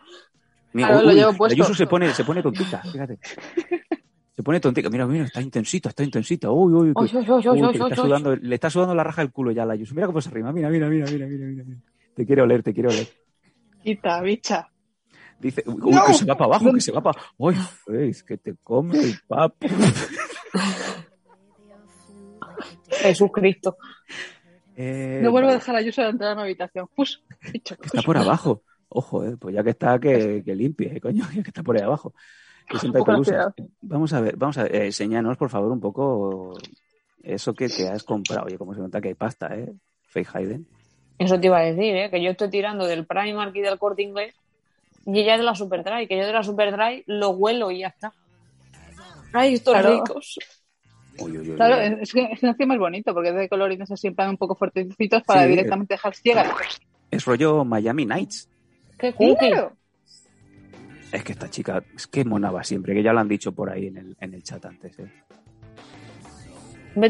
Mira, 0.73 0.97
uy, 0.99 1.03
lo 1.05 1.09
uy, 1.11 1.15
llevo 1.15 1.33
la 1.33 1.37
puesto. 1.39 1.57
Yusu 1.57 1.75
se 1.75 1.87
pone, 1.87 2.13
se 2.15 2.25
pone 2.25 2.43
tontita, 2.43 2.83
fíjate. 2.83 3.19
Se 4.35 4.43
pone 4.43 4.61
tontita. 4.61 4.91
Mira, 4.91 5.07
mira, 5.07 5.25
está 5.25 5.41
intensita, 5.41 5.89
está 5.91 6.03
intensita. 6.05 6.51
Uy, 6.51 6.73
uy, 6.73 6.95
que- 6.95 7.01
uy, 7.01 7.09
que 7.43 7.63
le, 7.63 7.71
está 7.85 7.97
sudando, 7.97 8.37
le 8.37 8.55
está 8.55 8.71
sudando 8.71 8.95
la 8.95 9.05
raja 9.05 9.23
del 9.23 9.33
culo 9.33 9.51
ya 9.53 9.63
a 9.63 9.67
la 9.67 9.75
Yusu. 9.77 9.95
Mira 9.95 10.07
cómo 10.07 10.21
se 10.21 10.31
rima. 10.31 10.53
Mira, 10.53 10.69
mira, 10.71 10.89
mira, 10.89 11.07
mira, 11.11 11.27
mira, 11.27 11.47
mira. 11.65 11.81
Te 12.15 12.27
quiero 12.27 12.45
oler, 12.45 12.63
te 12.63 12.73
quiero 12.75 12.91
oler. 12.91 13.07
Quita, 13.83 14.21
bicha. 14.21 14.69
Dice, 15.39 15.63
uy, 15.67 15.81
uy, 15.83 15.93
No. 15.93 16.05
que 16.07 16.15
se 16.15 16.25
va 16.25 16.35
para 16.37 16.47
abajo, 16.57 16.73
que 16.73 16.81
se 16.81 16.93
va 16.93 17.03
para. 17.03 17.21
Uy, 17.37 17.55
es 17.89 18.23
que 18.23 18.37
te 18.39 18.55
come 18.63 18.99
el 18.99 19.19
papo. 19.27 19.67
Jesucristo. 22.91 23.77
Eh, 24.77 25.21
No 25.23 25.31
vuelvo 25.31 25.49
a 25.51 25.55
dejar 25.55 25.77
a 25.77 25.81
Yusa 25.83 26.03
de 26.05 26.11
entrar 26.11 26.33
a 26.33 26.35
mi 26.37 26.43
habitación. 26.43 26.89
Pus, 26.95 27.23
bicho, 27.53 27.77
está 27.83 28.03
por 28.03 28.17
abajo. 28.17 28.63
Ojo, 28.89 29.25
eh, 29.25 29.37
pues 29.37 29.55
ya 29.55 29.63
que 29.65 29.71
está, 29.71 29.99
que, 29.99 30.43
que 30.45 30.55
limpie, 30.55 30.97
eh, 30.97 31.01
coño, 31.01 31.25
ya 31.35 31.43
que 31.43 31.51
está 31.51 31.63
por 31.63 31.77
ahí 31.77 31.83
abajo. 31.83 32.15
Que 32.69 32.79
siempre 32.81 33.01
hay. 33.01 33.07
Vamos 33.83 34.13
a 34.13 34.21
ver, 34.21 34.37
vamos 34.37 34.59
a 34.59 34.65
ver, 34.65 34.75
eh, 34.75 34.87
enséñanos 34.87 35.37
por 35.37 35.49
favor 35.49 35.71
un 35.71 35.79
poco 35.79 36.53
eso 37.23 37.55
que 37.55 37.69
te 37.69 37.89
has 37.89 38.03
comprado. 38.03 38.47
Oye, 38.47 38.59
como 38.59 38.75
se 38.75 38.81
nota 38.81 39.01
que 39.01 39.07
hay 39.07 39.15
pasta, 39.15 39.55
¿eh? 39.55 39.73
Faith 40.09 40.27
Hayden. 40.35 40.67
Eso 41.17 41.39
te 41.39 41.47
iba 41.47 41.59
a 41.59 41.63
decir, 41.63 41.95
¿eh? 41.97 42.11
que 42.11 42.21
yo 42.21 42.31
estoy 42.33 42.51
tirando 42.51 42.85
del 42.87 43.07
Primark 43.07 43.55
y 43.55 43.61
del 43.61 43.79
corte 43.79 44.03
inglés 44.03 44.35
y 45.07 45.21
ella 45.21 45.35
es 45.35 45.39
de 45.39 45.45
la 45.45 45.55
Superdry, 45.55 46.09
que 46.09 46.19
yo 46.19 46.27
de 46.27 46.33
la 46.33 46.43
Superdry 46.43 47.05
lo 47.07 47.31
huelo 47.31 47.71
y 47.71 47.79
ya 47.81 47.87
está. 47.89 48.13
Ay, 49.33 49.55
estos 49.55 49.73
Claro. 49.73 49.93
ricos. 50.05 50.37
Uy, 51.21 51.39
uy, 51.39 51.51
uy, 51.51 51.57
Claro, 51.57 51.77
uy. 51.77 51.99
es 52.03 52.13
que, 52.13 52.23
es 52.33 52.41
que 52.41 52.47
encima 52.49 52.75
es 52.75 52.81
bonito 52.81 53.15
porque 53.15 53.29
es 53.29 53.35
de 53.37 53.49
colorines 53.49 53.91
así 53.93 54.09
en 54.09 54.17
plan 54.17 54.31
un 54.31 54.37
poco 54.39 54.57
fuertecitos 54.57 55.23
para 55.23 55.45
Sí. 55.45 55.51
directamente 55.51 55.95
dejar 55.95 56.15
ciegas. 56.17 56.49
Es 57.13 57.25
rollo 57.25 57.65
Miami 57.65 58.05
Nights. 58.07 58.49
Qué 58.99 59.13
cookie. 59.13 59.51
Claro. 59.51 59.73
Es 61.13 61.23
que 61.23 61.33
esta 61.33 61.49
chica, 61.49 61.83
es 61.95 62.07
que 62.07 62.25
monaba 62.25 62.65
siempre, 62.65 62.95
que 62.95 63.03
ya 63.03 63.13
lo 63.13 63.21
han 63.21 63.29
dicho 63.29 63.53
por 63.53 63.71
ahí 63.71 63.87
en 63.89 63.97
el, 63.97 64.17
en 64.21 64.35
el 64.35 64.43
chat 64.43 64.65
antes. 64.65 64.99
¿eh? 64.99 65.11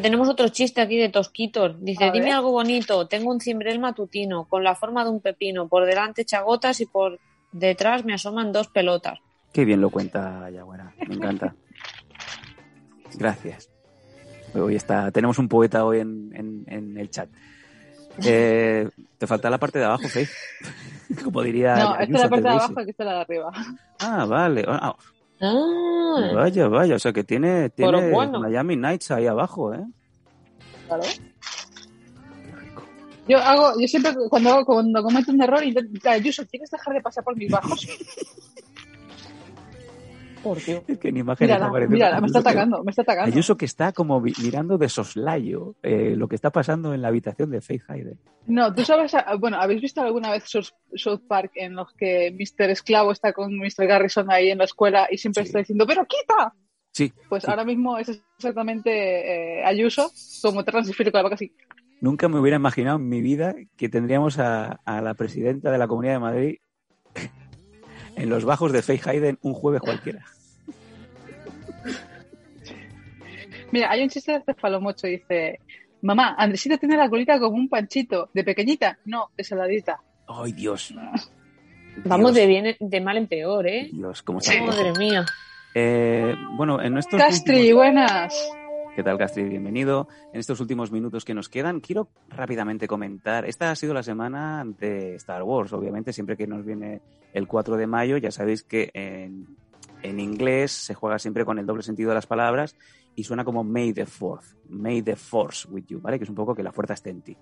Tenemos 0.02 0.28
otro 0.28 0.48
chiste 0.48 0.80
aquí 0.80 0.96
de 0.98 1.08
Tosquitos. 1.08 1.76
Dice, 1.82 2.04
A 2.04 2.10
dime 2.10 2.26
ver. 2.26 2.34
algo 2.34 2.50
bonito. 2.50 3.06
Tengo 3.06 3.30
un 3.30 3.40
cimbrel 3.40 3.78
matutino 3.78 4.44
con 4.44 4.64
la 4.64 4.74
forma 4.74 5.04
de 5.04 5.10
un 5.10 5.20
pepino. 5.20 5.68
Por 5.68 5.86
delante 5.86 6.24
chagotas 6.24 6.80
y 6.80 6.86
por 6.86 7.18
detrás 7.52 8.04
me 8.04 8.12
asoman 8.14 8.52
dos 8.52 8.68
pelotas. 8.68 9.18
Qué 9.52 9.64
bien 9.64 9.80
lo 9.80 9.88
cuenta 9.90 10.50
Yagüera, 10.50 10.92
me 11.08 11.14
encanta. 11.14 11.54
Gracias. 13.16 13.70
Hoy 14.54 14.74
está, 14.76 15.10
tenemos 15.10 15.38
un 15.38 15.48
poeta 15.48 15.84
hoy 15.84 16.00
en, 16.00 16.30
en- 16.34 16.64
en 16.66 16.98
el 16.98 17.08
chat. 17.10 17.28
Eh, 18.24 18.88
te 19.18 19.26
falta 19.26 19.48
la 19.50 19.58
parte 19.58 19.78
de 19.78 19.84
abajo, 19.84 20.08
Faith. 20.08 20.28
Como 21.24 21.42
diría. 21.42 21.76
No, 21.76 21.92
esta 21.98 22.04
es 22.04 22.10
la 22.10 22.28
parte 22.28 22.42
de 22.42 22.48
abajo 22.48 22.74
y 22.84 22.90
esta 22.90 23.02
es 23.02 23.06
la 23.06 23.14
de 23.14 23.20
arriba. 23.20 23.52
Ah, 24.00 24.24
vale. 24.24 24.64
Ah, 24.66 24.96
Ah, 25.40 26.30
vaya, 26.34 26.68
vaya. 26.68 26.94
O 26.96 26.98
sea 26.98 27.12
que 27.12 27.24
tiene, 27.24 27.68
tiene 27.70 28.10
bueno. 28.10 28.40
Miami 28.40 28.76
Nights 28.76 29.10
ahí 29.10 29.26
abajo, 29.26 29.74
¿eh? 29.74 29.84
Claro. 30.86 31.02
Yo 33.28 33.38
hago, 33.38 33.72
yo 33.78 33.88
siempre 33.88 34.14
cuando, 34.30 34.64
cuando 34.64 35.02
cometo 35.02 35.32
un 35.32 35.42
error 35.42 35.62
intento, 35.64 36.08
Ayuso, 36.08 36.46
¿quieres 36.46 36.70
dejar 36.70 36.94
de 36.94 37.00
pasar 37.00 37.24
por 37.24 37.36
mis 37.36 37.50
bajos? 37.50 37.86
por 40.42 40.58
Dios. 40.62 40.82
Es 40.86 40.98
que 40.98 41.08
en 41.08 41.16
imagen 41.18 41.46
Mírala, 41.46 41.70
mírala, 41.88 42.20
me 42.20 42.26
está 42.26 42.42
que- 42.42 42.48
atacando, 42.48 42.84
me 42.84 42.90
está 42.90 43.02
atacando. 43.02 43.32
Ayuso 43.32 43.56
que 43.56 43.64
está 43.64 43.92
como 43.92 44.20
mirando 44.20 44.78
de 44.78 44.88
soslayo 44.88 45.74
eh, 45.82 46.14
lo 46.16 46.28
que 46.28 46.36
está 46.36 46.50
pasando 46.50 46.94
en 46.94 47.02
la 47.02 47.08
habitación 47.08 47.50
de 47.50 47.60
Faith 47.60 47.82
Hayden. 47.88 48.18
No, 48.46 48.72
tú 48.74 48.84
sabes, 48.84 49.14
ah, 49.14 49.34
bueno, 49.38 49.56
¿habéis 49.60 49.82
visto 49.82 50.00
alguna 50.02 50.30
vez 50.30 50.44
South, 50.46 51.22
Park 51.26 51.52
en 51.56 51.74
los 51.74 51.92
que 51.94 52.30
Mr. 52.32 52.70
Esclavo 52.70 53.12
está 53.12 53.32
con 53.32 53.56
Mr. 53.58 53.86
Garrison 53.86 54.30
ahí 54.30 54.50
en 54.50 54.58
la 54.58 54.64
escuela 54.64 55.08
y 55.10 55.18
siempre 55.18 55.42
Sí. 55.42 55.48
está 55.48 55.58
diciendo, 55.60 55.86
¡pero 55.86 56.06
quita! 56.06 56.54
Sí, 56.92 57.12
Pues 57.28 57.42
Sí. 57.42 57.50
ahora 57.50 57.64
mismo 57.64 57.98
es 57.98 58.08
exactamente 58.38 59.58
eh, 59.60 59.64
Ayuso, 59.64 60.10
como 60.42 60.64
te 60.64 60.70
transfiere 60.70 61.10
con 61.12 61.18
la 61.18 61.22
boca 61.24 61.34
así. 61.34 61.52
Nunca 62.00 62.28
me 62.28 62.38
hubiera 62.38 62.56
imaginado 62.56 62.96
en 62.98 63.08
mi 63.08 63.20
vida 63.20 63.54
que 63.76 63.88
tendríamos 63.88 64.38
a, 64.38 64.80
a 64.84 65.00
la 65.00 65.14
presidenta 65.14 65.70
de 65.70 65.78
la 65.78 65.88
Comunidad 65.88 66.14
de 66.14 66.18
Madrid 66.20 66.56
en 68.16 68.28
los 68.28 68.44
bajos 68.44 68.72
de 68.72 68.82
Faith 68.82 69.06
Hayden 69.06 69.38
un 69.42 69.54
jueves 69.54 69.80
cualquiera. 69.82 70.24
Mira, 73.72 73.90
hay 73.90 74.02
un 74.02 74.08
chiste 74.08 74.32
de 74.32 74.42
Cefalomocho, 74.42 75.06
dice, 75.06 75.60
mamá, 76.02 76.34
Andresita 76.38 76.78
tiene 76.78 76.96
la 76.96 77.08
colita 77.08 77.38
como 77.38 77.56
un 77.56 77.68
panchito, 77.68 78.30
¿de 78.32 78.44
pequeñita? 78.44 78.98
No, 79.04 79.30
de 79.36 79.44
saladita. 79.44 80.00
¡Ay, 80.28 80.52
Dios! 80.52 80.94
Vamos 82.04 82.34
Dios, 82.34 82.34
de 82.34 82.46
bien, 82.46 82.76
de 82.78 83.00
mal 83.00 83.16
en 83.16 83.26
peor, 83.26 83.66
¿eh? 83.66 83.88
Dios, 83.92 84.22
cómo 84.22 84.40
se 84.40 84.60
Madre 84.60 84.92
mía. 84.98 85.24
Eh, 85.74 86.34
bueno, 86.56 86.80
en 86.82 86.92
nuestros 86.92 87.20
Castri, 87.20 87.56
últimos- 87.56 87.76
buenas. 87.76 88.50
¿Qué 88.96 89.02
tal, 89.02 89.18
Castri? 89.18 89.44
Bienvenido. 89.44 90.08
En 90.32 90.40
estos 90.40 90.58
últimos 90.58 90.90
minutos 90.90 91.26
que 91.26 91.34
nos 91.34 91.50
quedan, 91.50 91.80
quiero 91.80 92.08
rápidamente 92.30 92.88
comentar. 92.88 93.44
Esta 93.44 93.70
ha 93.70 93.76
sido 93.76 93.92
la 93.92 94.02
semana 94.02 94.64
de 94.64 95.16
Star 95.16 95.42
Wars, 95.42 95.74
obviamente, 95.74 96.14
siempre 96.14 96.34
que 96.34 96.46
nos 96.46 96.64
viene 96.64 97.02
el 97.34 97.46
4 97.46 97.76
de 97.76 97.86
mayo. 97.86 98.16
Ya 98.16 98.30
sabéis 98.30 98.62
que 98.62 98.88
en, 98.94 99.48
en 100.02 100.18
inglés 100.18 100.72
se 100.72 100.94
juega 100.94 101.18
siempre 101.18 101.44
con 101.44 101.58
el 101.58 101.66
doble 101.66 101.82
sentido 101.82 102.08
de 102.08 102.14
las 102.14 102.26
palabras 102.26 102.74
y 103.14 103.24
suena 103.24 103.44
como 103.44 103.64
May 103.64 103.92
the 103.92 104.06
Fourth, 104.06 104.44
May 104.70 105.02
the 105.02 105.14
Force 105.16 105.68
with 105.70 105.84
you, 105.88 106.00
¿vale? 106.00 106.16
Que 106.16 106.24
es 106.24 106.30
un 106.30 106.36
poco 106.36 106.54
que 106.54 106.62
la 106.62 106.72
fuerza 106.72 106.94
esté 106.94 107.10
en 107.10 107.20
ti. 107.20 107.36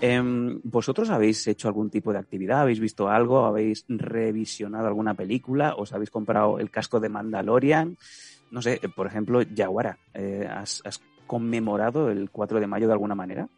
Em, 0.00 0.60
¿Vosotros 0.64 1.10
habéis 1.10 1.46
hecho 1.46 1.68
algún 1.68 1.90
tipo 1.90 2.12
de 2.12 2.18
actividad? 2.18 2.62
¿Habéis 2.62 2.80
visto 2.80 3.08
algo? 3.08 3.44
¿Habéis 3.44 3.84
revisionado 3.88 4.88
alguna 4.88 5.14
película? 5.14 5.76
¿Os 5.76 5.92
habéis 5.92 6.10
comprado 6.10 6.58
el 6.58 6.72
casco 6.72 6.98
de 6.98 7.08
Mandalorian? 7.08 7.96
No 8.50 8.62
sé, 8.62 8.80
por 8.94 9.06
ejemplo, 9.06 9.42
Yaguara, 9.42 9.98
eh, 10.14 10.48
¿has, 10.50 10.82
has 10.84 11.00
conmemorado 11.26 12.10
el 12.10 12.30
4 12.30 12.60
de 12.60 12.66
mayo 12.66 12.86
de 12.86 12.92
alguna 12.92 13.14
manera? 13.14 13.48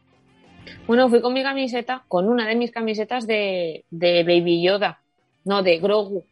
Bueno, 0.87 1.09
fui 1.09 1.21
con 1.21 1.33
mi 1.33 1.43
camiseta, 1.43 2.05
con 2.09 2.29
una 2.29 2.47
de 2.47 2.57
mis 2.57 2.71
camisetas 2.71 3.27
de, 3.27 3.85
de 3.91 4.25
Baby 4.25 4.63
Yoda. 4.63 5.01
No, 5.45 5.63
de 5.63 5.79
Grogu. 5.79 6.25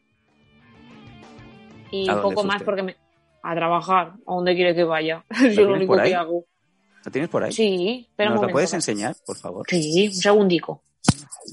Y 1.90 2.08
¿A 2.08 2.14
dónde 2.14 2.34
poco 2.34 2.46
más 2.46 2.62
porque 2.62 2.82
me... 2.82 2.96
A 3.42 3.54
trabajar, 3.54 4.14
a 4.26 4.34
donde 4.34 4.54
quiere 4.54 4.74
que 4.74 4.84
vaya. 4.84 5.24
Es 5.30 5.56
lo 5.56 5.72
único 5.72 5.94
por 5.94 6.00
ahí? 6.00 6.10
que 6.10 6.16
hago. 6.16 6.44
¿La 7.04 7.10
tienes 7.10 7.30
por 7.30 7.44
ahí? 7.44 7.52
Sí, 7.52 8.08
pero 8.16 8.30
un 8.30 8.36
¿Nos 8.36 8.46
la 8.46 8.52
puedes 8.52 8.74
enseñar, 8.74 9.16
por 9.24 9.36
favor? 9.36 9.64
Sí, 9.68 10.08
un 10.08 10.12
segundico. 10.12 10.82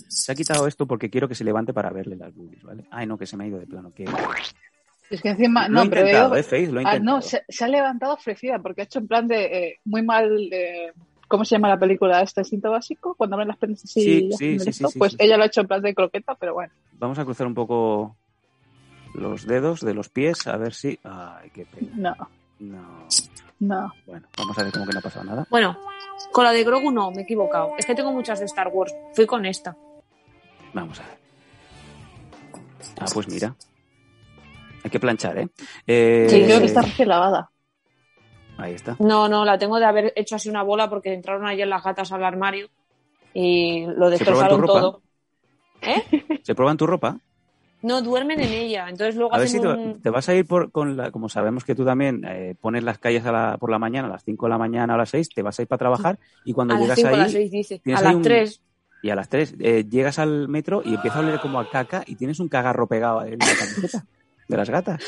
Se 0.10 0.32
ha 0.32 0.36
quitado 0.36 0.68
esto 0.68 0.86
porque 0.86 1.10
quiero 1.10 1.28
que 1.28 1.36
se 1.36 1.43
levante 1.43 1.74
para 1.74 1.91
verle 1.91 2.18
las 2.18 2.34
boobies, 2.34 2.64
¿vale? 2.64 2.86
Ay, 2.91 3.06
no, 3.06 3.18
que 3.18 3.26
se 3.26 3.38
me 3.38 3.45
ha 3.45 3.47
ido 3.47 3.60
de 3.60 3.68
plano. 3.68 3.91
Que... 3.91 4.06
Es 5.10 5.22
que 5.22 5.30
encima, 5.30 5.68
lo 5.70 5.82
he 5.82 5.84
no, 5.86 5.89
pero 5.89 6.01
intentado, 6.01 6.26
digo- 6.30 6.36
¿eh, 6.38 6.43
Faith? 6.43 6.70
Lo 6.70 6.80
he 6.80 6.84
Ah, 6.86 6.93
intentado. 6.95 7.18
no, 7.18 7.22
se, 7.22 7.43
se 7.47 7.64
ha 7.64 7.68
levantado 7.68 8.14
ofrecida 8.14 8.60
porque 8.60 8.82
ha 8.82 8.84
hecho 8.86 8.99
en 8.99 9.08
plan 9.08 9.28
de 9.28 9.43
eh, 9.45 9.80
muy 9.86 10.01
mal. 10.01 10.49
eh, 10.51 10.93
¿Cómo 11.28 11.43
se 11.43 11.56
llama 11.56 11.70
la 11.70 11.80
película? 11.80 12.22
¿Este 12.22 12.41
instinto 12.41 12.70
básico? 12.72 13.16
Cuando 13.16 13.36
abren 13.36 13.47
las 13.47 13.58
piernas 13.58 13.84
así. 13.84 14.01
Sí, 14.01 14.30
sí, 14.32 14.60
sí, 14.60 14.70
esto. 14.70 14.88
sí, 14.88 14.93
sí, 14.93 14.99
pues 14.99 15.12
sí. 15.14 15.18
ella 15.20 15.38
lo 15.38 15.43
ha 15.43 15.47
hecho 15.47 15.62
en 15.62 15.68
plan 15.68 15.82
de 15.82 15.95
croqueta, 15.95 16.36
pero 16.36 16.53
bueno. 16.53 16.72
Vamos 16.93 17.18
a 17.20 17.26
cruzar 17.26 17.47
un 17.47 17.56
poco 17.56 18.16
los 19.16 19.47
dedos 19.47 19.82
de 19.82 19.93
los 19.95 20.10
pies 20.10 20.45
a 20.47 20.58
ver 20.58 20.74
si... 20.74 20.99
Ay, 21.03 21.49
qué 21.51 21.66
pena. 21.66 21.89
No, 21.95 22.16
No. 22.60 23.08
no. 23.60 23.93
Bueno, 24.06 24.28
vamos 24.38 24.58
a 24.60 24.64
ver 24.64 24.72
como 24.72 24.86
que 24.86 24.93
no 24.93 24.99
ha 24.99 25.01
pasado 25.01 25.26
nada. 25.26 25.47
Bueno, 25.49 25.78
con 26.32 26.43
la 26.43 26.51
de 26.51 26.64
Grogu 26.64 26.91
no, 26.91 27.10
me 27.12 27.22
he 27.22 27.24
equivocado. 27.24 27.72
Es 27.78 27.86
que 27.86 27.95
tengo 27.95 28.12
muchas 28.12 28.39
de 28.39 28.45
Star 28.45 28.68
Wars. 28.68 28.93
Fui 29.14 29.26
con 29.26 29.45
esta. 29.45 29.76
Vamos 30.74 30.99
a 30.99 31.03
ver. 31.08 31.18
Ah, 32.99 33.06
pues 33.14 33.28
mira. 33.28 33.56
Hay 34.86 34.91
que 34.91 34.99
planchar, 34.99 35.36
¿eh? 35.39 35.47
Eh, 35.88 36.27
Sí, 36.29 36.43
Creo 36.45 36.59
que 36.59 36.67
está 36.67 36.83
recién 36.83 37.09
lavada. 37.09 37.49
Ahí 38.59 38.73
está. 38.75 38.95
No, 38.99 39.27
no, 39.27 39.43
la 39.43 39.57
tengo 39.57 39.79
de 39.79 39.86
haber 39.86 40.13
hecho 40.15 40.36
así 40.36 40.47
una 40.47 40.61
bola 40.61 40.88
porque 40.91 41.11
entraron 41.11 41.47
ayer 41.47 41.67
las 41.67 41.83
gatas 41.83 42.11
al 42.11 42.23
armario 42.23 42.69
y 43.33 43.88
lo 43.88 44.11
destrozaron 44.11 44.63
todo. 44.63 45.01
¿Eh? 45.81 46.03
¿Se 46.43 46.53
prueban 46.53 46.77
tu 46.77 46.86
ropa? 46.86 47.17
No, 47.81 48.03
duermen 48.03 48.39
en 48.39 48.53
ella. 48.53 48.88
Entonces 48.88 49.15
luego 49.15 49.33
A 49.33 49.39
ver 49.39 49.47
si 49.49 49.59
te, 49.59 49.67
un... 49.67 50.01
te 50.03 50.09
vas 50.11 50.29
a 50.29 50.36
ir 50.36 50.45
por, 50.45 50.71
con 50.71 50.95
la, 50.95 51.09
como 51.09 51.29
sabemos 51.29 51.65
que 51.65 51.73
tú 51.73 51.83
también 51.83 52.23
eh, 52.23 52.53
pones 52.61 52.83
las 52.83 52.99
calles 52.99 53.25
a 53.25 53.31
la- 53.31 53.57
por 53.57 53.71
la 53.71 53.79
mañana, 53.79 54.07
a 54.07 54.11
las 54.11 54.23
5 54.23 54.45
de 54.45 54.51
la 54.51 54.59
mañana 54.59 54.93
o 54.93 54.95
a 54.95 54.99
las 54.99 55.09
6, 55.09 55.29
te 55.33 55.41
vas 55.41 55.57
a 55.57 55.63
ir 55.63 55.67
para 55.67 55.79
trabajar 55.79 56.19
y 56.43 56.53
cuando 56.53 56.75
A 56.75 56.77
las 56.77 56.83
llegas 56.83 56.99
5 56.99 57.09
ahí 57.09 57.15
a 57.15 57.17
las 57.23 57.31
6 57.31 57.51
dice. 57.51 57.79
tienes 57.79 57.99
A 58.03 58.05
ahí 58.05 58.07
las 58.09 58.15
un- 58.17 58.21
3. 58.21 58.61
y 59.01 59.09
a 59.09 59.15
las 59.15 59.29
3 59.29 59.57
llegas 59.57 60.19
al 60.19 60.47
metro 60.47 60.83
y 60.86 60.93
empieza 60.93 61.17
a 61.17 61.21
oler 61.21 61.39
como 61.39 61.59
a 61.59 61.67
caca 61.69 62.03
y 62.07 62.15
tienes 62.15 62.39
un 62.39 62.47
cagarro 62.49 62.88
pegado 62.88 63.23
en 63.23 63.39
la 63.39 63.45
camiseta 63.45 64.05
de 64.48 64.58
las 64.58 64.70
gatas. 64.70 65.02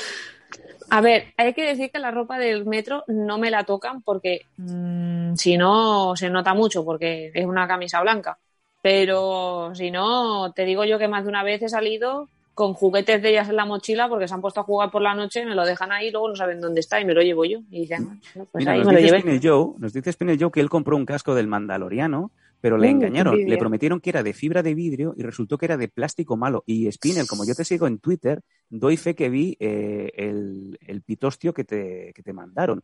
A 0.90 1.02
ver, 1.02 1.34
hay 1.36 1.54
que 1.54 1.64
decir 1.68 1.92
que 1.92 2.00
la 2.00 2.12
ropa 2.12 2.40
del 2.40 2.66
metro 2.66 3.04
no 3.08 3.38
me 3.38 3.52
la 3.52 3.66
tocan 3.66 4.02
porque 4.02 4.42
mm, 4.58 5.36
si 5.36 5.58
no 5.58 6.16
se 6.16 6.30
nota 6.30 6.54
mucho 6.54 6.86
porque 6.86 7.32
es 7.34 7.46
una 7.46 7.68
camisa 7.68 8.02
blanca. 8.02 8.38
Pero 8.82 9.72
si 9.76 9.92
no, 9.92 10.54
te 10.54 10.64
digo 10.64 10.86
yo 10.86 10.98
que 10.98 11.08
más 11.10 11.24
de 11.24 11.30
una 11.30 11.44
vez 11.44 11.62
he 11.62 11.68
salido 11.70 12.30
con 12.54 12.74
juguetes 12.74 13.22
de 13.22 13.30
ellas 13.32 13.50
en 13.50 13.58
la 13.58 13.66
mochila 13.66 14.08
porque 14.08 14.28
se 14.28 14.34
han 14.34 14.42
puesto 14.42 14.62
a 14.62 14.64
jugar 14.64 14.90
por 14.90 15.02
la 15.02 15.14
noche, 15.14 15.46
me 15.46 15.54
lo 15.56 15.66
dejan 15.66 15.92
ahí 15.92 16.10
luego 16.10 16.30
no 16.30 16.36
saben 16.36 16.62
dónde 16.62 16.80
está 16.80 17.00
y 17.02 17.06
me 17.06 17.14
lo 17.14 17.22
llevo 17.22 17.44
yo. 17.46 17.60
Y 17.70 17.82
dicen, 17.82 18.08
"Ah, 18.10 18.16
pues 18.34 18.48
Mira, 18.56 18.72
ahí 18.72 18.80
nos 18.80 18.88
me 18.88 18.94
lo 18.94 19.00
dice 19.00 19.08
llevé. 19.10 19.20
Spinel 19.20 19.42
Joe, 19.44 19.74
nos 19.78 19.94
dice 19.94 20.12
Spinel 20.14 20.38
Joe 20.40 20.52
que 20.52 20.62
él 20.62 20.70
compró 20.70 20.96
un 20.96 21.06
casco 21.06 21.36
del 21.36 21.48
Mandaloriano, 21.48 22.32
pero 22.60 22.78
le 22.78 22.88
Uh, 22.88 22.92
engañaron. 22.92 23.38
Le 23.38 23.58
prometieron 23.58 24.00
que 24.00 24.10
era 24.10 24.24
de 24.24 24.34
fibra 24.34 24.64
de 24.64 24.74
vidrio 24.74 25.14
y 25.18 25.24
resultó 25.24 25.58
que 25.58 25.66
era 25.66 25.78
de 25.78 25.88
plástico 25.88 26.38
malo. 26.38 26.64
Y 26.66 26.92
Spinel, 26.92 27.28
como 27.28 27.46
yo 27.46 27.54
te 27.56 27.66
sigo 27.66 27.88
en 27.88 28.00
Twitter, 28.00 28.42
doy 28.70 28.98
fe 28.98 29.16
que 29.16 29.30
vi 29.30 29.56
eh, 29.60 30.12
el, 30.16 30.78
el 30.82 31.02
pitostio 31.02 31.54
que 31.54 31.64
te, 31.64 32.12
que 32.14 32.24
te 32.24 32.34
mandaron. 32.34 32.82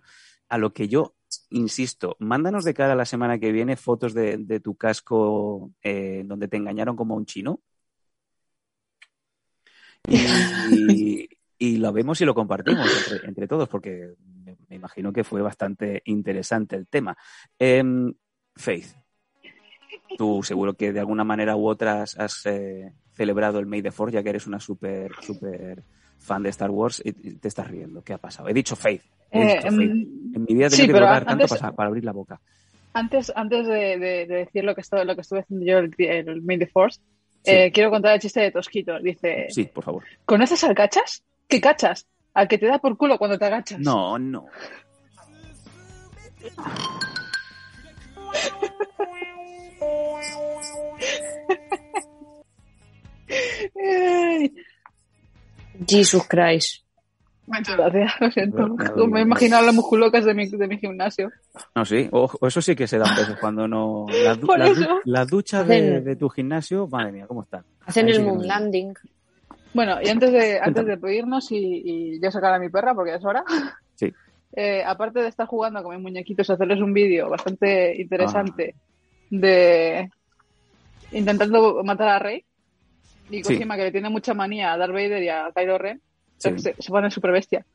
A 0.50 0.58
lo 0.58 0.74
que 0.74 0.88
yo 0.88 1.16
insisto, 1.50 2.16
mándanos 2.20 2.64
de 2.64 2.74
cara 2.74 2.94
a 2.94 2.96
la 2.96 3.06
semana 3.06 3.40
que 3.40 3.52
viene 3.52 3.76
fotos 3.76 4.14
de, 4.14 4.38
de 4.38 4.60
tu 4.60 4.76
casco 4.76 5.72
eh, 5.82 6.24
donde 6.26 6.48
te 6.48 6.58
engañaron 6.58 6.96
como 6.96 7.16
a 7.16 7.18
un 7.18 7.26
chino. 7.26 7.62
Y, 10.08 11.30
y 11.58 11.78
lo 11.78 11.94
vemos 11.94 12.20
y 12.22 12.26
lo 12.26 12.36
compartimos 12.36 12.88
entre, 13.10 13.28
entre 13.28 13.48
todos, 13.48 13.70
porque 13.70 14.14
me, 14.44 14.58
me 14.68 14.76
imagino 14.76 15.14
que 15.14 15.24
fue 15.24 15.42
bastante 15.42 16.02
interesante 16.06 16.76
el 16.76 16.88
tema. 16.88 17.18
Em, 17.58 18.14
Faith, 18.56 19.03
tú 20.18 20.44
seguro 20.44 20.74
que 20.74 20.94
de 20.94 21.00
alguna 21.00 21.24
manera 21.24 21.56
u 21.56 21.68
otra 21.68 22.04
has, 22.04 22.46
eh, 22.46 22.92
celebrado 23.14 23.60
el 23.60 23.66
May 23.66 23.82
the 23.82 23.92
Fourth, 23.92 24.14
ya 24.14 24.24
que 24.24 24.30
eres 24.30 24.48
una 24.48 24.60
súper, 24.60 25.12
súper 25.22 25.84
fan 26.20 26.44
de 26.44 26.50
Star 26.50 26.72
Wars 26.72 27.02
y 27.04 27.12
te 27.14 27.48
estás 27.48 27.68
riendo. 27.68 28.04
¿Qué 28.04 28.14
ha 28.14 28.18
pasado? 28.18 28.48
He 28.50 28.54
dicho 28.54 28.76
Faith. 28.76 29.02
He 29.32 29.42
Eh, 29.42 29.62
Faith. 29.62 29.74
em, 29.74 29.82
En 30.36 30.46
mi 30.48 30.54
vida 30.56 30.68
he 30.68 30.70
sí, 30.70 30.78
tenido 30.78 30.96
que 30.96 31.00
dudar 31.02 31.26
tanto 31.26 31.48
para, 31.48 31.72
para 31.74 31.88
abrir 31.90 32.04
la 32.06 32.12
boca. 32.12 32.40
Antes, 32.94 33.32
antes 33.36 33.68
de, 33.68 33.98
de- 33.98 34.26
de 34.28 34.36
decir 34.36 34.64
lo 34.64 34.76
que, 34.76 34.82
estoy, 34.82 35.06
lo 35.06 35.16
que 35.16 35.22
estuve 35.22 35.40
haciendo 35.42 35.66
yo 35.66 35.80
el, 35.80 35.92
el 35.98 36.42
May 36.44 36.60
the 36.60 36.68
Force, 36.68 37.00
Sí. 37.46 37.52
eh, 37.52 37.72
quiero 37.74 37.90
contar 37.90 38.14
el 38.14 38.22
chiste 38.22 38.40
de 38.40 38.52
Tosquito. 38.52 39.00
Dice, 39.00 39.48
Sí, 39.50 39.66
por 39.66 39.84
favor. 39.84 40.04
¿conoces 40.26 40.64
al 40.64 40.74
cachas? 40.76 41.24
¿Qué 41.50 41.60
cachas? 41.60 42.08
Al 42.34 42.48
que 42.48 42.58
te 42.58 42.68
da 42.68 42.80
por 42.80 42.96
culo 42.98 43.18
cuando 43.18 43.38
te 43.38 43.46
agachas. 43.46 43.80
No, 43.80 44.18
no. 44.18 44.46
Jesus 55.88 56.28
Christ. 56.28 56.84
muchas 57.48 57.76
gracias, 57.78 58.14
lo 58.20 58.32
siento. 58.32 58.68
Me 59.08 59.20
he 59.20 59.24
imaginado 59.24 59.66
las 59.66 59.76
musculocas 59.76 60.24
de 60.26 60.34
mi, 60.34 60.48
de 60.48 60.68
mi 60.68 60.78
gimnasio. 60.78 61.32
No, 61.76 61.84
sí. 61.86 62.08
O, 62.12 62.30
o 62.40 62.48
eso 62.48 62.62
sí 62.62 62.76
que 62.76 62.88
se 62.88 62.98
dan 62.98 63.16
besos 63.16 63.38
cuando 63.40 63.68
no. 63.68 64.06
La, 64.24 64.36
du- 64.36 64.48
Por 64.48 64.60
la 64.60 64.66
du- 64.68 64.72
eso. 64.74 65.00
la 65.06 65.26
ducha 65.26 65.64
de, 65.64 66.16
tu 66.16 66.30
gimnasio, 66.30 66.88
madre 66.88 67.12
mía, 67.12 67.28
¿cómo 67.28 67.44
están? 67.44 67.64
Hacen 67.86 68.06
Ahí 68.06 68.12
el 68.12 68.18
sí 68.18 68.24
moon 68.24 68.48
landing. 68.48 68.94
Bueno, 69.74 69.98
y 70.02 70.08
antes 70.10 70.32
de, 70.32 70.60
antes 70.60 70.86
de 70.86 70.98
pedirnos 70.98 71.52
y, 71.52 71.58
y 71.58 72.22
yo 72.22 72.30
sacar 72.32 72.54
a 72.54 72.60
mi 72.60 72.70
perra, 72.70 72.94
porque 72.94 73.12
ya 73.12 73.18
es 73.18 73.26
hora, 73.26 73.44
Sí. 73.96 74.14
eh, 74.56 74.84
aparte 74.86 75.20
de 75.22 75.28
estar 75.30 75.48
jugando 75.48 75.82
con 75.84 75.96
mis 75.96 76.02
muñequitos, 76.04 76.50
hacerles 76.50 76.80
un 76.80 76.94
vídeo 76.94 77.30
bastante 77.30 78.00
interesante 78.00 78.76
Ah. 78.78 78.80
De 79.40 80.10
intentando 81.12 81.84
matar 81.84 82.08
a 82.10 82.20
Rey 82.20 82.44
y 83.30 83.38
Sí. 83.44 83.54
Kojima, 83.56 83.76
que 83.76 83.84
le 83.84 83.92
tiene 83.92 84.10
mucha 84.10 84.34
manía 84.34 84.74
a 84.74 84.78
Darth 84.78 84.94
Vader 84.94 85.24
y 85.24 85.30
a 85.30 85.52
Kylo 85.56 85.78
Ren, 85.78 86.02
Sí. 86.38 86.50
se, 86.60 86.76
se 86.78 86.90
pone 86.92 87.10
súper 87.10 87.32
bestia. 87.32 87.66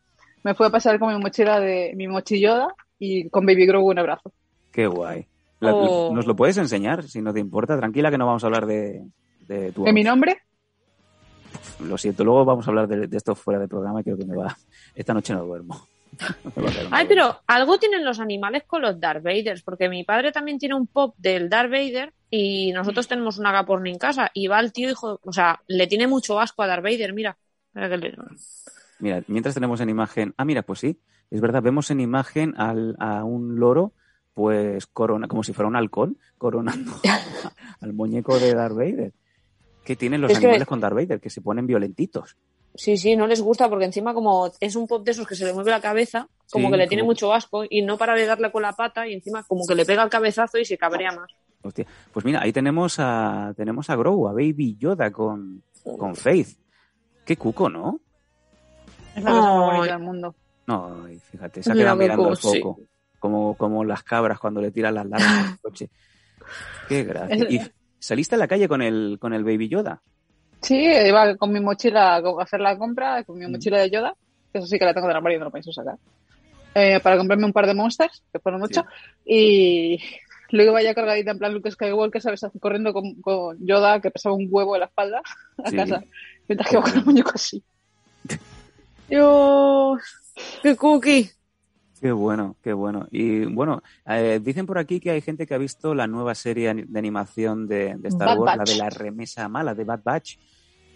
Me 0.45 0.55
fui 0.55 0.67
a 0.67 0.71
pasar 0.71 0.99
con 0.99 1.13
mi 1.15 1.21
mochila 1.21 1.59
de 1.61 1.93
mi 1.97 2.07
mochilloda 2.07 2.69
y 2.99 3.29
con 3.29 3.45
Baby 3.47 3.67
Grogu 3.67 3.93
en 3.93 3.99
el 3.99 4.05
brazo. 4.05 4.33
Qué 4.73 4.87
guay. 4.87 5.27
La- 5.61 5.75
Oh. 5.75 6.13
¿Nos 6.15 6.27
lo 6.27 6.37
puedes 6.37 6.57
enseñar 6.59 7.03
si 7.05 7.21
no 7.21 7.33
te 7.33 7.41
importa? 7.41 7.77
Tranquila 7.77 8.11
que 8.11 8.19
no 8.19 8.27
vamos 8.27 8.45
a 8.45 8.47
hablar 8.47 8.67
de, 8.67 9.03
de 9.49 9.73
tu 9.73 9.87
¿En 9.87 9.95
mi 9.95 10.05
nombre? 10.05 10.39
Lo 11.81 11.97
siento, 11.99 12.25
luego 12.25 12.45
vamos 12.45 12.67
a 12.67 12.71
hablar 12.71 12.87
de, 12.89 13.07
de 13.09 13.17
esto 13.17 13.35
fuera 13.35 13.59
de 13.59 13.67
programa 13.69 14.01
y 14.01 14.05
creo 14.05 14.17
que 14.19 14.27
me 14.27 14.37
va. 14.37 14.57
Esta 14.95 15.15
noche 15.15 15.33
no 15.33 15.45
duermo. 15.45 15.87
Ay, 16.91 17.07
pero 17.09 17.41
algo 17.47 17.79
tienen 17.79 18.05
los 18.05 18.19
animales 18.21 18.65
con 18.67 18.83
los 18.83 18.99
Darth 18.99 19.23
Vaders, 19.23 19.63
porque 19.63 19.89
mi 19.89 20.05
padre 20.05 20.33
también 20.33 20.59
tiene 20.59 20.75
un 20.75 20.87
pop 20.87 21.15
del 21.19 21.49
Darth 21.49 21.71
Vader 21.71 22.13
y 22.31 22.73
nosotros 22.73 23.07
tenemos 23.09 23.39
una 23.39 23.51
Agaporni 23.51 23.91
en 23.91 23.99
casa 23.99 24.31
y 24.35 24.47
va 24.49 24.61
el 24.61 24.73
tío 24.73 24.91
hijo, 24.91 25.21
o 25.23 25.33
sea, 25.33 25.61
le 25.67 25.87
tiene 25.87 26.07
mucho 26.07 26.41
asco 26.41 26.63
a 26.63 26.67
Darth 26.67 26.83
Vader, 26.85 27.13
mira. 27.13 27.37
Mira 27.75 27.89
que 27.89 27.97
le- 27.99 28.17
Mira, 29.01 29.23
mientras 29.29 29.55
tenemos 29.55 29.81
en 29.81 29.91
imagen. 29.91 30.35
Ah, 30.37 30.45
mira, 30.45 30.63
pues 30.63 30.81
sí, 30.81 30.99
es 31.31 31.41
verdad, 31.41 31.63
vemos 31.63 31.91
en 31.91 32.01
imagen 32.01 32.55
al, 32.59 32.97
a 32.99 33.23
un 33.25 33.61
loro, 33.61 33.93
pues 34.35 34.87
corona, 34.87 35.29
como 35.29 35.43
si 35.45 35.53
fuera 35.53 35.69
un 35.69 35.77
halcón, 35.77 36.19
coronando 36.37 36.93
al 37.81 37.93
muñeco 37.93 38.39
de 38.39 38.55
Darth 38.55 38.75
Vader. 38.75 39.13
¿Qué 39.85 39.95
tienen 39.97 40.21
los 40.21 40.31
Es 40.33 40.39
que- 40.39 40.47
animales 40.47 40.67
con 40.69 40.81
Darth 40.81 40.95
Vader? 40.97 41.21
Que 41.21 41.31
se 41.31 41.41
ponen 41.41 41.67
violentitos. 41.67 42.37
Sí, 42.75 42.97
sí, 42.97 43.17
no 43.17 43.27
les 43.27 43.41
gusta 43.41 43.69
porque 43.69 43.85
encima 43.85 44.15
como 44.15 44.53
es 44.61 44.77
un 44.77 44.87
pop 44.87 45.05
de 45.05 45.11
esos 45.11 45.27
que 45.27 45.35
se 45.35 45.45
le 45.45 45.53
mueve 45.53 45.71
la 45.71 45.81
cabeza, 45.81 46.29
como 46.51 46.69
Sí, 46.69 46.73
que 46.73 46.77
le 46.79 46.87
tiene 46.87 47.03
mucho 47.03 47.33
asco 47.35 47.65
y 47.69 47.83
no 47.83 47.99
para 47.99 48.15
de 48.15 48.25
darle 48.27 48.53
con 48.53 48.63
la 48.63 48.73
pata 48.73 49.07
y 49.07 49.15
encima 49.15 49.43
como 49.43 49.67
que 49.67 49.75
le 49.75 49.85
pega 49.85 50.03
el 50.03 50.11
cabezazo 50.11 50.59
y 50.59 50.65
se 50.65 50.79
cabrea 50.79 51.11
más. 51.13 51.31
Hostia. 51.63 51.87
Pues 52.13 52.25
mira, 52.25 52.41
ahí 52.41 52.53
tenemos 52.53 52.97
a 52.99 53.53
tenemos 53.57 53.91
a 53.91 53.97
Grogu, 53.97 54.29
a 54.29 54.33
Baby 54.33 54.77
Yoda 54.79 55.11
con, 55.11 55.63
con 55.83 56.15
Faith. 56.15 56.57
Qué 57.25 57.37
cuco, 57.37 57.69
¿no? 57.69 58.01
Es 59.17 59.25
la 59.25 59.31
cosa 59.31 59.43
más 59.43 59.77
bonita 59.77 59.93
del 59.95 60.03
mundo. 60.03 60.35
No, 60.67 61.07
fíjate, 61.31 61.63
se 61.63 61.73
ha 61.73 61.75
quedado 61.75 61.97
mirando 61.97 62.29
el 62.29 62.39
cosi. 62.39 62.61
foco. 62.61 62.81
Como, 63.19 63.57
como 63.57 63.85
las 63.85 64.05
cabras 64.05 64.39
cuando 64.39 64.61
le 64.61 64.71
tiran 64.71 64.95
las 64.95 65.07
largas 65.07 65.49
al 65.49 65.59
coche. 65.61 65.91
Qué 66.89 67.03
gracia. 67.03 67.47
¿Y 67.51 67.61
saliste 67.99 68.37
a 68.37 68.39
la 68.39 68.47
calle 68.47 68.69
con 68.69 68.81
el, 68.83 69.19
con 69.21 69.33
el 69.33 69.43
Baby 69.43 69.69
Yoda? 69.69 70.01
Sí, 70.63 70.77
iba 70.85 71.37
con 71.37 71.53
mi 71.53 71.61
mochila 71.61 72.17
a 72.17 72.23
hacer 72.43 72.61
la 72.61 72.77
compra, 72.77 73.23
con 73.25 73.39
mi 73.39 73.47
Mm. 73.47 73.53
mochila 73.53 73.79
de 73.79 73.91
Yoda, 73.91 74.15
que 74.53 74.59
eso 74.59 74.67
sí 74.67 74.79
que 74.79 74.85
la 74.85 74.93
tengo 74.95 75.07
del 75.07 75.17
armario 75.17 75.37
y 75.37 75.39
no 75.39 75.45
lo 75.47 75.53
pienso 75.53 75.73
sacar, 75.73 75.97
eh, 76.75 77.01
para 77.01 77.17
comprarme 77.17 77.45
un 77.47 77.53
par 77.53 77.67
de 77.67 77.75
monsters, 77.75 78.25
que 78.33 78.41
fueron 78.41 78.61
mucho, 78.61 78.85
y 79.25 79.99
luego 80.51 80.73
iba 80.73 80.83
ya 80.83 80.95
cargadita 80.95 81.31
en 81.31 81.39
plan 81.39 81.55
Luke 81.55 81.71
Skywalker, 81.71 82.21
¿sabes? 82.23 82.43
Así 82.45 82.59
corriendo 82.59 82.93
con, 82.93 83.21
con 83.21 83.57
Yoda, 83.65 84.01
que 84.01 84.11
pesaba 84.11 84.35
un 84.35 84.49
huevo 84.51 84.75
en 84.75 84.81
la 84.81 84.87
espalda, 84.87 85.23
a 85.65 85.71
Sí. 85.71 85.77
casa, 85.77 86.03
mientras 86.49 86.69
que 86.69 86.77
iba 86.77 86.83
con 86.83 86.95
el 86.99 87.05
muñeco 87.05 87.33
así. 87.35 87.63
Dios, 89.09 90.03
qué 90.63 90.77
cookie. 90.77 91.31
Qué 92.01 92.13
bueno, 92.13 92.57
qué 92.63 92.73
bueno. 92.73 93.09
Y 93.11 93.45
bueno, 93.45 93.83
eh, 94.07 94.41
dicen 94.43 94.67
por 94.67 94.79
aquí 94.79 95.01
que 95.01 95.11
hay 95.11 95.21
gente 95.21 95.47
que 95.47 95.55
ha 95.55 95.59
visto 95.59 95.95
la 95.95 96.07
nueva 96.07 96.35
serie 96.35 96.73
de 96.75 96.99
animación 96.99 97.67
de, 97.67 97.97
de 97.97 98.09
Star 98.09 98.29
Bad 98.29 98.39
Wars, 98.39 98.59
Batch. 98.59 98.69
la 98.69 98.75
de 98.75 98.79
la 98.79 98.91
remesa 98.91 99.49
mala, 99.49 99.75
de 99.75 99.85
Bad 99.85 100.01
Batch, 100.05 100.37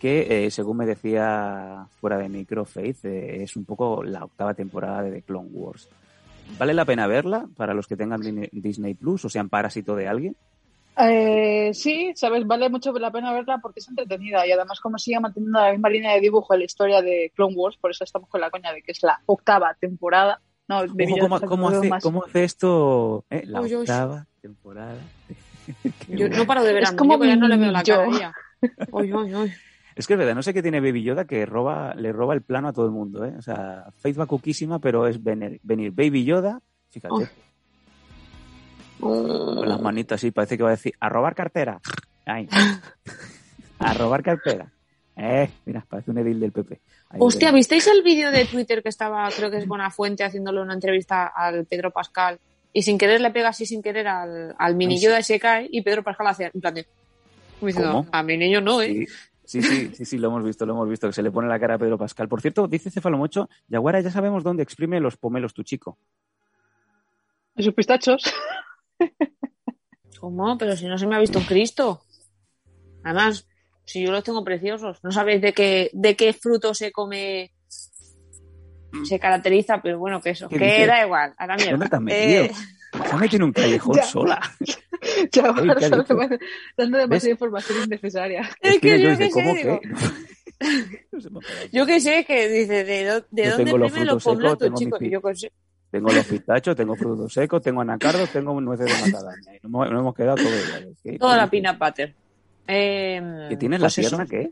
que 0.00 0.46
eh, 0.46 0.50
según 0.50 0.78
me 0.78 0.86
decía 0.86 1.86
fuera 2.00 2.18
de 2.18 2.28
micro 2.28 2.64
Faith, 2.64 3.04
eh, 3.04 3.42
es 3.42 3.56
un 3.56 3.64
poco 3.64 4.02
la 4.02 4.24
octava 4.24 4.54
temporada 4.54 5.02
de 5.02 5.12
The 5.12 5.22
Clone 5.22 5.50
Wars. 5.52 5.88
¿Vale 6.58 6.74
la 6.74 6.84
pena 6.84 7.06
verla 7.06 7.48
para 7.56 7.74
los 7.74 7.86
que 7.86 7.96
tengan 7.96 8.20
Disney 8.52 8.94
Plus 8.94 9.24
o 9.24 9.28
sean 9.28 9.48
parásito 9.48 9.96
de 9.96 10.08
alguien? 10.08 10.36
Eh, 10.98 11.70
sí, 11.72 12.12
sabes, 12.14 12.46
vale 12.46 12.68
mucho 12.68 12.92
la 12.92 13.10
pena 13.10 13.32
verla 13.32 13.58
porque 13.62 13.80
es 13.80 13.88
entretenida 13.88 14.46
y 14.46 14.52
además 14.52 14.78
como 14.78 14.98
sigue 14.98 15.20
manteniendo 15.20 15.58
la 15.58 15.72
misma 15.72 15.88
línea 15.88 16.14
de 16.14 16.20
dibujo 16.20 16.52
en 16.52 16.60
la 16.60 16.66
historia 16.66 17.00
de 17.00 17.32
Clone 17.34 17.54
Wars, 17.56 17.78
por 17.78 17.90
eso 17.90 18.04
estamos 18.04 18.28
con 18.28 18.40
la 18.40 18.50
coña 18.50 18.72
de 18.72 18.82
que 18.82 18.92
es 18.92 19.02
la 19.02 19.20
octava 19.26 19.74
temporada. 19.80 20.40
No, 20.72 20.78
Ojo, 20.80 21.46
¿cómo, 21.46 21.68
hace, 21.68 21.88
más. 21.88 22.02
cómo 22.02 22.24
hace 22.24 22.44
esto 22.44 23.24
eh, 23.30 23.42
la 23.46 23.60
Uy, 23.60 23.74
uy. 23.74 23.80
octava 23.82 24.26
temporada? 24.40 24.96
Yo 26.08 26.28
no 26.28 26.46
paro 26.46 26.64
de 26.64 26.72
ver 26.72 26.82
Es 26.84 26.90
a 26.90 26.96
como 26.96 27.14
como 27.14 27.24
ya 27.24 27.36
no 27.36 27.46
le 27.48 27.56
veo 27.56 27.70
la 27.70 27.82
yo. 27.82 27.96
cara 27.96 28.18
ya. 28.18 28.34
Uy, 28.90 29.12
uy, 29.12 29.34
uy. 29.34 29.52
Es 29.94 30.06
que 30.06 30.14
es 30.14 30.18
verdad, 30.18 30.34
no 30.34 30.42
sé 30.42 30.54
qué 30.54 30.62
tiene 30.62 30.80
Baby 30.80 31.02
Yoda 31.02 31.26
que 31.26 31.44
roba, 31.44 31.94
le 31.94 32.12
roba 32.12 32.32
el 32.34 32.40
plano 32.42 32.68
a 32.68 32.72
todo 32.72 32.86
el 32.86 32.92
mundo, 32.92 33.24
¿eh? 33.26 33.34
O 33.36 33.42
sea, 33.42 33.84
Faith 33.98 34.18
va 34.18 34.26
cuquísima, 34.26 34.78
pero 34.78 35.06
es 35.06 35.22
venir, 35.22 35.60
venir 35.62 35.92
Baby 35.92 36.24
Yoda, 36.24 36.60
fíjate, 36.90 37.28
con 38.98 39.68
las 39.68 39.80
manitas 39.80 40.20
así, 40.20 40.30
parece 40.30 40.56
que 40.56 40.62
va 40.62 40.70
a 40.70 40.72
decir, 40.72 40.94
a 41.00 41.08
robar 41.08 41.34
cartera. 41.34 41.80
Ay. 42.24 42.48
a 43.78 43.94
robar 43.94 44.22
cartera. 44.22 44.72
Eh, 45.16 45.50
mira, 45.66 45.84
parece 45.88 46.10
un 46.10 46.18
edil 46.18 46.40
del 46.40 46.52
PP. 46.52 46.80
Hostia. 47.18 47.52
¿visteis 47.52 47.86
el 47.86 48.02
vídeo 48.02 48.30
de 48.30 48.44
Twitter 48.44 48.82
que 48.82 48.88
estaba, 48.88 49.28
creo 49.30 49.50
que 49.50 49.58
es 49.58 49.66
Buenafuente, 49.66 50.24
haciéndole 50.24 50.60
una 50.60 50.74
entrevista 50.74 51.26
al 51.26 51.66
Pedro 51.66 51.90
Pascal? 51.90 52.38
Y 52.72 52.82
sin 52.82 52.96
querer 52.96 53.20
le 53.20 53.30
pega 53.30 53.48
así 53.48 53.66
sin 53.66 53.82
querer 53.82 54.08
al, 54.08 54.54
al 54.58 54.74
mini. 54.74 54.98
Yoda 54.98 55.20
y 55.20 55.22
se 55.22 55.38
cae 55.38 55.68
y 55.70 55.82
Pedro 55.82 56.02
Pascal 56.02 56.26
hace 56.28 56.50
en 56.52 56.60
plan 56.60 56.74
de... 56.74 56.86
diciendo, 57.60 57.92
¿Cómo? 57.92 58.06
a 58.10 58.22
mi 58.22 58.36
niño 58.36 58.60
no, 58.60 58.80
¿eh? 58.80 59.06
Sí, 59.44 59.60
sí, 59.60 59.62
sí, 59.62 59.94
sí, 59.94 60.04
sí, 60.04 60.18
lo 60.18 60.28
hemos 60.28 60.44
visto, 60.44 60.64
lo 60.64 60.72
hemos 60.72 60.88
visto, 60.88 61.06
que 61.06 61.12
se 61.12 61.22
le 61.22 61.30
pone 61.30 61.48
la 61.48 61.60
cara 61.60 61.74
a 61.74 61.78
Pedro 61.78 61.98
Pascal. 61.98 62.28
Por 62.28 62.40
cierto, 62.40 62.66
dice 62.66 62.90
Cefalomocho, 62.90 63.50
Yaguara, 63.68 64.00
ya 64.00 64.10
sabemos 64.10 64.42
dónde 64.42 64.62
exprime 64.62 65.00
los 65.00 65.16
pomelos 65.16 65.52
tu 65.52 65.62
chico. 65.62 65.98
Y 67.56 67.62
sus 67.62 67.74
pistachos. 67.74 68.22
¿Cómo? 70.18 70.56
Pero 70.56 70.76
si 70.76 70.86
no 70.86 70.96
se 70.96 71.06
me 71.06 71.16
ha 71.16 71.18
visto 71.18 71.38
un 71.38 71.44
Cristo. 71.44 72.00
Además, 73.04 73.46
si 73.84 74.04
yo 74.04 74.12
los 74.12 74.24
tengo 74.24 74.44
preciosos. 74.44 74.98
No 75.02 75.10
sabéis 75.12 75.40
de 75.42 75.52
qué, 75.52 75.90
de 75.92 76.16
qué 76.16 76.32
fruto 76.32 76.74
se 76.74 76.92
come, 76.92 77.52
se 79.04 79.18
caracteriza, 79.18 79.80
pero 79.82 79.98
bueno, 79.98 80.20
que 80.20 80.30
eso. 80.30 80.48
¿Qué 80.48 80.58
Que 80.58 80.86
da 80.86 81.04
igual, 81.04 81.34
a 81.36 81.46
la 81.46 81.56
mierda. 81.56 82.00
Eh, 82.08 82.50
Se 82.92 83.10
ha 83.10 83.16
metido 83.16 83.36
en 83.38 83.42
un 83.44 83.52
callejón 83.52 83.96
Ya. 83.96 84.02
sola. 84.04 84.40
¿qué 85.32 85.40
dando 85.42 86.98
demasiada 86.98 87.06
¿Ves? 87.06 87.24
información 87.24 87.84
innecesaria. 87.84 88.48
Es 88.60 88.78
que 88.80 89.00
yo 89.00 89.10
qué 89.10 89.16
sé, 89.16 89.30
¿cómo 89.30 89.54
digo. 89.54 89.80
Yo 91.72 91.86
que 91.86 91.98
sé, 92.00 92.24
que 92.24 92.48
dice, 92.48 92.84
¿de, 92.84 93.04
dó- 93.04 93.26
de 93.32 93.44
Yo 93.44 93.50
dónde 93.50 93.64
tengo 93.64 93.78
los 93.78 93.90
frutos 93.92 94.22
secos, 94.22 94.24
poblados, 94.34 94.58
tengo 94.58 94.72
mi 94.78 94.84
chicos? 94.84 94.98
pi- 95.00 95.10
Yo 95.10 95.20
qué 95.20 95.34
sé. 95.34 95.52
Tengo 95.90 96.12
los 96.12 96.24
pistachos, 96.24 96.76
tengo 96.76 96.94
frutos 96.94 97.32
secos, 97.32 97.60
tengo 97.62 97.80
anacardos, 97.80 98.30
tengo 98.30 98.60
nueces 98.60 98.86
de 98.86 99.10
macadamia. 99.10 99.58
No, 99.64 99.84
hemos- 99.84 100.14
quedado 100.14 100.36
todo. 100.36 100.46
¿Qué- 101.02 101.18
Toda 101.18 101.32
qué 101.34 101.36
la 101.38 101.50
peanut 101.50 101.78
butter. 101.78 102.14
Eh, 102.68 103.46
¿Que 103.50 103.56
tienes 103.56 103.80
pues 103.80 103.98
la 103.98 104.02
eso. 104.02 104.16
pierna 104.16 104.26
qué? 104.26 104.50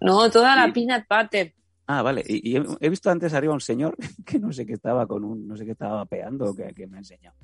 No, 0.00 0.30
toda 0.30 0.54
la 0.56 0.72
peanut 0.72 1.04
butter. 1.08 1.54
Ah, 1.86 2.02
vale. 2.02 2.22
Y, 2.26 2.50
y 2.52 2.56
he, 2.56 2.64
he 2.80 2.88
visto 2.88 3.10
antes 3.10 3.32
arriba 3.34 3.52
un 3.54 3.60
señor 3.60 3.96
que 4.26 4.38
no 4.38 4.52
sé 4.52 4.66
qué 4.66 4.72
estaba 4.74 5.06
con 5.06 5.24
un, 5.24 5.46
no 5.46 5.56
sé 5.56 5.64
qué 5.64 5.72
estaba 5.72 6.04
peando 6.06 6.46
o 6.50 6.54
que, 6.56 6.72
que 6.74 6.86
me 6.86 6.96
ha 6.96 7.00
enseñado. 7.00 7.36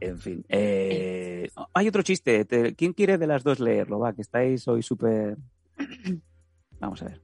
En 0.00 0.18
fin. 0.18 0.44
eh, 0.48 1.50
hay 1.74 1.88
otro 1.88 2.02
chiste. 2.02 2.44
Te- 2.44 2.74
¿Quién 2.76 2.92
quiere 2.92 3.18
de 3.18 3.26
las 3.26 3.42
dos 3.42 3.58
leerlo? 3.58 3.98
Va, 3.98 4.12
que 4.12 4.22
estáis 4.22 4.66
hoy 4.68 4.82
súper. 4.82 5.36
Vamos 6.80 7.02
a 7.02 7.06
ver. 7.06 7.20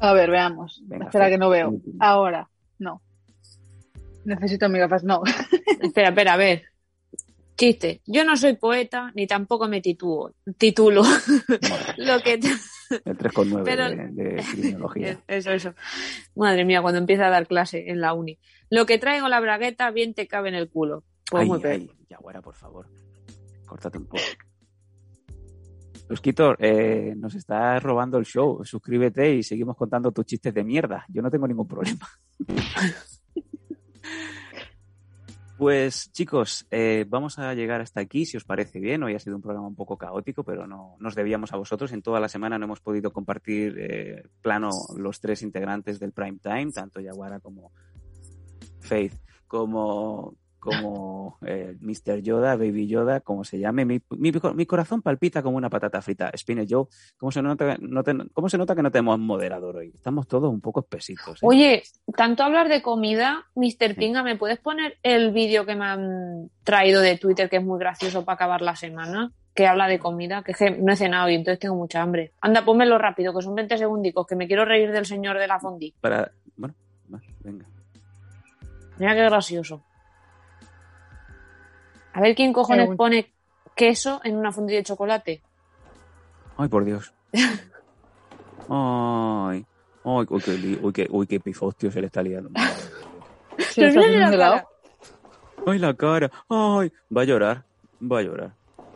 A 0.00 0.12
ver, 0.12 0.30
veamos. 0.30 0.82
Venga, 0.86 1.06
Espera 1.06 1.28
que 1.30 1.38
no 1.38 1.48
veo. 1.48 1.74
Ahora, 1.98 2.48
no. 2.78 3.00
Necesito 4.24 4.68
mi 4.68 4.78
gafas, 4.78 5.02
no. 5.02 5.22
Espera, 5.82 6.10
espera, 6.10 6.34
a 6.34 6.36
ver. 6.36 6.64
Chiste. 7.58 8.02
Yo 8.06 8.24
no 8.24 8.36
soy 8.36 8.54
poeta 8.54 9.10
ni 9.16 9.26
tampoco 9.26 9.66
me 9.68 9.80
titulo. 9.80 10.32
titulo. 10.56 11.02
Lo 11.98 12.20
que, 12.20 12.34
El 12.34 13.18
3,9 13.18 13.62
Pero- 13.64 13.90
de, 13.90 14.08
de 14.12 14.44
criminología. 14.52 15.18
Eso, 15.28 15.50
eso. 15.50 15.74
Madre 16.36 16.64
mía, 16.64 16.80
cuando 16.80 16.98
empieza 17.00 17.26
a 17.26 17.30
dar 17.30 17.48
clase 17.48 17.90
en 17.90 18.00
la 18.00 18.14
uni. 18.14 18.38
Lo 18.70 18.86
que 18.86 18.98
traigo 18.98 19.28
la 19.28 19.40
bragueta 19.40 19.90
bien 19.90 20.14
te 20.14 20.28
cabe 20.28 20.50
en 20.50 20.54
el 20.54 20.68
culo. 20.70 21.02
Pues 21.28 21.42
Ay, 21.42 21.48
muy 21.48 21.60
ay, 21.64 21.90
Yaguara, 22.08 22.40
por 22.40 22.54
favor. 22.54 22.86
Córtate 23.66 23.98
un 23.98 24.06
poco. 24.06 24.22
Tusquitor, 26.08 26.56
eh, 26.60 27.12
nos 27.16 27.34
estás 27.34 27.82
robando 27.82 28.18
el 28.18 28.24
show. 28.24 28.64
Suscríbete 28.64 29.34
y 29.34 29.42
seguimos 29.42 29.76
contando 29.76 30.12
tus 30.12 30.24
chistes 30.24 30.54
de 30.54 30.62
mierda. 30.64 31.04
Yo 31.08 31.20
no 31.22 31.30
tengo 31.30 31.46
ningún 31.48 31.66
problema. 31.66 32.08
Pues 35.58 36.12
chicos, 36.12 36.68
eh, 36.70 37.04
vamos 37.08 37.40
a 37.40 37.52
llegar 37.52 37.80
hasta 37.80 37.98
aquí, 38.00 38.24
si 38.24 38.36
os 38.36 38.44
parece 38.44 38.78
bien. 38.78 39.02
Hoy 39.02 39.16
ha 39.16 39.18
sido 39.18 39.34
un 39.34 39.42
programa 39.42 39.66
un 39.66 39.74
poco 39.74 39.98
caótico, 39.98 40.44
pero 40.44 40.68
no 40.68 40.94
nos 41.00 41.16
debíamos 41.16 41.52
a 41.52 41.56
vosotros. 41.56 41.90
En 41.90 42.00
toda 42.00 42.20
la 42.20 42.28
semana 42.28 42.58
no 42.58 42.66
hemos 42.66 42.78
podido 42.78 43.12
compartir 43.12 43.76
eh, 43.76 44.22
plano 44.40 44.70
los 44.96 45.18
tres 45.18 45.42
integrantes 45.42 45.98
del 45.98 46.12
Prime 46.12 46.38
Time, 46.40 46.70
tanto 46.70 47.00
Yaguara 47.00 47.40
como 47.40 47.72
Faith, 48.78 49.14
como, 49.48 50.36
como 50.70 51.38
eh, 51.46 51.76
Mr. 51.80 52.20
Yoda, 52.22 52.56
Baby 52.56 52.86
Yoda, 52.86 53.20
como 53.20 53.44
se 53.44 53.58
llame. 53.58 53.84
Mi, 53.84 54.00
mi, 54.10 54.32
mi 54.54 54.66
corazón 54.66 55.02
palpita 55.02 55.42
como 55.42 55.56
una 55.56 55.70
patata 55.70 56.00
frita. 56.02 56.30
Spinner 56.36 56.66
Joe, 56.68 56.86
¿cómo 57.16 57.30
se, 57.32 57.42
nota, 57.42 57.76
no 57.80 58.02
te- 58.02 58.16
¿cómo 58.32 58.48
se 58.48 58.58
nota 58.58 58.74
que 58.74 58.82
no 58.82 58.90
tenemos 58.90 59.18
moderador 59.18 59.76
hoy? 59.76 59.92
Estamos 59.94 60.26
todos 60.26 60.50
un 60.52 60.60
poco 60.60 60.80
espesitos. 60.80 61.42
¿eh? 61.42 61.46
Oye, 61.46 61.82
tanto 62.16 62.42
hablar 62.42 62.68
de 62.68 62.82
comida, 62.82 63.46
Mr. 63.54 63.94
Pinga, 63.96 64.22
¿me 64.22 64.36
puedes 64.36 64.58
poner 64.58 64.98
el 65.02 65.32
vídeo 65.32 65.66
que 65.66 65.74
me 65.76 65.84
han 65.86 66.50
traído 66.64 67.00
de 67.00 67.16
Twitter, 67.18 67.48
que 67.48 67.56
es 67.56 67.64
muy 67.64 67.78
gracioso 67.78 68.24
para 68.24 68.34
acabar 68.34 68.62
la 68.62 68.76
semana? 68.76 69.32
Que 69.54 69.66
habla 69.66 69.88
de 69.88 69.98
comida, 69.98 70.44
que 70.44 70.52
no 70.80 70.92
he 70.92 70.96
cenado 70.96 71.28
y 71.28 71.34
entonces 71.34 71.58
tengo 71.58 71.74
mucha 71.74 72.00
hambre. 72.00 72.32
Anda, 72.40 72.64
pónmelo 72.64 72.96
rápido, 72.96 73.34
que 73.34 73.42
son 73.42 73.56
20 73.56 73.76
segundicos, 73.76 74.24
que 74.26 74.36
me 74.36 74.46
quiero 74.46 74.64
reír 74.64 74.92
del 74.92 75.04
señor 75.04 75.36
de 75.36 75.48
la 75.48 75.58
fondí. 75.58 75.92
Para, 76.00 76.30
bueno, 76.56 76.74
venga. 77.42 77.66
Mira 78.98 79.14
qué 79.14 79.24
gracioso. 79.24 79.82
A 82.18 82.20
ver 82.20 82.34
quién 82.34 82.52
cojones 82.52 82.90
Eh, 82.90 82.96
pone 82.96 83.32
queso 83.76 84.20
en 84.24 84.36
una 84.36 84.50
fondí 84.50 84.74
de 84.74 84.82
chocolate. 84.82 85.40
Ay, 86.56 86.68
por 86.68 86.84
Dios. 86.84 87.12
Ay. 88.68 89.64
Ay, 90.04 90.26
uy, 90.28 90.40
qué, 90.44 90.52
li- 90.58 90.78
uy, 90.82 90.92
qué, 90.92 91.06
uy, 91.10 91.26
qué 91.28 91.38
pifostio 91.38 91.92
se 91.92 92.00
le 92.00 92.06
está 92.08 92.22
liando. 92.22 92.50
Se 93.58 93.82
Pero 93.92 94.30
la. 94.36 94.66
Ay, 95.66 95.78
la 95.78 95.94
cara. 95.94 96.28
Ay, 96.48 96.92
va 97.16 97.22
a 97.22 97.24
llorar. 97.24 97.64
Va 98.00 98.18
a 98.18 98.22
llorar. 98.22 98.52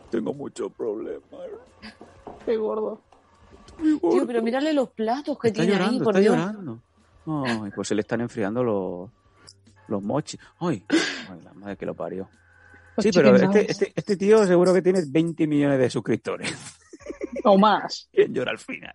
Tengo 0.09 0.33
muchos 0.33 0.71
problemas. 0.73 1.23
Qué 2.45 2.57
gordo. 2.57 2.99
Tío, 3.77 4.27
pero 4.27 4.41
mírale 4.41 4.73
los 4.73 4.89
platos 4.89 5.37
que 5.39 5.47
está 5.49 5.61
tiene 5.61 5.73
llorando, 5.77 5.99
ahí, 5.99 6.03
por 6.03 6.17
está 6.17 6.19
Dios. 6.21 6.35
llorando. 6.37 6.79
Ay, 7.63 7.71
pues 7.73 7.87
se 7.87 7.95
le 7.95 8.01
están 8.01 8.19
enfriando 8.21 8.63
los, 8.63 9.09
los 9.87 10.01
mochis. 10.03 10.39
Ay, 10.59 10.85
ay, 11.29 11.41
la 11.41 11.53
madre 11.53 11.77
que 11.77 11.85
lo 11.85 11.93
parió. 11.93 12.27
Los 12.97 13.03
Sí, 13.03 13.11
pero 13.13 13.35
este, 13.35 13.71
este, 13.71 13.93
este 13.95 14.17
tío 14.17 14.45
seguro 14.45 14.73
que 14.73 14.81
tiene 14.81 15.01
20 15.07 15.47
millones 15.47 15.79
de 15.79 15.89
suscriptores. 15.89 16.53
O 17.43 17.57
más. 17.57 18.09
¿Quién 18.13 18.33
llora 18.33 18.51
al 18.51 18.59
final? 18.59 18.93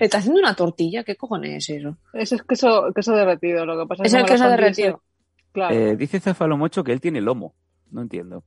Está 0.00 0.18
haciendo 0.18 0.38
una 0.40 0.54
tortilla, 0.54 1.02
¿qué 1.02 1.16
cojones 1.16 1.68
es 1.68 1.78
eso? 1.78 1.96
Ese 2.12 2.36
es 2.36 2.42
queso, 2.44 2.92
queso 2.94 3.12
derretido. 3.12 3.66
Lo 3.66 3.78
que 3.78 3.86
pasa 3.88 4.04
es 4.04 4.14
Es 4.14 4.20
el 4.20 4.26
queso 4.26 4.48
derretido. 4.48 4.98
se- 5.02 5.16
Claro. 5.52 5.74
Eh, 5.74 5.96
dice 5.96 6.20
Zafalomocho 6.20 6.84
que 6.84 6.92
él 6.92 7.00
tiene 7.00 7.20
lomo. 7.22 7.54
No 7.90 8.02
entiendo. 8.02 8.44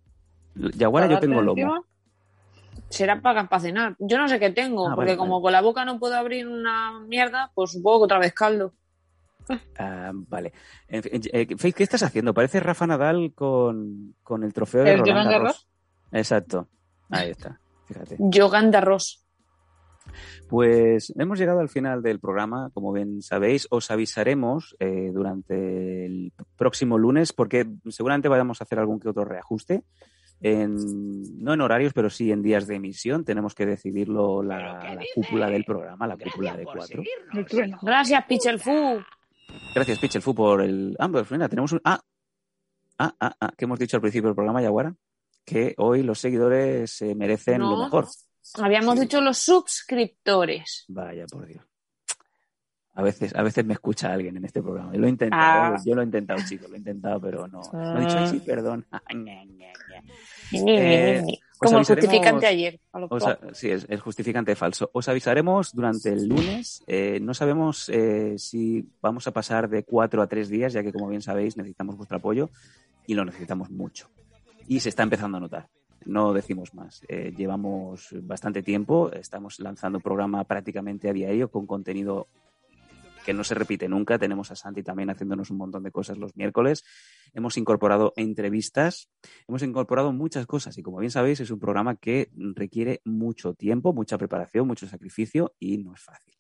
Yaguara 0.56 1.08
yo 1.08 1.20
tengo 1.20 1.42
lomo. 1.42 1.60
encima, 1.60 1.82
Será 2.90 3.20
para, 3.22 3.50
para 3.50 3.62
cenar. 3.62 3.96
Yo 4.00 4.18
no 4.18 4.28
sé 4.30 4.40
qué 4.40 4.52
tengo, 4.52 4.88
Ah, 4.88 4.96
porque 4.96 5.12
vale, 5.12 5.18
como 5.18 5.34
vale. 5.42 5.44
con 5.44 5.52
la 5.54 5.62
boca 5.62 5.86
no 5.86 6.00
puedo 6.00 6.16
abrir 6.16 6.48
una 6.48 7.00
mierda, 7.02 7.52
pues 7.56 7.72
supongo 7.72 8.00
que 8.00 8.04
otra 8.06 8.20
vez 8.20 8.34
caldo. 8.34 8.74
Ah, 9.78 10.12
vale. 10.14 10.54
En 10.88 11.04
fin, 11.04 11.22
eh, 11.32 11.48
Faith, 11.58 11.76
¿qué 11.76 11.84
estás 11.84 12.04
haciendo? 12.04 12.34
Parece 12.34 12.60
Rafa 12.60 12.86
Nadal 12.88 13.34
con, 13.34 14.16
con 14.24 14.44
el 14.44 14.54
trofeo 14.54 14.84
de 14.84 14.94
¿El 14.94 15.00
Roland 15.00 15.30
Garros. 15.30 15.32
Garros? 15.32 15.68
Exacto. 16.12 16.68
Ahí 17.10 17.32
está. 17.32 17.60
Fíjate. 17.86 18.18
Yogan 18.20 18.72
de 18.72 18.78
arroz. 18.78 19.26
Pues 20.48 21.14
hemos 21.18 21.38
llegado 21.38 21.60
al 21.60 21.70
final 21.70 22.02
del 22.02 22.20
programa. 22.20 22.72
Como 22.74 22.92
bien 22.92 23.22
sabéis, 23.22 23.68
os 23.70 23.92
avisaremos 23.92 24.76
eh, 24.80 25.12
durante 25.14 26.06
el 26.06 26.34
próximo 26.56 26.98
lunes 26.98 27.34
porque 27.34 27.68
seguramente 27.90 28.28
vayamos 28.28 28.60
a 28.60 28.64
hacer 28.64 28.80
algún 28.80 29.00
que 29.00 29.10
otro 29.10 29.26
reajuste. 29.26 29.84
En, 30.42 30.78
no 31.44 31.54
en 31.54 31.62
horarios, 31.62 31.94
pero 31.94 32.10
sí 32.10 32.32
en 32.32 32.42
días 32.42 32.66
de 32.66 32.76
emisión. 32.76 33.26
Tenemos 33.26 33.54
que 33.54 33.66
decidirlo 33.66 34.42
la, 34.42 34.96
la 34.96 35.02
cúpula 35.14 35.50
del 35.50 35.66
programa, 35.66 36.08
la 36.08 36.18
cúpula 36.18 36.56
de 36.56 36.64
cuatro. 36.64 37.04
Gracias, 37.82 38.26
Pichelfu. 38.26 39.02
Gracias, 39.74 40.00
Pichelfu, 40.00 40.34
por 40.34 40.62
el. 40.62 40.96
Ah, 41.00 41.08
pues 41.10 41.30
mira, 41.32 41.48
tenemos 41.50 41.72
un. 41.72 41.82
Ah, 41.84 42.00
ah, 42.98 43.14
ah, 43.20 43.36
ah, 43.40 43.52
que 43.58 43.66
hemos 43.66 43.80
dicho 43.80 43.98
al 43.98 44.02
principio 44.02 44.30
del 44.30 44.36
programa, 44.36 44.62
Yaguara, 44.62 44.96
que 45.46 45.74
hoy 45.78 46.04
los 46.04 46.20
seguidores 46.20 46.92
se 46.92 47.16
merecen 47.16 47.62
lo 47.62 47.78
mejor. 47.78 48.08
Habíamos 48.62 48.96
Sí. 48.96 49.02
dicho 49.02 49.22
los 49.22 49.38
suscriptores. 49.38 50.86
Vaya, 50.88 51.26
por 51.28 51.46
Dios. 51.46 51.64
A 52.96 53.02
veces, 53.04 53.34
a 53.36 53.44
veces 53.44 53.64
me 53.64 53.74
escucha 53.74 54.12
alguien 54.12 54.36
en 54.36 54.44
este 54.46 54.62
programa. 54.62 54.92
Yo 54.94 55.00
lo 55.00 55.06
he 55.08 55.10
intentado, 55.10 55.76
Ah. 55.76 55.82
yo 55.86 55.96
lo 55.96 56.02
he 56.02 56.06
intentado, 56.06 56.40
chicos, 56.46 56.68
lo 56.70 56.76
he 56.76 56.80
intentado, 56.80 57.22
pero 57.22 57.48
no. 57.48 57.62
No 57.72 57.98
he 57.98 58.02
dicho, 58.02 58.28
sí, 58.28 58.40
perdón. 58.40 58.86
Eh, 60.52 61.24
Como 61.60 61.80
el 61.80 61.86
justificante 61.86 62.48
ayer. 62.48 62.80
Os 62.92 63.24
sí, 63.52 63.70
es, 63.70 63.86
es 63.90 64.02
justificante 64.02 64.56
falso. 64.56 64.90
Os 64.94 65.10
avisaremos 65.10 65.74
durante 65.74 66.10
el 66.10 66.28
lunes. 66.28 66.84
Eh, 66.88 67.20
no 67.22 67.34
sabemos 67.34 67.90
eh, 67.90 68.36
si 68.38 68.88
vamos 69.02 69.28
a 69.28 69.32
pasar 69.32 69.70
de 69.70 69.84
cuatro 69.84 70.22
a 70.22 70.28
tres 70.28 70.48
días, 70.48 70.72
ya 70.72 70.84
que, 70.84 70.94
como 70.94 71.10
bien 71.10 71.22
sabéis, 71.22 71.58
necesitamos 71.58 71.98
vuestro 71.98 72.18
apoyo 72.18 72.50
y 73.06 73.14
lo 73.14 73.26
necesitamos 73.26 73.70
mucho. 73.70 74.10
Y 74.68 74.80
se 74.80 74.90
está 74.90 75.04
empezando 75.04 75.38
a 75.38 75.42
notar. 75.42 75.68
No 76.06 76.32
decimos 76.32 76.74
más. 76.74 77.02
Eh, 77.10 77.34
llevamos 77.36 78.08
bastante 78.22 78.64
tiempo. 78.64 79.12
Estamos 79.12 79.60
lanzando 79.60 79.98
un 79.98 80.04
programa 80.04 80.46
prácticamente 80.46 81.10
a 81.10 81.14
diario 81.14 81.52
con 81.52 81.68
contenido 81.68 82.28
que 83.30 83.34
no 83.36 83.44
se 83.44 83.54
repite 83.54 83.88
nunca. 83.88 84.18
Tenemos 84.18 84.50
a 84.50 84.56
Santi 84.56 84.82
también 84.82 85.12
haciéndonos 85.12 85.52
un 85.52 85.58
montón 85.58 85.84
de 85.84 85.92
cosas 85.92 86.18
los 86.18 86.36
miércoles. 86.36 86.84
Hemos 87.32 87.58
incorporado 87.58 88.12
entrevistas, 88.16 89.12
hemos 89.48 89.62
incorporado 89.62 90.12
muchas 90.12 90.48
cosas 90.48 90.76
y 90.80 90.82
como 90.82 90.98
bien 90.98 91.12
sabéis 91.12 91.40
es 91.40 91.52
un 91.52 91.60
programa 91.60 91.96
que 91.96 92.32
requiere 92.56 93.02
mucho 93.06 93.54
tiempo, 93.54 93.94
mucha 93.94 94.18
preparación, 94.18 94.66
mucho 94.66 94.88
sacrificio 94.88 95.54
y 95.60 95.78
no 95.78 95.94
es 95.94 96.02
fácil. 96.02 96.34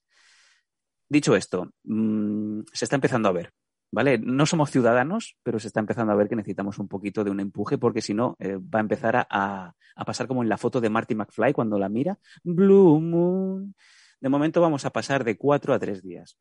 Dicho 1.07 1.35
esto, 1.35 1.71
mm, 1.83 2.61
se 2.73 2.85
está 2.85 2.95
empezando 2.95 3.29
a 3.29 3.33
ver, 3.33 3.53
¿vale? 3.91 4.17
No 4.17 4.47
somos 4.47 4.71
ciudadanos, 4.71 5.37
pero 5.43 5.59
se 5.59 5.67
está 5.67 5.79
empezando 5.79 6.11
a 6.11 6.15
ver 6.15 6.27
que 6.27 6.37
necesitamos 6.37 6.79
un 6.79 6.87
poquito 6.87 7.23
de 7.23 7.29
un 7.29 7.39
empuje 7.39 7.77
porque 7.77 8.01
si 8.01 8.15
no 8.15 8.35
eh, 8.39 8.57
va 8.57 8.79
a 8.79 8.81
empezar 8.81 9.15
a, 9.15 9.27
a- 9.29 9.75
a 9.95 10.05
pasar 10.05 10.25
como 10.27 10.41
en 10.41 10.49
la 10.49 10.57
foto 10.57 10.81
de 10.81 10.89
Marty 10.89 11.13
McFly 11.13 11.53
cuando 11.53 11.77
la 11.77 11.87
mira. 11.87 12.17
Blue 12.43 12.99
Moon. 12.99 13.75
De 14.21 14.29
momento 14.29 14.59
vamos 14.59 14.85
a 14.85 14.89
pasar 14.89 15.23
de 15.23 15.37
cuatro 15.37 15.71
a 15.71 15.77
tres 15.79 16.01
días. 16.01 16.35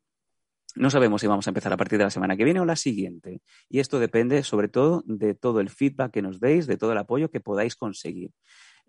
No 0.75 0.89
sabemos 0.89 1.21
si 1.21 1.27
vamos 1.27 1.47
a 1.47 1.49
empezar 1.49 1.73
a 1.73 1.77
partir 1.77 1.97
de 1.97 2.03
la 2.03 2.09
semana 2.09 2.37
que 2.37 2.43
viene 2.43 2.59
o 2.59 2.65
la 2.65 2.75
siguiente. 2.75 3.41
Y 3.69 3.79
esto 3.79 3.99
depende 3.99 4.43
sobre 4.43 4.67
todo 4.67 5.03
de 5.05 5.33
todo 5.33 5.61
el 5.61 5.69
feedback 5.69 6.11
que 6.11 6.21
nos 6.21 6.39
deis, 6.39 6.67
de 6.67 6.77
todo 6.77 6.91
el 6.91 6.97
apoyo 6.97 7.31
que 7.31 7.39
podáis 7.39 7.75
conseguir. 7.75 8.31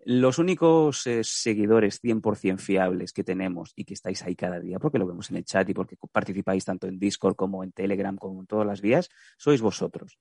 Los 0.03 0.39
únicos 0.39 1.05
eh, 1.05 1.23
seguidores 1.23 2.01
100% 2.03 2.57
fiables 2.57 3.13
que 3.13 3.23
tenemos 3.23 3.71
y 3.75 3.85
que 3.85 3.93
estáis 3.93 4.23
ahí 4.23 4.35
cada 4.35 4.59
día, 4.59 4.79
porque 4.79 4.97
lo 4.97 5.05
vemos 5.05 5.29
en 5.29 5.37
el 5.37 5.45
chat 5.45 5.69
y 5.69 5.73
porque 5.73 5.95
participáis 6.11 6.65
tanto 6.65 6.87
en 6.87 6.97
Discord 6.97 7.35
como 7.35 7.63
en 7.63 7.71
Telegram, 7.71 8.17
como 8.17 8.41
en 8.41 8.47
todas 8.47 8.65
las 8.65 8.81
vías, 8.81 9.09
sois 9.37 9.61
vosotros. 9.61 10.19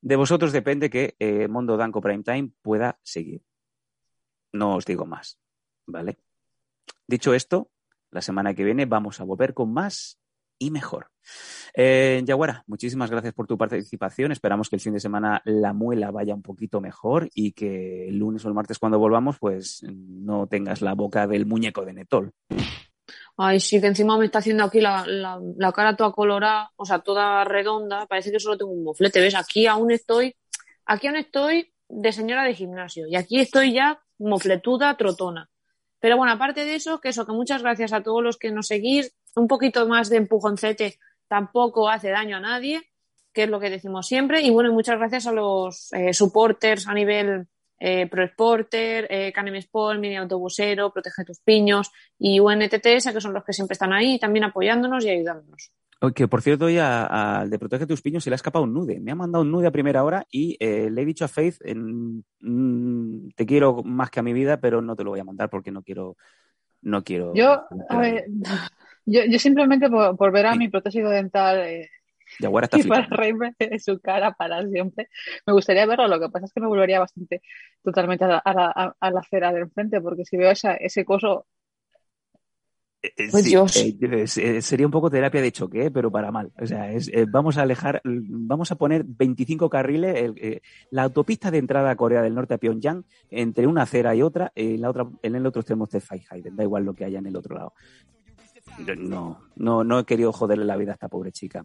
De 0.00 0.16
vosotros 0.16 0.52
depende 0.52 0.88
que 0.88 1.16
eh, 1.18 1.48
Mondo 1.48 1.76
Danco 1.76 2.00
Prime 2.00 2.22
Time 2.22 2.50
pueda 2.62 2.98
seguir. 3.02 3.42
No 4.52 4.76
os 4.76 4.86
digo 4.86 5.04
más, 5.04 5.38
¿vale? 5.86 6.18
Dicho 7.06 7.34
esto, 7.34 7.70
la 8.10 8.22
semana 8.22 8.54
que 8.54 8.64
viene 8.64 8.86
vamos 8.86 9.20
a 9.20 9.24
volver 9.24 9.52
con 9.52 9.72
más 9.72 10.18
y 10.58 10.70
mejor. 10.70 11.08
Eh, 11.74 12.22
muchísimas 12.66 13.10
gracias 13.10 13.34
por 13.34 13.46
tu 13.46 13.58
participación. 13.58 14.32
Esperamos 14.32 14.68
que 14.68 14.76
el 14.76 14.80
fin 14.80 14.92
de 14.92 15.00
semana 15.00 15.42
la 15.44 15.72
muela 15.72 16.10
vaya 16.10 16.34
un 16.34 16.42
poquito 16.42 16.80
mejor 16.80 17.28
y 17.34 17.52
que 17.52 18.08
el 18.08 18.18
lunes 18.18 18.44
o 18.44 18.48
el 18.48 18.54
martes 18.54 18.78
cuando 18.78 18.98
volvamos, 18.98 19.38
pues 19.38 19.82
no 19.88 20.46
tengas 20.46 20.82
la 20.82 20.94
boca 20.94 21.26
del 21.26 21.46
muñeco 21.46 21.84
de 21.84 21.92
Netol. 21.94 22.32
Ay, 23.36 23.58
sí, 23.58 23.80
que 23.80 23.88
encima 23.88 24.16
me 24.16 24.26
está 24.26 24.38
haciendo 24.38 24.64
aquí 24.64 24.80
la 24.80 25.72
cara 25.74 25.96
toda 25.96 26.12
colorada, 26.12 26.70
o 26.76 26.84
sea, 26.84 27.00
toda 27.00 27.44
redonda. 27.44 28.06
Parece 28.06 28.30
que 28.30 28.38
solo 28.38 28.56
tengo 28.56 28.70
un 28.70 28.84
moflete, 28.84 29.20
¿ves? 29.20 29.34
Aquí 29.34 29.66
aún 29.66 29.90
estoy, 29.90 30.36
aquí 30.86 31.08
aún 31.08 31.16
estoy 31.16 31.72
de 31.88 32.12
señora 32.12 32.44
de 32.44 32.54
gimnasio 32.54 33.06
y 33.06 33.16
aquí 33.16 33.40
estoy 33.40 33.72
ya 33.72 34.00
mofletuda, 34.18 34.96
trotona. 34.96 35.50
Pero 36.00 36.16
bueno, 36.16 36.32
aparte 36.32 36.64
de 36.64 36.74
eso, 36.74 37.00
que 37.00 37.08
eso, 37.08 37.26
que 37.26 37.32
muchas 37.32 37.62
gracias 37.62 37.92
a 37.92 38.02
todos 38.02 38.22
los 38.22 38.36
que 38.36 38.50
nos 38.52 38.66
seguís. 38.66 39.14
Un 39.36 39.48
poquito 39.48 39.86
más 39.88 40.08
de 40.10 40.16
empujoncete 40.18 40.98
tampoco 41.28 41.88
hace 41.88 42.10
daño 42.10 42.36
a 42.36 42.40
nadie, 42.40 42.82
que 43.32 43.44
es 43.44 43.48
lo 43.50 43.58
que 43.60 43.70
decimos 43.70 44.06
siempre. 44.06 44.42
Y 44.42 44.50
bueno, 44.50 44.72
muchas 44.72 44.98
gracias 44.98 45.26
a 45.26 45.32
los 45.32 45.92
eh, 45.92 46.12
supporters 46.12 46.86
a 46.86 46.94
nivel 46.94 47.46
eh, 47.80 48.06
ProSporter, 48.06 49.06
eh, 49.10 49.32
Canem 49.32 49.56
Sport, 49.56 49.98
Mini 49.98 50.16
Autobusero, 50.16 50.92
Protege 50.92 51.24
tus 51.24 51.40
Piños 51.40 51.90
y 52.18 52.38
UNTTS, 52.38 53.12
que 53.12 53.20
son 53.20 53.32
los 53.34 53.44
que 53.44 53.52
siempre 53.52 53.72
están 53.72 53.92
ahí 53.92 54.18
también 54.18 54.44
apoyándonos 54.44 55.04
y 55.04 55.10
ayudándonos. 55.10 55.72
Que 56.14 56.28
por 56.28 56.42
cierto, 56.42 56.66
hoy 56.66 56.76
al 56.78 57.48
de 57.48 57.58
Protege 57.58 57.86
tus 57.86 58.02
piños 58.02 58.22
se 58.22 58.28
le 58.30 58.34
ha 58.34 58.36
escapado 58.36 58.64
un 58.64 58.74
nude. 58.74 59.00
Me 59.00 59.10
ha 59.12 59.14
mandado 59.14 59.42
un 59.42 59.50
nude 59.50 59.66
a 59.66 59.70
primera 59.72 60.04
hora 60.04 60.26
y 60.30 60.54
eh, 60.60 60.90
le 60.90 61.00
he 61.02 61.04
dicho 61.06 61.24
a 61.24 61.28
Faith, 61.28 61.56
en- 61.64 62.22
mm, 62.40 63.30
te 63.34 63.46
quiero 63.46 63.82
más 63.82 64.10
que 64.10 64.20
a 64.20 64.22
mi 64.22 64.34
vida, 64.34 64.60
pero 64.60 64.82
no 64.82 64.94
te 64.96 65.02
lo 65.02 65.10
voy 65.10 65.20
a 65.20 65.24
mandar 65.24 65.48
porque 65.50 65.70
no 65.72 65.82
quiero... 65.82 66.16
No 66.82 67.02
quiero... 67.02 67.32
Yo, 67.34 67.62
a 67.88 67.96
ver, 67.98 68.26
yo, 69.06 69.22
yo 69.24 69.38
simplemente 69.38 69.88
por, 69.88 70.16
por 70.16 70.32
ver 70.32 70.46
a 70.46 70.52
Sí. 70.52 70.58
mi 70.58 70.68
protésico 70.68 71.08
dental 71.10 71.58
eh, 71.60 71.90
está 72.64 72.78
y 72.78 72.82
para 72.84 73.06
reírme 73.06 73.54
de 73.58 73.78
su 73.78 74.00
cara 74.00 74.32
para 74.32 74.66
siempre, 74.68 75.08
me 75.46 75.52
gustaría 75.52 75.86
verlo. 75.86 76.08
Lo 76.08 76.20
que 76.20 76.28
pasa 76.30 76.46
es 76.46 76.52
que 76.52 76.60
me 76.60 76.66
volvería 76.68 77.00
bastante 77.00 77.42
totalmente 77.82 78.24
a 78.24 78.28
la, 78.28 78.38
a 78.38 78.52
la, 78.54 78.94
a- 79.00 79.10
la 79.10 79.20
acera 79.20 79.52
de 79.52 79.60
enfrente, 79.60 80.00
porque 80.00 80.24
si 80.24 80.36
veo 80.36 80.50
esa, 80.50 80.74
ese 80.74 81.04
coso, 81.04 81.46
Eh, 83.02 83.12
eh, 83.18 83.28
Pues 83.30 83.44
sí, 83.44 83.50
Dios. 83.98 84.38
eh, 84.38 84.62
sería 84.62 84.86
un 84.86 84.92
poco 84.92 85.10
terapia 85.10 85.42
de 85.42 85.52
choque, 85.52 85.86
¿eh? 85.86 85.90
pero 85.90 86.10
para 86.10 86.32
mal. 86.32 86.50
O 86.58 86.66
sea, 86.66 86.90
es, 86.90 87.08
eh, 87.08 87.26
vamos 87.28 87.58
a 87.58 87.62
alejar, 87.62 88.00
vamos 88.04 88.72
a 88.72 88.76
poner 88.76 89.04
25 89.04 89.68
carriles, 89.68 90.16
el- 90.16 90.62
la 90.90 91.02
autopista 91.02 91.50
de 91.50 91.58
entrada 91.58 91.90
a 91.90 91.96
Corea 91.96 92.22
del 92.22 92.34
Norte 92.34 92.54
a 92.54 92.58
Pyongyang, 92.58 93.04
entre 93.30 93.66
una 93.66 93.82
acera 93.82 94.14
y 94.14 94.22
otra, 94.22 94.52
en, 94.54 94.80
la 94.80 94.88
otra, 94.88 95.06
en 95.22 95.34
el 95.34 95.44
otro 95.44 95.60
extremo 95.60 95.84
está 95.84 95.98
Hayden, 96.30 96.56
da 96.56 96.62
igual 96.62 96.84
lo 96.84 96.94
que 96.94 97.04
haya 97.04 97.18
en 97.18 97.26
el 97.26 97.36
otro 97.36 97.56
lado. 97.56 97.74
No, 98.98 99.40
no, 99.56 99.84
no 99.84 99.98
he 100.00 100.04
querido 100.04 100.32
joderle 100.32 100.64
la 100.64 100.76
vida 100.76 100.92
a 100.92 100.94
esta 100.94 101.08
pobre 101.08 101.32
chica. 101.32 101.64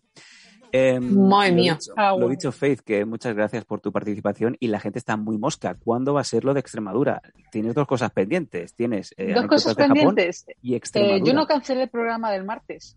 Em, 0.71 1.01
Madre 1.27 1.49
lo 1.49 1.55
mía. 1.55 1.73
dicho- 1.79 1.93
Ah, 1.97 2.09
Lo 2.11 2.17
bueno. 2.17 2.29
dicho, 2.29 2.51
Faith, 2.51 2.81
que 2.81 3.03
muchas 3.03 3.35
gracias 3.35 3.65
por 3.65 3.81
tu 3.81 3.91
participación 3.91 4.55
y 4.59 4.67
la 4.67 4.79
gente 4.79 4.99
está 4.99 5.17
muy 5.17 5.37
mosca. 5.39 5.73
¿Cuándo 5.73 6.13
va 6.13 6.21
a 6.21 6.23
ser 6.23 6.45
lo 6.45 6.53
de 6.53 6.59
Extremadura? 6.59 7.21
Tienes 7.51 7.73
dos 7.73 7.87
cosas 7.87 8.11
pendientes. 8.11 8.75
Tienes 8.75 9.11
eh, 9.17 9.33
dos 9.33 9.47
cosas 9.47 9.75
de 9.75 9.83
Japón 9.87 9.97
pendientes. 10.15 10.45
y 10.61 10.73
Eh, 10.73 10.77
Extremadura. 10.77 11.25
yo 11.25 11.33
no 11.33 11.47
cancelé 11.47 11.83
el 11.83 11.89
programa 11.89 12.31
del 12.31 12.43
martes. 12.43 12.95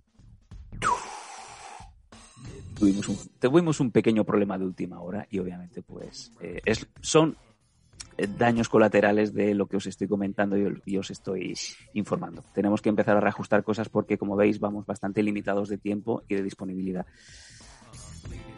tuvimos 2.78 3.08
un, 3.08 3.16
tuvimos 3.38 3.80
un 3.80 3.90
pequeño 3.90 4.24
problema 4.24 4.58
de 4.58 4.64
última 4.64 5.00
hora 5.00 5.26
y 5.30 5.38
obviamente 5.38 5.82
pues 5.82 6.32
eh, 6.40 6.60
es, 6.64 6.86
son 7.00 7.30
eh, 7.30 7.51
daños 8.38 8.68
colaterales 8.68 9.32
de 9.32 9.54
lo 9.54 9.66
que 9.66 9.76
os 9.76 9.86
estoy 9.86 10.08
comentando 10.08 10.56
y, 10.56 10.82
y 10.84 10.96
os 10.98 11.10
estoy 11.10 11.54
informando. 11.94 12.44
Tenemos 12.54 12.82
que 12.82 12.88
empezar 12.88 13.16
a 13.16 13.20
reajustar 13.20 13.64
cosas 13.64 13.88
porque 13.88 14.18
como 14.18 14.36
veis 14.36 14.60
vamos 14.60 14.86
bastante 14.86 15.22
limitados 15.22 15.68
de 15.68 15.78
tiempo 15.78 16.22
y 16.28 16.34
de 16.34 16.42
disponibilidad. 16.42 17.06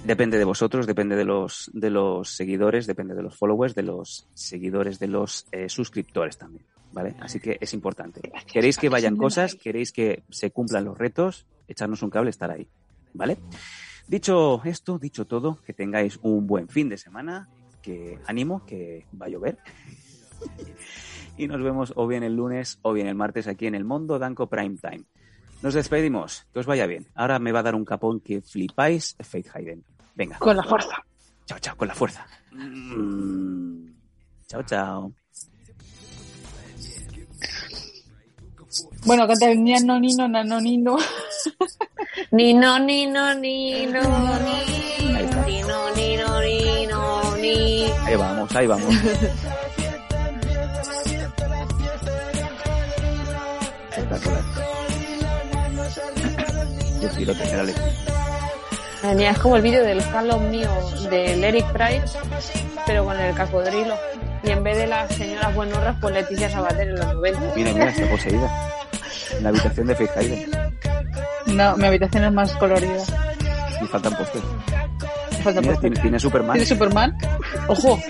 Depende 0.05 0.37
de 0.37 0.45
vosotros, 0.45 0.87
depende 0.87 1.17
de 1.17 1.25
los, 1.25 1.71
de 1.73 1.89
los 1.89 2.29
seguidores, 2.29 2.87
depende 2.87 3.15
de 3.15 3.23
los 3.23 3.37
followers, 3.37 3.75
de 3.75 3.85
los 3.85 4.29
seguidores, 4.35 4.99
de 4.99 5.09
los 5.09 5.47
eh, 5.51 5.71
suscriptores 5.71 6.37
también, 6.37 6.67
¿vale? 6.93 7.15
Así 7.21 7.41
que 7.41 7.57
es 7.59 7.73
importante. 7.73 8.21
¿Queréis 8.53 8.77
que 8.77 8.91
vayan 8.91 9.17
cosas? 9.17 9.55
¿Queréis 9.55 9.93
que 9.93 10.23
se 10.29 10.51
cumplan 10.51 10.85
los 10.85 10.99
retos? 10.99 11.47
Echarnos 11.69 12.03
un 12.03 12.11
cable, 12.11 12.29
estar 12.29 12.51
ahí, 12.51 12.69
¿vale? 13.15 13.39
Dicho 14.07 14.63
esto, 14.65 14.99
dicho 14.99 15.25
todo, 15.25 15.59
que 15.65 15.73
tengáis 15.73 16.19
un 16.21 16.47
buen 16.47 16.69
fin 16.69 16.91
de 16.91 16.99
semana, 16.99 17.49
que 17.85 18.19
ánimo, 18.27 18.65
que 18.65 19.07
va 19.21 19.27
a 19.27 19.29
llover. 19.29 19.59
y 21.37 21.47
nos 21.47 21.63
vemos 21.63 21.93
o 21.95 22.07
bien 22.07 22.23
el 22.23 22.35
lunes 22.35 22.79
o 22.83 22.93
bien 22.93 23.07
el 23.07 23.15
martes 23.15 23.47
aquí 23.47 23.67
en 23.67 23.75
el 23.75 23.85
Mundo 23.85 24.19
Danco 24.19 24.49
Prime 24.49 24.77
Time. 24.81 25.05
Nos 25.63 25.75
despedimos, 25.75 26.47
que 26.53 26.61
os 26.61 26.67
vaya 26.67 26.87
bien. 26.87 27.07
Ahora 27.15 27.39
me 27.39 27.53
va 27.53 27.61
a 27.61 27.63
dar 27.63 27.75
un 27.75 27.85
capón 27.85 28.21
que 28.21 28.41
flipáis, 28.41 29.17
Faith 29.21 29.49
Hayden. 29.55 29.85
Venga. 30.15 30.39
Con 30.39 30.57
la 30.57 30.63
fuerza. 30.63 31.05
Chao, 31.47 31.59
chao, 31.59 31.77
con 31.77 31.89
la 31.89 31.95
fuerza. 31.95 32.27
Mm. 32.53 33.87
Chao, 34.47 34.63
chao. 34.63 35.13
Bueno, 39.05 39.27
canta 39.27 39.51
el 39.51 39.63
niano, 39.63 40.01
nino, 40.01 40.27
nano, 40.29 40.61
nino. 40.61 40.97
Ni 42.31 42.55
no, 42.55 42.79
ni 42.79 43.07
no, 43.07 43.35
Ahí 48.15 48.21
vamos, 48.21 48.55
ahí 48.55 48.67
vamos. 48.69 48.95
Espectacular. 53.91 54.43
Yo 57.03 57.09
quiero 57.17 57.35
tener 57.35 57.57
a 57.57 57.61
Alex. 57.63 57.81
Madre 59.03 59.17
mía, 59.17 59.33
es 59.33 59.39
como 59.41 59.57
el 59.57 59.63
vídeo 59.63 59.83
del 59.83 60.01
Halo 60.01 60.39
mío 60.39 60.71
del 61.11 61.43
Eric 61.43 61.67
Price, 61.73 62.17
pero 62.87 63.05
con 63.05 63.19
el 63.19 63.37
cocodrilo. 63.37 63.97
Y 64.45 64.51
en 64.51 64.63
vez 64.63 64.77
de 64.77 64.87
las 64.87 65.13
señoras 65.13 65.53
buenorras, 65.53 65.97
pues 66.01 66.15
Leticia 66.15 66.49
Sabater 66.49 66.91
en 66.91 66.95
los 66.95 67.15
90. 67.15 67.41
Mira, 67.57 67.73
mira, 67.73 67.89
está 67.89 68.09
poseída. 68.09 68.49
En 69.39 69.43
la 69.43 69.49
habitación 69.49 69.89
de 69.89 69.97
Faith 69.97 70.17
Hayden. 70.17 70.51
No, 71.47 71.77
mi 71.77 71.87
habitación 71.87 72.23
es 72.27 72.33
más 72.33 72.53
colorida. 72.53 73.03
Y 73.83 73.87
faltan 73.87 74.17
postes. 74.17 74.41
Me 75.33 75.39
falta 75.39 75.61
Mira, 75.61 75.73
por 75.73 75.81
tiene, 75.81 76.01
tiene 76.01 76.21
Superman. 76.21 76.53
¿Tiene 76.53 76.67
Superman? 76.67 77.19
¡Ojo! 77.69 78.01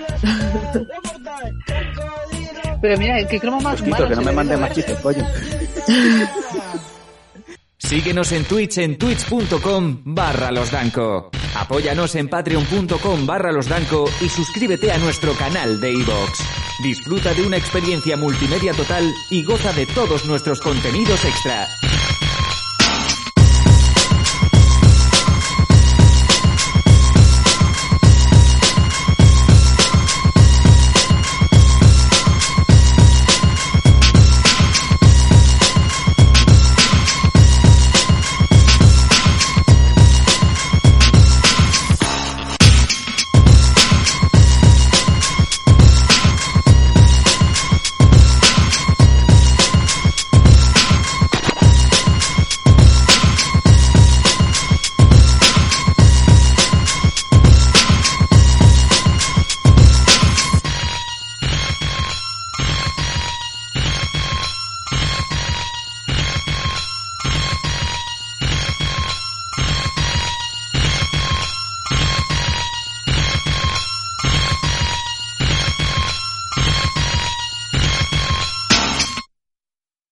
Pero 2.80 2.98
mira, 2.98 3.26
qué 3.26 3.40
croma 3.40 3.60
más 3.60 3.86
malo 3.86 4.08
que 4.08 4.16
no 4.16 4.22
me 4.22 4.32
mande 4.32 4.56
más 4.56 4.72
chistes, 4.72 4.98
coño. 5.00 5.26
Síguenos 7.78 8.32
en 8.32 8.44
Twitch 8.44 8.78
en 8.78 8.96
twitch.com 8.96 10.00
barra 10.04 10.50
losdanco. 10.50 11.30
Apóyanos 11.54 12.14
en 12.14 12.28
patreon.com 12.28 13.26
barra 13.26 13.52
losdanco 13.52 14.06
y 14.22 14.28
suscríbete 14.28 14.90
a 14.90 14.98
nuestro 14.98 15.34
canal 15.34 15.80
de 15.80 15.92
iVoox. 15.92 16.40
Disfruta 16.82 17.34
de 17.34 17.46
una 17.46 17.58
experiencia 17.58 18.16
multimedia 18.16 18.72
total 18.72 19.04
y 19.30 19.44
goza 19.44 19.72
de 19.74 19.86
todos 19.86 20.24
nuestros 20.24 20.60
contenidos 20.60 21.24
extra. 21.24 21.68